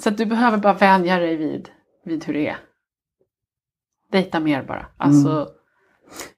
Så 0.00 0.08
att 0.08 0.18
du 0.18 0.26
behöver 0.26 0.58
bara 0.58 0.74
vänja 0.74 1.18
dig 1.18 1.36
vid, 1.36 1.68
vid 2.04 2.24
hur 2.24 2.34
det 2.34 2.48
är. 2.48 2.56
Dejta 4.12 4.40
mer 4.40 4.62
bara. 4.62 4.86
Alltså, 4.96 5.48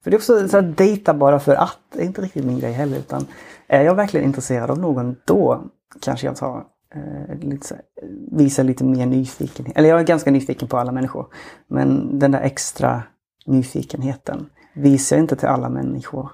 För 0.04 0.10
det 0.10 0.14
är 0.14 0.18
också 0.18 0.48
så 0.48 0.58
att 0.58 0.76
dejta 0.76 1.14
bara 1.14 1.40
för 1.40 1.54
att, 1.54 1.78
det 1.92 2.02
är 2.02 2.06
inte 2.06 2.22
riktigt 2.22 2.44
min 2.44 2.60
grej 2.60 2.72
heller. 2.72 2.98
Utan 2.98 3.26
är 3.66 3.82
jag 3.82 3.94
verkligen 3.94 4.26
intresserad 4.26 4.70
av 4.70 4.78
någon, 4.78 5.16
då 5.24 5.64
kanske 6.00 6.26
jag 6.26 6.36
tar 6.36 6.64
lite, 7.40 7.66
så 7.66 7.74
här, 7.74 7.84
visar 8.32 8.64
lite 8.64 8.84
mer 8.84 9.06
nyfikenhet. 9.06 9.76
Eller 9.76 9.88
jag 9.88 10.00
är 10.00 10.04
ganska 10.04 10.30
nyfiken 10.30 10.68
på 10.68 10.78
alla 10.78 10.92
människor. 10.92 11.26
Men 11.66 12.18
den 12.18 12.30
där 12.30 12.40
extra 12.40 13.02
nyfikenheten 13.46 14.46
visar 14.74 15.16
jag 15.16 15.24
inte 15.24 15.36
till 15.36 15.48
alla 15.48 15.68
människor. 15.68 16.30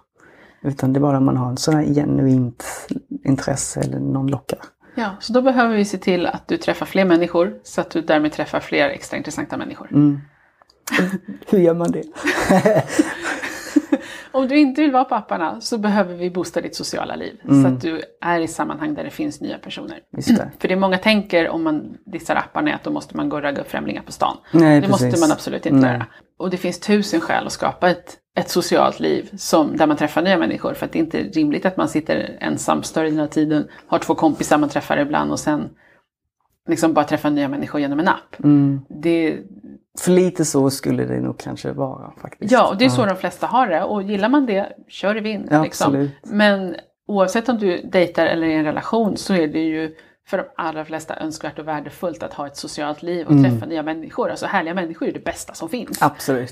Utan 0.62 0.92
det 0.92 0.98
är 0.98 1.00
bara 1.00 1.18
om 1.18 1.24
man 1.24 1.36
har 1.36 1.50
en 1.50 1.56
sån 1.56 1.74
här 1.74 1.84
genuint 1.84 2.64
intresse 3.24 3.80
eller 3.80 3.98
någon 3.98 4.26
lockar. 4.26 4.58
Ja, 4.94 5.16
så 5.20 5.32
då 5.32 5.42
behöver 5.42 5.76
vi 5.76 5.84
se 5.84 5.98
till 5.98 6.26
att 6.26 6.48
du 6.48 6.56
träffar 6.56 6.86
fler 6.86 7.04
människor 7.04 7.54
så 7.62 7.80
att 7.80 7.90
du 7.90 8.02
därmed 8.02 8.32
träffar 8.32 8.60
fler 8.60 8.88
extra 8.88 9.16
intressanta 9.16 9.56
människor. 9.56 9.88
Mm. 9.92 10.20
Hur 11.46 11.58
gör 11.58 11.74
man 11.74 11.90
det? 11.92 12.02
Om 14.32 14.48
du 14.48 14.58
inte 14.58 14.80
vill 14.80 14.92
vara 14.92 15.04
på 15.04 15.14
apparna 15.14 15.60
så 15.60 15.78
behöver 15.78 16.14
vi 16.14 16.30
boosta 16.30 16.60
ditt 16.60 16.74
sociala 16.76 17.16
liv. 17.16 17.40
Så 17.42 17.50
Mm. 17.52 17.74
att 17.74 17.80
du 17.82 18.02
är 18.20 18.40
i 18.40 18.48
sammanhang 18.48 18.94
där 18.94 19.04
det 19.04 19.10
finns 19.10 19.40
nya 19.40 19.58
personer. 19.58 19.98
Det. 20.10 20.50
För 20.58 20.68
det 20.68 20.76
många 20.76 20.98
tänker 20.98 21.48
om 21.48 21.64
man 21.64 21.96
dissar 22.06 22.36
apparna 22.36 22.70
är 22.70 22.74
att 22.74 22.84
då 22.84 22.90
måste 22.90 23.16
man 23.16 23.28
gå 23.28 23.36
och 23.36 23.42
ragga 23.42 23.60
upp 23.60 23.70
främlingar 23.70 24.02
på 24.02 24.12
stan. 24.12 24.36
Nej, 24.52 24.80
det 24.80 24.88
måste 24.88 25.04
precis. 25.04 25.20
man 25.20 25.32
absolut 25.32 25.66
inte 25.66 25.78
Nej. 25.78 25.92
göra. 25.92 26.06
Och 26.38 26.50
det 26.50 26.56
finns 26.56 26.80
tusen 26.80 27.20
skäl 27.20 27.46
att 27.46 27.52
skapa 27.52 27.90
ett, 27.90 28.16
ett 28.38 28.48
socialt 28.50 29.00
liv 29.00 29.30
som, 29.36 29.76
där 29.76 29.86
man 29.86 29.96
träffar 29.96 30.22
nya 30.22 30.38
människor. 30.38 30.74
För 30.74 30.86
att 30.86 30.92
det 30.92 30.98
är 30.98 31.00
inte 31.00 31.18
rimligt 31.22 31.66
att 31.66 31.76
man 31.76 31.88
sitter 31.88 32.36
ensam 32.40 32.82
större 32.82 33.04
delen 33.04 33.20
av 33.24 33.26
tiden, 33.28 33.68
har 33.86 33.98
två 33.98 34.14
kompisar 34.14 34.58
man 34.58 34.68
träffar 34.68 34.96
ibland 34.96 35.30
och 35.32 35.40
sen 35.40 35.68
liksom 36.68 36.92
bara 36.94 37.04
träffar 37.04 37.30
nya 37.30 37.48
människor 37.48 37.80
genom 37.80 38.00
en 38.00 38.08
app. 38.08 38.44
Mm. 38.44 38.80
Det, 38.88 39.38
För 40.00 40.10
lite 40.10 40.44
så 40.44 40.70
skulle 40.70 41.04
det 41.04 41.20
nog 41.20 41.38
kanske 41.38 41.72
vara 41.72 42.12
faktiskt. 42.22 42.52
ja, 42.52 42.68
och 42.68 42.76
det 42.78 42.84
är 42.84 42.88
så 42.88 43.06
de 43.06 43.16
flesta 43.16 43.46
har 43.46 43.66
det. 43.66 43.82
Och 43.82 44.02
gillar 44.02 44.28
man 44.28 44.46
det, 44.46 44.72
kör 44.88 45.16
i 45.16 45.20
vind. 45.20 45.48
Ja, 45.50 45.62
liksom. 45.62 46.08
Men 46.22 46.76
oavsett 47.06 47.48
om 47.48 47.58
du 47.58 47.80
dejtar 47.92 48.26
eller 48.26 48.46
är 48.46 48.50
i 48.50 48.54
en 48.54 48.64
relation 48.64 49.16
så 49.16 49.34
är 49.34 49.48
det 49.48 49.58
ju 49.64 49.94
för 50.28 50.38
de 50.38 50.44
allra 50.56 50.84
flesta 50.84 51.16
önskvärt 51.20 51.58
och 51.58 51.68
värdefullt 51.68 52.22
att 52.22 52.34
ha 52.34 52.46
ett 52.46 52.56
socialt 52.56 53.02
liv 53.02 53.26
och 53.26 53.32
Mm. 53.32 53.44
träffa 53.50 53.66
nya 53.66 53.82
människor. 53.82 54.30
Alltså 54.30 54.46
härliga 54.46 54.74
människor 54.74 55.08
är 55.08 55.12
det 55.12 55.24
bästa 55.24 55.54
som 55.54 55.68
finns. 55.68 56.02
Absolut. 56.02 56.50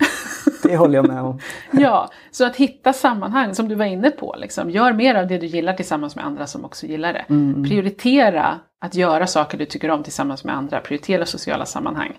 Det 0.62 0.76
håller 0.76 0.94
jag 0.94 1.08
med 1.08 1.22
om. 1.22 1.38
Ja, 1.72 2.10
så 2.30 2.46
att 2.46 2.56
hitta 2.56 2.92
sammanhang 2.92 3.54
som 3.54 3.68
du 3.68 3.74
var 3.74 3.84
inne 3.84 4.10
på. 4.10 4.34
Liksom. 4.38 4.70
Gör 4.70 4.92
mer 4.92 5.14
av 5.14 5.26
det 5.26 5.38
du 5.38 5.46
gillar 5.46 5.72
tillsammans 5.72 6.16
med 6.16 6.26
andra 6.26 6.46
som 6.46 6.64
också 6.64 6.86
gillar 6.86 7.12
det. 7.12 7.24
Mm. 7.28 7.64
Prioritera 7.64 8.60
att 8.80 8.94
göra 8.94 9.26
saker 9.26 9.58
du 9.58 9.64
tycker 9.64 9.90
om 9.90 10.02
tillsammans 10.02 10.44
med 10.44 10.56
andra. 10.56 10.80
Prioritera 10.80 11.26
sociala 11.26 11.64
sammanhang. 11.66 12.12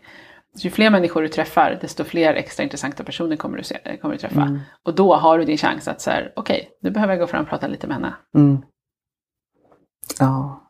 Så 0.58 0.68
ju 0.68 0.72
fler 0.72 0.90
människor 0.90 1.22
du 1.22 1.28
träffar, 1.28 1.78
desto 1.82 2.04
fler 2.04 2.34
extra 2.34 2.64
intressanta 2.64 3.04
personer 3.04 3.36
kommer 3.36 3.58
du, 3.58 3.64
se, 3.64 3.98
kommer 4.02 4.16
du 4.16 4.20
träffa. 4.20 4.42
Mm. 4.42 4.60
Och 4.84 4.96
då 4.96 5.16
har 5.16 5.38
du 5.40 5.46
din 5.46 5.58
chans 5.58 5.88
att 5.88 6.02
säga, 6.02 6.30
okej, 6.36 6.70
nu 6.82 6.92
behöver 6.92 7.14
jag 7.14 7.20
gå 7.20 7.28
fram 7.28 7.44
och 7.44 7.50
prata 7.50 7.68
lite 7.68 7.88
med 7.88 7.96
henne. 7.96 8.16
Mm. 8.36 8.62
Ja. 10.20 10.68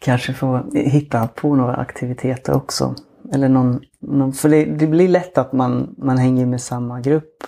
Kanske 0.00 0.32
få 0.32 0.70
hitta 0.74 1.28
på 1.28 1.54
några 1.54 1.74
aktiviteter 1.74 2.54
också. 2.54 2.94
Eller 3.32 3.48
någon, 3.48 3.80
någon 4.00 4.32
för 4.32 4.48
det, 4.48 4.64
det 4.64 4.86
blir 4.86 5.08
lätt 5.08 5.38
att 5.38 5.52
man, 5.52 5.94
man 5.98 6.18
hänger 6.18 6.46
med 6.46 6.60
samma 6.60 7.00
grupp. 7.00 7.44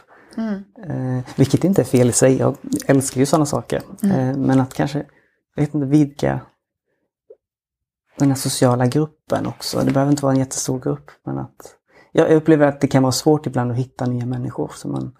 Eh, 0.88 1.24
vilket 1.36 1.64
inte 1.64 1.82
är 1.82 1.86
fel 1.86 2.08
i 2.08 2.12
sig. 2.12 2.36
Jag 2.38 2.56
älskar 2.86 3.20
ju 3.20 3.26
sådana 3.26 3.46
saker. 3.46 3.82
Eh, 4.02 4.36
men 4.36 4.60
att 4.60 4.74
kanske, 4.74 4.98
jag 5.54 5.62
vet 5.62 5.74
inte, 5.74 5.86
vidga 5.86 6.40
den 8.18 8.28
här 8.28 8.36
sociala 8.36 8.86
gruppen 8.86 9.46
också. 9.46 9.78
Det 9.78 9.92
behöver 9.92 10.10
inte 10.10 10.22
vara 10.22 10.32
en 10.32 10.38
jättestor 10.38 10.80
grupp. 10.80 11.10
Men 11.24 11.38
att, 11.38 11.76
jag 12.12 12.30
upplever 12.30 12.66
att 12.66 12.80
det 12.80 12.86
kan 12.86 13.02
vara 13.02 13.12
svårt 13.12 13.46
ibland 13.46 13.70
att 13.70 13.76
hitta 13.76 14.06
nya 14.06 14.26
människor 14.26 14.70
som 14.74 14.92
man 14.92 15.12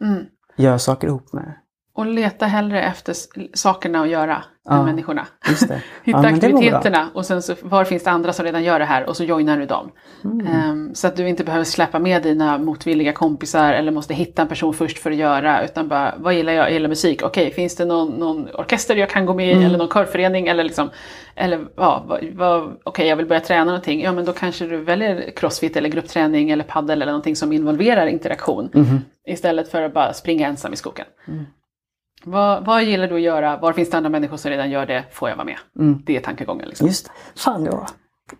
Mm. 0.00 0.24
gör 0.56 0.78
saker 0.78 1.08
ihop 1.08 1.32
med. 1.32 1.54
Och 1.96 2.06
leta 2.06 2.46
hellre 2.46 2.82
efter 2.82 3.14
sakerna 3.54 4.00
att 4.02 4.08
göra 4.08 4.42
Ja. 4.68 4.78
än 4.78 4.84
människorna. 4.84 5.26
Hitta 5.46 5.74
Ja, 6.04 6.26
aktiviteterna 6.28 7.08
och 7.14 7.26
sen 7.26 7.42
så 7.42 7.54
var 7.62 7.84
finns 7.84 8.04
det 8.04 8.10
andra 8.10 8.32
som 8.32 8.44
redan 8.44 8.64
gör 8.64 8.78
det 8.78 8.84
här 8.84 9.04
och 9.08 9.16
så 9.16 9.24
joinar 9.24 9.56
du 9.58 9.66
dem. 9.66 9.90
Mm. 10.24 10.46
Ehm, 10.46 10.94
så 10.94 11.06
att 11.06 11.16
du 11.16 11.28
inte 11.28 11.44
behöver 11.44 11.64
släppa 11.64 11.98
med 11.98 12.22
dina 12.22 12.58
motvilliga 12.58 13.12
kompisar 13.12 13.72
eller 13.72 13.92
måste 13.92 14.14
hitta 14.14 14.42
en 14.42 14.48
person 14.48 14.74
först 14.74 14.98
för 14.98 15.10
att 15.10 15.16
göra 15.16 15.64
utan 15.64 15.88
bara 15.88 16.14
vad 16.18 16.34
gillar 16.34 16.52
jag? 16.52 16.64
Jag 16.64 16.72
gillar 16.72 16.88
musik. 16.88 17.22
Okej, 17.22 17.50
finns 17.52 17.76
det 17.76 17.84
någon, 17.84 18.08
någon 18.08 18.48
orkester 18.54 18.96
jag 18.96 19.10
kan 19.10 19.26
gå 19.26 19.34
med 19.34 19.48
i 19.48 19.52
Mm. 19.52 19.64
eller 19.64 19.78
någon 19.78 19.88
körförening 19.88 20.46
eller 20.48 20.64
liksom 20.64 20.90
eller 21.34 21.66
ja, 21.76 22.18
okej 22.84 23.06
jag 23.08 23.16
vill 23.16 23.26
börja 23.26 23.40
träna 23.40 23.64
någonting. 23.64 24.02
Ja 24.02 24.12
men 24.12 24.24
då 24.24 24.32
kanske 24.32 24.66
du 24.66 24.76
väljer 24.76 25.30
crossfit 25.36 25.76
eller 25.76 25.88
gruppträning 25.88 26.50
eller 26.50 26.64
paddel 26.64 27.02
eller 27.02 27.12
någonting 27.12 27.36
som 27.36 27.52
involverar 27.52 28.06
interaktion. 28.06 28.70
Mhm. 28.72 29.00
Istället 29.28 29.68
för 29.70 29.82
att 29.82 29.94
bara 29.94 30.12
springa 30.12 30.48
ensam 30.48 30.72
i 30.72 30.76
skogen. 30.76 31.06
Vad, 32.24 32.64
vad 32.64 32.84
gillar 32.84 33.08
du 33.08 33.14
att 33.14 33.20
göra? 33.20 33.56
Var 33.56 33.72
finns 33.72 33.90
det 33.90 33.96
andra 33.96 34.10
människor 34.10 34.36
som 34.36 34.50
redan 34.50 34.70
gör 34.70 34.86
det? 34.86 35.04
Får 35.10 35.28
jag 35.28 35.36
vara 35.36 35.44
med? 35.44 35.58
Mm. 35.78 36.02
Det 36.06 36.16
är 36.16 36.20
tankegången. 36.20 36.68
Liksom. 36.68 36.86
Just 36.86 37.06
det. 37.06 37.40
Fan, 37.40 37.64
det 37.64 37.70
var 37.70 37.86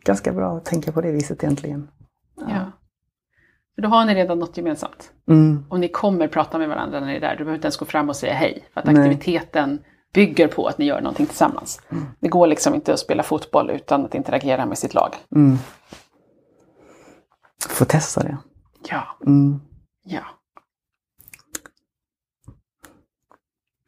ganska 0.05 0.33
bra 0.33 0.57
att 0.57 0.65
tänka 0.65 0.93
på 0.93 1.01
det 1.01 1.13
viset 1.13 1.43
egentligen. 1.45 1.89
Ja. 2.37 2.73
För 3.75 3.83
då 3.83 3.89
har 3.89 4.05
ni 4.05 4.15
redan 4.15 4.39
något 4.39 4.57
gemensamt. 4.57 5.13
Mm. 5.29 5.65
Och 5.69 5.81
ni 5.81 5.89
kommer 5.89 6.29
prata 6.29 6.59
med 6.59 6.69
varandra 6.69 7.01
när 7.01 7.07
ni 7.07 7.15
är 7.17 7.21
där. 7.21 7.31
Du 7.31 7.37
behöver 7.39 7.55
inte 7.55 7.67
ens 7.67 7.77
gå 7.77 7.85
fram 7.85 8.09
och 8.09 8.17
säga 8.17 8.35
hej. 8.35 8.69
För 8.75 8.81
att 8.81 8.87
Nej. 8.87 8.97
aktiviteten 8.99 9.79
bygger 10.15 10.49
på 10.49 10.67
att 10.67 10.79
ni 10.79 10.85
gör 10.85 11.01
någonting 11.01 11.27
tillsammans. 11.27 11.83
Det 12.21 12.29
går 12.29 12.47
liksom 12.47 12.75
inte 12.75 12.93
att 12.93 12.99
spela 12.99 13.23
fotboll 13.23 13.71
utan 13.71 14.05
att 14.05 14.15
interagera 14.15 14.67
med 14.67 14.79
sitt 14.79 14.95
lag. 14.95 15.15
Mm. 15.35 15.57
Får 17.69 17.85
testa 17.87 18.23
det. 18.23 18.37
Ja, 18.91 19.03
Mm. 19.27 19.61
ja. 20.05 20.21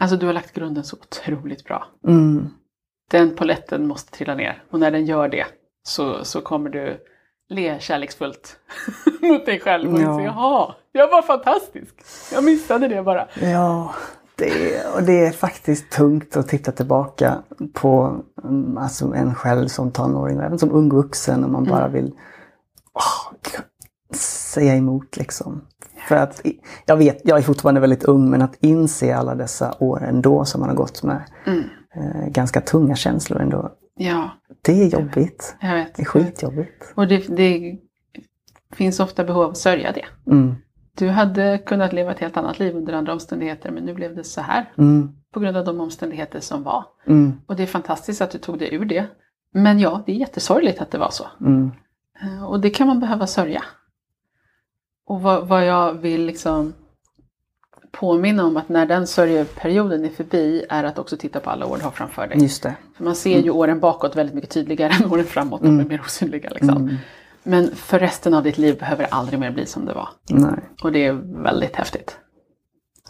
Alltså 0.01 0.17
du 0.17 0.27
har 0.27 0.33
lagt 0.33 0.53
grunden 0.53 0.85
så 0.85 0.97
otroligt 0.97 1.65
bra. 1.65 1.87
Mm. 2.07 2.49
Den 3.11 3.37
poletten 3.37 3.87
måste 3.87 4.13
trilla 4.13 4.35
ner. 4.35 4.63
Och 4.71 4.81
när 4.81 4.91
den 4.91 5.07
gör 5.07 5.29
det 5.29 5.47
så, 5.83 6.25
så 6.25 6.41
kommer 6.41 6.71
du 6.71 7.05
le 7.49 7.81
kärleksfullt 7.81 8.57
mot 9.23 9.47
dig 9.47 9.61
själv 9.61 9.95
och 9.95 10.01
Ja. 10.01 10.11
inse 10.13 10.23
jaha, 10.25 10.75
jag 10.93 11.09
var 11.11 11.23
fantastisk. 11.23 11.95
Jag 12.33 12.45
missade 12.45 12.89
det 12.89 13.03
bara. 13.03 13.29
Ja, 13.41 13.95
det, 14.37 14.85
och 14.95 15.03
det 15.03 15.27
är 15.27 15.31
faktiskt 15.33 15.91
tungt 15.91 16.37
att 16.37 16.49
titta 16.49 16.73
tillbaka 16.73 17.43
på 17.73 18.23
mm, 18.45 18.79
alltså 18.79 19.05
en 19.15 19.35
själv 19.35 19.69
som 19.69 19.91
tonåring, 19.93 20.39
och 20.39 20.45
även 20.45 20.59
som 20.59 20.73
ung 20.73 20.91
vuxen, 20.91 21.45
om 21.45 21.53
man 21.53 21.65
bara 21.65 21.89
vill 21.89 22.13
åh, 22.93 23.33
säga 24.59 24.77
emot 24.77 25.17
liksom. 25.17 25.61
För 26.09 26.17
att, 26.17 26.43
jag 26.87 26.97
vet, 26.97 27.21
jag 27.25 27.39
är 27.39 27.43
fortfarande 27.43 27.81
väldigt 27.81 28.05
ung, 28.05 28.31
men 28.31 28.43
att 28.43 28.57
inse 28.61 29.17
alla 29.17 29.35
dessa 29.35 29.75
år 29.79 30.05
ändå 30.05 30.45
som 30.45 30.61
man 30.61 30.69
har 30.69 30.77
gått 30.77 31.03
med 31.03 31.23
Mm. 31.47 31.65
eh, 31.95 32.29
ganska 32.29 32.61
tunga 32.61 32.97
känslor 32.97 33.41
ändå. 33.41 33.73
Ja, 33.97 34.31
Det 34.63 34.83
är 34.83 34.89
jobbigt. 35.01 35.57
jag 35.61 35.75
vet. 35.75 35.95
Det 35.95 36.03
är 36.03 36.07
skitjobbigt. 36.07 36.93
Och 36.95 37.09
det, 37.09 37.37
det 37.37 37.79
finns 38.73 39.01
ofta 39.01 39.25
behov 39.25 39.43
av 39.43 39.51
att 39.51 39.57
sörja 39.57 39.93
det. 39.93 40.05
Mm. 40.33 40.55
Du 40.97 41.09
hade 41.09 41.59
kunnat 41.59 41.93
leva 41.93 42.11
ett 42.13 42.19
helt 42.19 42.37
annat 42.37 42.59
liv 42.59 42.77
under 42.77 42.93
andra 42.93 43.13
omständigheter 43.13 43.71
men 43.71 43.85
nu 43.85 43.95
blev 43.95 44.17
det 44.17 44.25
så 44.25 44.41
här 44.41 44.73
Mm. 44.79 45.09
på 45.35 45.41
grund 45.41 45.57
av 45.57 45.65
de 45.65 45.81
omständigheter 45.81 46.41
som 46.41 46.63
var. 46.63 46.85
Mm. 47.07 47.33
Och 47.47 47.57
det 47.57 47.63
är 47.63 47.67
fantastiskt 47.67 48.21
att 48.23 48.31
du 48.31 48.39
tog 48.39 48.59
dig 48.59 48.75
ur 48.75 48.85
det. 48.85 49.07
Men 49.55 49.79
ja, 49.81 50.03
det 50.07 50.13
är 50.13 50.17
jättesorgligt 50.17 50.81
att 50.81 50.91
det 50.91 50.99
var 50.99 51.11
så. 51.11 51.25
Mm. 51.41 51.71
Eh, 52.23 52.45
Och 52.45 52.61
det 52.61 52.71
kan 52.71 52.87
man 52.87 53.01
behöva 53.01 53.27
sörja. 53.27 53.63
Och 55.09 55.23
vad, 55.23 55.49
vad 55.49 55.67
jag 55.67 55.93
vill 55.95 56.25
liksom 56.27 56.75
påminna 57.93 58.45
om 58.45 58.57
att 58.57 58.69
när 58.69 58.87
den 58.87 59.07
sörjeperioden 59.07 60.05
är 60.05 60.09
förbi 60.09 60.65
är 60.69 60.85
att 60.85 60.99
också 60.99 61.17
titta 61.17 61.41
på 61.41 61.51
alla 61.51 61.67
år 61.67 61.77
du 61.77 61.83
har 61.83 61.91
framför 61.91 62.27
dig. 62.27 62.43
Just 62.43 62.63
det. 62.63 62.77
För 62.97 63.05
man 63.05 63.15
ser 63.15 63.39
ju 63.39 63.51
åren 63.51 63.81
bakåt 63.81 64.17
väldigt 64.17 64.35
mycket 64.35 64.51
tydligare 64.51 64.93
än 65.05 65.13
åren 65.13 65.25
framåt. 65.25 65.63
De 65.63 65.81
är 65.81 65.85
mer 65.85 66.01
osynliga 66.01 66.51
liksom. 66.51 66.77
Mm. 66.77 66.97
Men 67.43 67.75
för 67.75 67.99
resten 67.99 68.35
av 68.35 68.43
ditt 68.43 68.59
liv 68.59 68.79
behöver 68.79 69.03
det 69.03 69.09
aldrig 69.09 69.41
mer 69.41 69.51
bli 69.51 69.67
som 69.67 69.85
det 69.87 69.95
var. 69.95 70.09
Nej, 70.31 70.61
Och 70.83 70.93
det 70.93 71.07
är 71.07 71.13
väldigt 71.43 71.77
häftigt. 71.77 72.17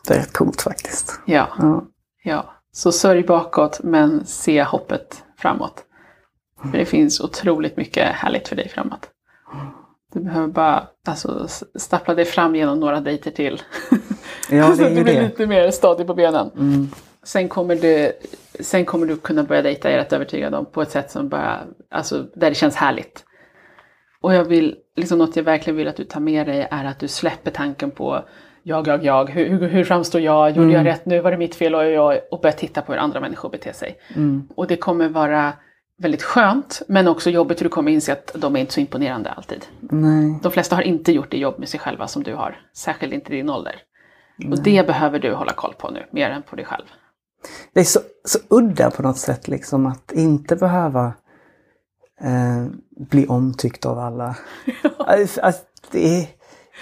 det 0.08 0.14
är 0.14 0.18
rätt 0.18 0.32
coolt 0.32 0.62
faktiskt. 0.62 1.20
Ja, 1.26 1.48
Ja. 1.58 1.84
ja. 2.22 2.54
Så 2.72 2.92
sörj 2.92 3.22
bakåt 3.22 3.80
men 3.82 4.26
se 4.26 4.62
hoppet 4.62 5.24
framåt. 5.36 5.84
För 6.62 6.78
det 6.78 6.84
finns 6.84 7.20
otroligt 7.20 7.76
mycket 7.76 8.04
härligt 8.08 8.48
för 8.48 8.56
dig 8.56 8.68
framåt. 8.68 9.10
Du 10.12 10.20
behöver 10.20 10.48
bara 10.48 10.88
alltså, 11.08 11.48
stappla 11.74 12.14
dig 12.14 12.24
fram 12.24 12.56
genom 12.56 12.80
några 12.80 13.00
dejter 13.00 13.30
till. 13.30 13.62
Ja, 14.50 14.72
så 14.76 14.82
det 14.82 14.86
att 14.86 14.90
är 14.90 14.90
du 14.90 14.96
ju 14.96 15.04
blir 15.04 15.14
det. 15.14 15.22
lite 15.22 15.46
mer 15.46 15.70
stadig 15.70 16.06
på 16.06 16.14
benen. 16.14 16.50
Mm. 16.56 16.88
Sen 17.22 17.48
kommer, 17.48 17.76
du, 17.76 18.12
sen 18.60 18.84
kommer 18.84 19.06
du 19.06 19.16
kunna 19.16 19.42
börja 19.42 19.62
dejta, 19.62 19.88
jag 19.90 19.98
är 19.98 20.02
rätt 20.04 20.12
övertygad 20.12 20.54
om, 20.54 20.66
på 20.66 20.82
ett 20.82 20.90
sätt 20.90 21.10
som 21.10 21.28
bara, 21.28 21.60
alltså, 21.90 22.26
där 22.34 22.48
det 22.50 22.54
känns 22.54 22.76
härligt. 22.76 23.24
Och 24.20 24.34
jag 24.34 24.44
vill, 24.44 24.76
liksom 24.96 25.18
något 25.18 25.36
jag 25.36 25.42
verkligen 25.42 25.76
vill 25.76 25.88
att 25.88 25.96
du 25.96 26.04
tar 26.04 26.20
med 26.20 26.46
dig 26.46 26.68
är 26.70 26.84
att 26.84 26.98
du 26.98 27.08
släpper 27.08 27.50
tanken 27.50 27.90
på 27.90 28.24
jag, 28.62 28.86
jag, 28.86 29.04
jag, 29.04 29.30
hur, 29.30 29.48
hur, 29.48 29.68
hur 29.68 29.84
framstår 29.84 30.20
jag, 30.20 30.50
gjorde 30.56 30.72
jag 30.72 30.86
rätt 30.86 31.06
nu, 31.06 31.20
var 31.20 31.30
det 31.30 31.36
mitt 31.36 31.54
fel, 31.54 31.74
oj, 31.74 31.98
och 32.30 32.40
börjar 32.40 32.56
titta 32.56 32.82
på 32.82 32.92
hur 32.92 32.98
andra 32.98 33.20
människor 33.20 33.48
beter 33.48 33.72
sig. 33.72 33.98
Mm. 34.16 34.48
Och 34.56 34.66
det 34.66 34.76
kommer 34.76 35.08
vara 35.08 35.52
väldigt 35.98 36.22
skönt, 36.22 36.82
men 36.88 37.08
också 37.08 37.30
jobbigt 37.30 37.58
för 37.58 37.64
du 37.64 37.68
kommer 37.68 37.92
inse 37.92 38.12
att 38.12 38.30
de 38.34 38.56
är 38.56 38.60
inte 38.60 38.72
så 38.72 38.80
imponerande 38.80 39.30
alltid. 39.30 39.66
Nej. 39.80 40.38
De 40.42 40.52
flesta 40.52 40.76
har 40.76 40.82
inte 40.82 41.12
gjort 41.12 41.30
det 41.30 41.38
jobb 41.38 41.58
med 41.58 41.68
sig 41.68 41.80
själva 41.80 42.06
som 42.08 42.22
du 42.22 42.34
har, 42.34 42.60
särskilt 42.76 43.12
inte 43.12 43.32
i 43.32 43.36
din 43.36 43.50
ålder. 43.50 43.82
Och 44.50 44.62
det 44.62 44.86
behöver 44.86 45.18
du 45.18 45.34
hålla 45.34 45.52
koll 45.52 45.74
på 45.78 45.90
nu, 45.90 46.06
mer 46.10 46.30
än 46.30 46.42
på 46.42 46.56
dig 46.56 46.64
själv. 46.64 46.84
Det 47.72 47.80
är 47.80 47.84
så, 47.84 48.00
så 48.24 48.38
udda 48.48 48.90
på 48.90 49.02
något 49.02 49.18
sätt 49.18 49.48
liksom 49.48 49.86
att 49.86 50.12
inte 50.12 50.56
behöva 50.56 51.12
eh, 52.20 52.66
bli 52.90 53.26
omtyckt 53.26 53.86
av 53.86 53.98
alla. 53.98 54.36
alltså, 54.98 55.40
alltså, 55.40 55.62
det 55.90 56.20
är, 56.20 56.26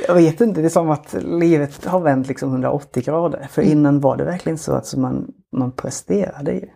jag 0.07 0.15
vet 0.15 0.41
inte, 0.41 0.61
det 0.61 0.67
är 0.67 0.71
som 0.71 0.91
att 0.91 1.17
livet 1.23 1.85
har 1.85 2.01
vänt 2.01 2.29
liksom 2.29 2.51
180 2.51 3.03
grader. 3.03 3.47
För 3.51 3.63
innan 3.63 4.01
var 4.01 4.17
det 4.17 4.25
verkligen 4.25 4.59
så 4.59 4.73
att 4.73 4.95
man, 4.95 5.33
man 5.57 5.73
presterade 5.73 6.53
ju. 6.53 6.69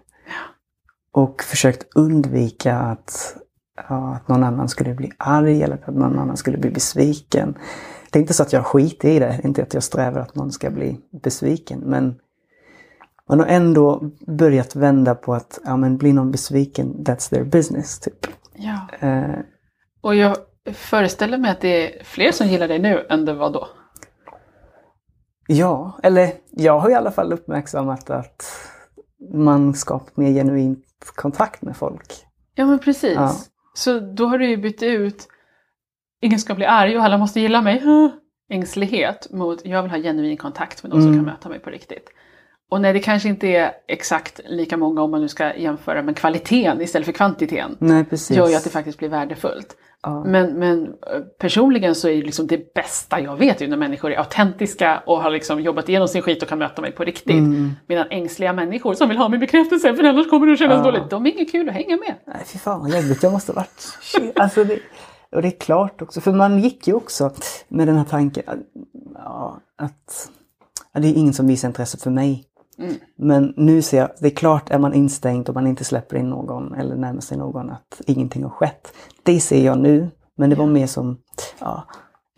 Och 1.12 1.42
försökt 1.42 1.86
undvika 1.94 2.76
att, 2.76 3.36
ja, 3.88 4.14
att 4.14 4.28
någon 4.28 4.44
annan 4.44 4.68
skulle 4.68 4.94
bli 4.94 5.12
arg 5.18 5.62
eller 5.62 5.74
att 5.74 5.86
någon 5.94 6.18
annan 6.18 6.36
skulle 6.36 6.58
bli 6.58 6.70
besviken. 6.70 7.58
Det 8.10 8.18
är 8.18 8.20
inte 8.20 8.34
så 8.34 8.42
att 8.42 8.52
jag 8.52 8.66
skiter 8.66 9.08
i 9.08 9.18
det, 9.18 9.40
inte 9.44 9.62
att 9.62 9.74
jag 9.74 9.82
strävar 9.82 10.20
att 10.20 10.34
någon 10.34 10.52
ska 10.52 10.70
bli 10.70 11.00
besviken. 11.22 11.80
Men 11.80 12.14
man 13.28 13.38
har 13.40 13.46
ändå 13.46 14.10
börjat 14.26 14.76
vända 14.76 15.14
på 15.14 15.34
att, 15.34 15.58
ja 15.64 15.76
men 15.76 15.96
blir 15.98 16.12
någon 16.12 16.30
besviken, 16.30 16.94
that's 16.94 17.30
their 17.30 17.44
business. 17.44 18.00
Typ. 18.00 18.26
Ja. 18.54 19.08
Eh, 19.08 19.38
Och 20.00 20.14
jag 20.14 20.36
föreställer 20.72 21.38
mig 21.38 21.50
att 21.50 21.60
det 21.60 21.98
är 22.00 22.04
fler 22.04 22.32
som 22.32 22.46
gillar 22.46 22.68
dig 22.68 22.78
nu 22.78 23.06
än 23.10 23.24
det 23.24 23.34
var 23.34 23.50
då. 23.50 23.68
ja, 25.46 25.98
eller 26.02 26.32
jag 26.50 26.78
har 26.78 26.90
i 26.90 26.94
alla 26.94 27.10
fall 27.10 27.32
uppmärksammat 27.32 28.10
att 28.10 28.44
man 29.34 29.74
skapar 29.74 30.12
mer 30.14 30.32
genuint 30.32 30.84
kontakt 31.04 31.62
med 31.62 31.76
folk. 31.76 32.12
Ja 32.54 32.66
men 32.66 32.78
precis. 32.78 33.14
Ja. 33.14 33.34
Så 33.74 34.00
då 34.00 34.26
har 34.26 34.38
du 34.38 34.46
ju 34.48 34.56
bytt 34.56 34.82
ut 34.82 35.28
ingen 36.22 36.38
ska 36.38 36.54
bli 36.54 36.64
arg 36.66 36.96
och 36.98 37.04
alla 37.04 37.18
måste 37.18 37.40
gilla 37.40 37.62
mig. 37.62 37.82
Ängslighet 38.50 39.26
mot 39.30 39.64
jag 39.64 39.82
vill 39.82 39.90
ha 39.90 39.98
genuin 39.98 40.36
kontakt 40.36 40.82
med 40.82 40.90
någon 40.92 41.02
som 41.02 41.12
Mm. 41.12 41.24
kan 41.24 41.32
möta 41.34 41.48
mig 41.48 41.58
på 41.58 41.70
riktigt. 41.70 42.08
Och 42.70 42.80
nej, 42.80 42.92
det 42.92 43.00
kanske 43.00 43.28
inte 43.28 43.48
är 43.48 43.72
exakt 43.88 44.40
lika 44.44 44.76
många 44.76 45.02
om 45.02 45.10
man 45.10 45.20
nu 45.20 45.28
ska 45.28 45.56
jämföra 45.56 46.02
med 46.02 46.16
kvaliteten 46.16 46.80
istället 46.80 47.06
för 47.06 47.12
kvantiteten. 47.12 47.76
Nej, 47.80 48.04
precis. 48.04 48.36
gör 48.36 48.48
ju 48.48 48.54
att 48.54 48.64
det 48.64 48.70
faktiskt 48.70 48.98
blir 48.98 49.08
värdefullt. 49.08 49.76
Ja. 50.02 50.24
Men, 50.24 50.58
men 50.58 50.84
eh, 50.86 51.20
personligen 51.38 51.94
så 51.94 52.08
är 52.08 52.16
det 52.16 52.22
liksom 52.22 52.46
det 52.46 52.74
bästa 52.74 53.20
jag 53.20 53.36
vet 53.36 53.60
ju 53.60 53.66
när 53.68 53.76
människor 53.76 54.12
är 54.12 54.18
autentiska 54.18 55.02
och 55.06 55.22
har 55.22 55.30
liksom 55.30 55.60
jobbat 55.60 55.88
igenom 55.88 56.08
sin 56.08 56.22
skit 56.22 56.42
och 56.42 56.48
kan 56.48 56.58
möta 56.58 56.82
mig 56.82 56.92
på 56.92 57.04
riktigt. 57.04 57.30
Mm. 57.30 57.72
Medan 57.86 58.06
ängsliga 58.10 58.52
människor 58.52 58.94
som 58.94 59.08
vill 59.08 59.18
ha 59.18 59.28
min 59.28 59.40
bekräftelse 59.40 59.94
för 59.94 60.04
annars 60.04 60.30
kommer 60.30 60.46
det 60.46 60.52
att 60.52 60.58
kännas 60.58 60.76
Ja. 60.86 60.90
dåligt, 60.92 61.10
de 61.10 61.26
är 61.26 61.30
inget 61.30 61.52
kul 61.52 61.68
att 61.68 61.74
hänga 61.74 61.96
med. 61.96 62.14
Nej, 62.26 62.42
fy 62.46 62.58
fan 62.58 62.80
vad 62.80 62.90
jobbigt 62.90 63.22
jag 63.22 63.32
måste 63.32 63.52
ha 63.52 63.56
varit. 63.56 63.98
Alltså 64.38 64.64
det, 64.64 64.78
och 65.36 65.42
det 65.42 65.48
är 65.48 65.58
klart 65.60 66.02
också, 66.02 66.20
för 66.20 66.32
man 66.32 66.58
gick 66.58 66.86
ju 66.88 66.94
också 66.94 67.32
med 67.68 67.88
den 67.88 67.96
här 67.96 68.04
tanken 68.04 68.42
att, 68.46 68.58
ja, 69.14 69.60
att 69.78 70.30
det 70.94 71.08
är 71.08 71.14
ingen 71.14 71.34
som 71.34 71.46
visar 71.46 71.68
intresse 71.68 71.98
för 71.98 72.10
mig. 72.10 72.44
Mm. 72.80 72.94
Men 73.16 73.54
nu 73.56 73.82
ser 73.82 73.98
jag, 73.98 74.10
det 74.20 74.26
är 74.26 74.36
klart 74.36 74.70
är 74.70 74.78
man 74.78 74.94
instängd 74.94 75.48
och 75.48 75.54
man 75.54 75.66
inte 75.66 75.84
släpper 75.84 76.16
in 76.16 76.30
någon 76.30 76.74
eller 76.74 76.96
närmar 76.96 77.20
sig 77.20 77.38
någon 77.38 77.70
att 77.70 78.00
ingenting 78.06 78.42
har 78.42 78.50
skett. 78.50 78.92
Det 79.22 79.40
ser 79.40 79.64
jag 79.64 79.78
nu, 79.78 80.10
men 80.36 80.50
det 80.50 80.56
var 80.56 80.66
mer 80.66 80.86
som 80.86 81.18
ja, 81.58 81.86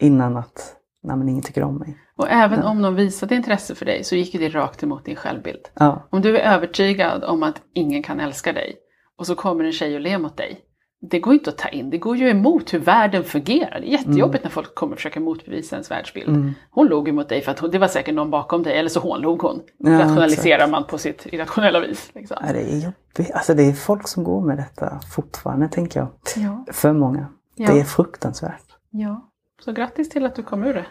innan 0.01 0.37
att 0.37 0.77
nej, 1.03 1.17
men 1.17 1.29
ingen 1.29 1.43
tycker 1.43 1.63
om 1.63 1.79
mig. 1.79 1.97
Och 2.17 2.29
även 2.31 2.63
om 2.63 2.83
de 2.83 2.95
visade 2.95 3.35
intresse 3.35 3.75
för 3.75 3.85
dig 3.85 4.05
så 4.05 4.17
gick 4.17 4.33
det 4.33 4.49
rakt 4.49 4.83
emot 4.83 5.05
din 5.05 5.17
självbild. 5.17 5.69
Ja, 5.75 6.09
Om 6.11 6.21
du 6.21 6.39
är 6.39 6.55
övertygad 6.55 7.25
om 7.25 7.43
att 7.43 7.63
ingen 7.75 8.03
kan 8.03 8.21
älska 8.21 8.53
dig 8.53 8.77
och 9.19 9.27
så 9.27 9.35
kommer 9.35 9.65
en 9.65 9.73
tjej 9.73 9.95
och 9.95 10.01
ler 10.01 10.19
mot 10.19 10.37
dig. 10.37 10.61
Det 11.11 11.21
går 11.21 11.35
inte 11.35 11.51
att 11.51 11.59
ta 11.59 11.69
in, 11.69 11.91
det 11.91 11.99
går 11.99 12.17
ju 12.17 12.29
emot 12.29 12.75
hur 12.75 12.79
världen 12.79 13.25
fungerar. 13.25 13.81
Det 13.81 13.87
är 13.87 13.91
jättejobbigt 13.91 14.45
när 14.45 14.51
folk 14.51 14.75
kommer 14.75 14.93
och 14.93 14.99
försöker 14.99 15.21
motbevisa 15.21 15.77
ens 15.77 15.91
världsbild. 15.91 16.29
Mm. 16.29 16.53
Hon 16.71 16.87
log 16.87 17.07
ju 17.09 17.13
mot 17.13 17.29
dig 17.29 17.41
för 17.41 17.53
att 17.53 17.59
hon, 17.59 17.71
det 17.71 17.79
var 17.79 17.89
säkert 17.89 18.15
någon 18.15 18.31
bakom 18.31 18.63
dig, 18.63 18.79
eller 18.79 18.89
så 18.89 19.01
hånlog 19.01 19.43
hon. 19.43 19.61
Ja, 19.79 19.91
Rationaliserar 19.91 20.69
man 20.69 20.85
på 20.85 20.99
sitt 20.99 21.27
irrationella 21.27 21.81
vis. 21.81 22.11
Liksom. 22.15 22.37
ja, 22.47 22.53
det 22.53 22.73
är 22.73 22.79
jobbigt. 22.79 23.35
Alltså 23.35 23.55
det 23.55 23.63
är 23.63 23.73
folk 23.73 24.09
som 24.09 24.25
går 24.25 24.41
med 24.41 24.57
detta 24.57 25.01
fortfarande, 25.15 25.69
tänker 25.69 26.01
jag. 26.01 26.09
Ja. 26.37 26.65
För 26.73 26.93
många. 26.93 27.27
Ja. 27.57 27.73
Det 27.73 27.81
är 27.81 27.85
fruktansvärt. 27.85 28.65
ja. 28.91 29.29
Så 29.65 29.73
grattis 29.73 30.09
till 30.11 30.27
att 30.27 30.35
du 30.35 30.43
kom 30.43 30.65
ur 30.65 30.75
det. 30.75 30.87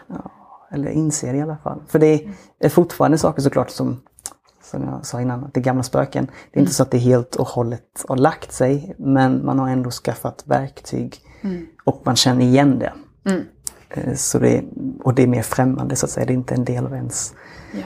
Eller 0.70 0.90
inser 0.90 1.34
i 1.34 1.40
alla 1.42 1.56
fall. 1.56 1.82
För 1.88 1.98
det 1.98 2.26
är 2.60 2.68
fortfarande 2.68 3.18
saker 3.18 3.42
såklart 3.42 3.70
som, 3.70 4.00
som 4.72 4.82
jag 4.88 5.06
sa 5.06 5.20
innan, 5.20 5.44
att 5.44 5.54
det 5.54 5.60
är 5.60 5.64
gamla 5.64 5.82
spöken. 5.82 6.26
Det 6.52 6.58
är 6.58 6.60
inte 6.60 6.74
så 6.74 6.82
att 6.82 6.90
det 6.90 6.98
helt 6.98 7.36
och 7.36 7.46
hållet 7.48 8.04
har 8.08 8.16
lagt 8.16 8.52
sig, 8.52 8.94
men 8.98 9.44
man 9.44 9.58
har 9.58 9.68
ändå 9.68 9.90
skaffat 9.90 10.42
verktyg 10.46 11.16
och 11.84 12.02
man 12.04 12.16
känner 12.16 12.44
igen 12.44 12.78
det. 12.78 12.92
Mm. 13.30 13.42
Eh, 13.90 14.14
Så 14.14 14.38
det 14.38 14.64
och 15.04 15.14
det 15.14 15.22
är 15.22 15.26
mer 15.26 15.42
främmande 15.42 15.96
så 15.96 16.06
att 16.06 16.10
säga, 16.10 16.26
det 16.26 16.32
är 16.32 16.34
inte 16.34 16.54
en 16.54 16.64
del 16.64 16.86
av 16.86 16.94
ens 16.94 17.34
Ja. 17.72 17.80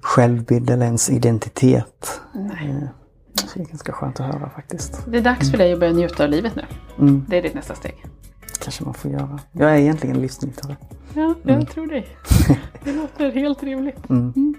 självbild 0.00 0.70
eller 0.70 0.86
ens 0.86 1.10
identitet. 1.10 2.20
Nej. 2.34 2.68
Eh, 2.70 2.88
Så 3.34 3.58
det 3.58 3.64
är 3.64 3.68
ganska 3.68 3.92
skönt 3.92 4.20
att 4.20 4.26
höra 4.34 4.50
faktiskt. 4.50 5.06
Det 5.06 5.18
är 5.18 5.22
dags 5.22 5.50
för 5.50 5.58
dig 5.58 5.72
att 5.72 5.80
börja 5.80 5.92
njuta 5.92 6.24
av 6.24 6.30
livet 6.30 6.52
nu. 6.56 6.62
Mm, 6.98 7.24
Det 7.28 7.38
är 7.38 7.42
ditt 7.42 7.54
nästa 7.54 7.74
steg. 7.74 8.04
kanske 8.60 8.84
man 8.84 8.94
får 8.94 9.10
göra. 9.10 9.38
Jag 9.52 9.70
är 9.70 9.76
egentligen 9.76 10.20
livsnjutare. 10.20 10.76
Ja, 11.14 11.34
jag 11.42 11.68
tror 11.68 11.86
dig. 11.86 12.06
Det 12.84 12.92
låter 12.92 13.30
helt 13.30 13.62
rimligt. 13.62 14.10
Mm. 14.10 14.54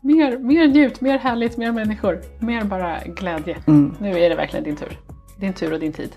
Mer, 0.00 0.38
mer 0.38 0.66
njut, 0.66 1.00
mer 1.00 1.18
härligt, 1.18 1.56
mer 1.56 1.72
människor. 1.72 2.20
Mer 2.38 2.64
bara 2.64 2.98
glädje. 3.04 3.56
Mm. 3.66 3.94
Nu 4.00 4.18
är 4.18 4.30
det 4.30 4.36
verkligen 4.36 4.64
din 4.64 4.76
tur. 4.76 4.98
Din 5.40 5.52
tur 5.52 5.72
och 5.72 5.80
din 5.80 5.92
tid. 5.92 6.16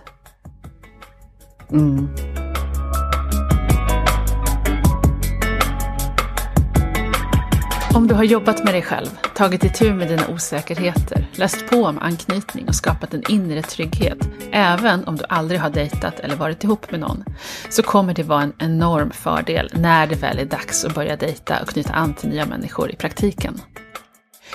Mm. 1.72 2.08
Om 7.94 8.08
du 8.08 8.14
har 8.14 8.24
jobbat 8.24 8.64
med 8.64 8.74
dig 8.74 8.82
själv, 8.82 9.08
tagit 9.36 9.64
itu 9.64 9.94
med 9.94 10.08
dina 10.08 10.28
osäkerheter, 10.28 11.30
läst 11.36 11.68
på 11.70 11.86
om 11.86 12.00
anknytning 12.00 12.68
och 12.68 12.76
skapat 12.76 13.14
en 13.14 13.24
inre 13.30 13.62
trygghet, 13.62 14.18
även 14.52 15.04
om 15.04 15.16
du 15.16 15.24
aldrig 15.30 15.60
har 15.60 15.70
dejtat 15.70 16.20
eller 16.20 16.36
varit 16.36 16.64
ihop 16.64 16.92
med 16.92 17.00
någon, 17.00 17.24
så 17.70 17.84
kommer 17.84 18.14
det 18.14 18.24
vara 18.24 18.44
en 18.44 18.54
enorm 18.60 19.12
fördel 19.12 19.72
när 19.74 20.08
det 20.08 20.16
väl 20.16 20.40
är 20.40 20.46
dags 20.46 20.86
att 20.86 20.96
börja 20.96 21.16
dejta 21.16 21.62
och 21.62 21.68
knyta 21.68 21.94
an 21.94 22.14
till 22.14 22.30
nya 22.30 22.46
människor 22.46 22.92
i 22.92 22.96
praktiken. 22.96 23.62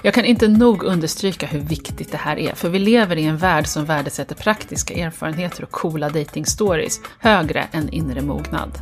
Jag 0.02 0.14
kan 0.14 0.24
inte 0.24 0.48
nog 0.48 0.82
understryka 0.82 1.46
hur 1.46 1.60
viktigt 1.60 2.12
det 2.12 2.18
här 2.18 2.38
är, 2.38 2.54
för 2.54 2.68
vi 2.68 2.78
lever 2.78 3.16
i 3.16 3.24
en 3.24 3.36
värld 3.36 3.66
som 3.66 3.84
värdesätter 3.84 4.34
praktiska 4.34 4.94
erfarenheter 4.94 5.62
och 5.62 5.70
coola 5.70 6.08
dating-stories 6.08 7.00
högre 7.18 7.66
än 7.72 7.88
inre 7.88 8.22
mognad. 8.22 8.78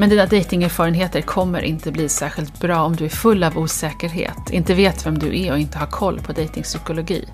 Men 0.00 0.08
dina 0.08 0.26
dejtingerfarenheter 0.26 1.20
kommer 1.20 1.62
inte 1.62 1.92
bli 1.92 2.08
särskilt 2.08 2.60
bra 2.60 2.82
om 2.82 2.96
du 2.96 3.04
är 3.04 3.08
full 3.08 3.44
av 3.44 3.58
osäkerhet, 3.58 4.50
inte 4.50 4.74
vet 4.74 5.06
vem 5.06 5.18
du 5.18 5.38
är 5.38 5.52
och 5.52 5.58
inte 5.58 5.78
har 5.78 5.86
koll 5.86 6.20
på 6.20 6.32
dejtingpsykologi. 6.32 7.24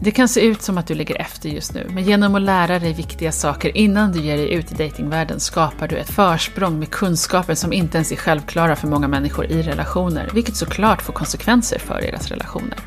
Det 0.00 0.10
kan 0.10 0.28
se 0.28 0.40
ut 0.40 0.62
som 0.62 0.78
att 0.78 0.86
du 0.86 0.94
ligger 0.94 1.20
efter 1.20 1.48
just 1.48 1.74
nu, 1.74 1.86
men 1.90 2.04
genom 2.04 2.34
att 2.34 2.42
lära 2.42 2.78
dig 2.78 2.92
viktiga 2.92 3.32
saker 3.32 3.76
innan 3.76 4.12
du 4.12 4.20
ger 4.20 4.36
dig 4.36 4.52
ut 4.52 4.72
i 4.72 4.74
datingvärlden 4.74 5.40
skapar 5.40 5.88
du 5.88 5.96
ett 5.96 6.10
försprång 6.10 6.78
med 6.78 6.90
kunskaper 6.90 7.54
som 7.54 7.72
inte 7.72 7.98
ens 7.98 8.12
är 8.12 8.16
självklara 8.16 8.76
för 8.76 8.88
många 8.88 9.08
människor 9.08 9.46
i 9.46 9.62
relationer, 9.62 10.30
vilket 10.34 10.56
såklart 10.56 11.02
får 11.02 11.12
konsekvenser 11.12 11.78
för 11.78 12.00
deras 12.00 12.28
relationer. 12.28 12.78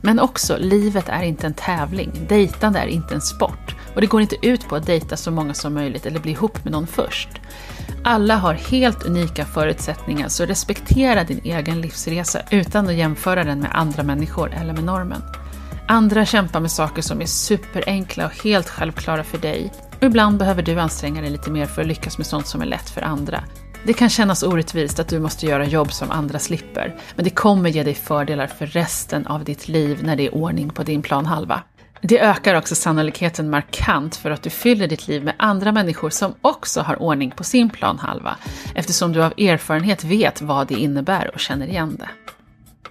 Men 0.00 0.20
också, 0.20 0.56
livet 0.58 1.08
är 1.08 1.22
inte 1.22 1.46
en 1.46 1.54
tävling, 1.54 2.12
dejtande 2.28 2.78
är 2.78 2.86
inte 2.86 3.14
en 3.14 3.20
sport 3.20 3.74
och 3.96 4.02
det 4.02 4.06
går 4.06 4.20
inte 4.20 4.46
ut 4.46 4.68
på 4.68 4.76
att 4.76 4.86
dejta 4.86 5.16
så 5.16 5.30
många 5.30 5.54
som 5.54 5.74
möjligt 5.74 6.06
eller 6.06 6.20
bli 6.20 6.32
ihop 6.32 6.64
med 6.64 6.72
någon 6.72 6.86
först. 6.86 7.28
Alla 8.04 8.36
har 8.36 8.54
helt 8.54 9.06
unika 9.06 9.44
förutsättningar, 9.44 10.28
så 10.28 10.44
respektera 10.44 11.24
din 11.24 11.40
egen 11.44 11.80
livsresa 11.80 12.40
utan 12.50 12.88
att 12.88 12.94
jämföra 12.94 13.44
den 13.44 13.60
med 13.60 13.70
andra 13.74 14.02
människor 14.02 14.54
eller 14.54 14.72
med 14.72 14.84
normen. 14.84 15.22
Andra 15.88 16.26
kämpar 16.26 16.60
med 16.60 16.70
saker 16.70 17.02
som 17.02 17.20
är 17.20 17.26
superenkla 17.26 18.26
och 18.26 18.44
helt 18.44 18.68
självklara 18.68 19.24
för 19.24 19.38
dig. 19.38 19.72
Och 20.00 20.02
ibland 20.02 20.38
behöver 20.38 20.62
du 20.62 20.80
anstränga 20.80 21.20
dig 21.20 21.30
lite 21.30 21.50
mer 21.50 21.66
för 21.66 21.82
att 21.82 21.88
lyckas 21.88 22.18
med 22.18 22.26
sånt 22.26 22.46
som 22.46 22.62
är 22.62 22.66
lätt 22.66 22.90
för 22.90 23.02
andra. 23.02 23.44
Det 23.84 23.92
kan 23.92 24.08
kännas 24.08 24.42
orättvist 24.42 24.98
att 24.98 25.08
du 25.08 25.20
måste 25.20 25.46
göra 25.46 25.66
jobb 25.66 25.92
som 25.92 26.10
andra 26.10 26.38
slipper, 26.38 26.94
men 27.14 27.24
det 27.24 27.30
kommer 27.30 27.70
ge 27.70 27.82
dig 27.82 27.94
fördelar 27.94 28.46
för 28.46 28.66
resten 28.66 29.26
av 29.26 29.44
ditt 29.44 29.68
liv 29.68 29.98
när 30.02 30.16
det 30.16 30.26
är 30.26 30.34
ordning 30.34 30.70
på 30.70 30.82
din 30.82 31.02
planhalva. 31.02 31.62
Det 32.00 32.20
ökar 32.20 32.54
också 32.54 32.74
sannolikheten 32.74 33.50
markant 33.50 34.16
för 34.16 34.30
att 34.30 34.42
du 34.42 34.50
fyller 34.50 34.88
ditt 34.88 35.08
liv 35.08 35.24
med 35.24 35.34
andra 35.38 35.72
människor 35.72 36.10
som 36.10 36.34
också 36.42 36.80
har 36.80 37.02
ordning 37.02 37.30
på 37.30 37.44
sin 37.44 37.70
planhalva, 37.70 38.36
eftersom 38.74 39.12
du 39.12 39.22
av 39.22 39.32
erfarenhet 39.38 40.04
vet 40.04 40.42
vad 40.42 40.66
det 40.66 40.74
innebär 40.74 41.30
och 41.34 41.40
känner 41.40 41.66
igen 41.66 41.96
det. 41.98 42.08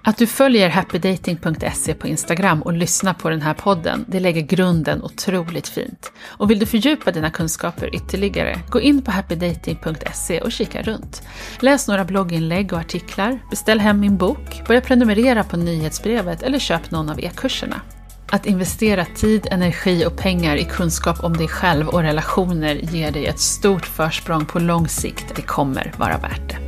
Att 0.08 0.18
du 0.18 0.28
följer 0.28 0.70
happydating.se 0.70 1.94
på 1.94 2.08
Instagram 2.08 2.62
och 2.62 2.74
lyssnar 2.74 3.14
på 3.14 3.30
den 3.30 3.42
här 3.42 3.54
podden, 3.54 4.06
det 4.08 4.20
lägger 4.20 4.42
grunden 4.42 5.04
otroligt 5.04 5.68
fint. 5.68 6.12
Och 6.26 6.52
vill 6.52 6.60
du 6.60 6.66
fördjupa 6.66 7.12
dina 7.12 7.30
kunskaper 7.30 7.96
ytterligare, 7.96 8.60
gå 8.70 8.82
in 8.82 9.02
på 9.02 9.12
happydating.se 9.12 10.42
och 10.42 10.52
kika 10.52 10.82
runt. 10.82 11.24
Läs 11.60 11.88
några 11.88 12.06
blogginlägg 12.06 12.74
och 12.74 12.80
artiklar, 12.80 13.40
beställ 13.50 13.80
hem 13.80 14.00
min 14.00 14.18
bok, 14.18 14.68
börja 14.68 14.82
prenumerera 14.82 15.44
på 15.44 15.58
nyhetsbrevet 15.58 16.44
eller 16.44 16.60
köp 16.60 16.92
någon 16.92 17.10
av 17.10 17.20
e-kurserna. 17.20 17.82
Att 18.28 18.46
investera 18.46 19.06
tid, 19.06 19.48
energi 19.52 20.06
och 20.06 20.18
pengar 20.18 20.56
i 20.56 20.64
kunskap 20.64 21.24
om 21.24 21.38
dig 21.38 21.48
själv 21.48 21.88
och 21.88 22.02
relationer 22.02 22.76
ger 22.76 23.12
dig 23.12 23.26
ett 23.26 23.40
stort 23.40 23.86
försprång 23.86 24.46
på 24.46 24.60
lång 24.60 24.88
sikt. 24.88 25.36
Det 25.36 25.42
kommer 25.42 25.94
vara 25.98 26.18
värt 26.18 26.50
det. 26.50 26.65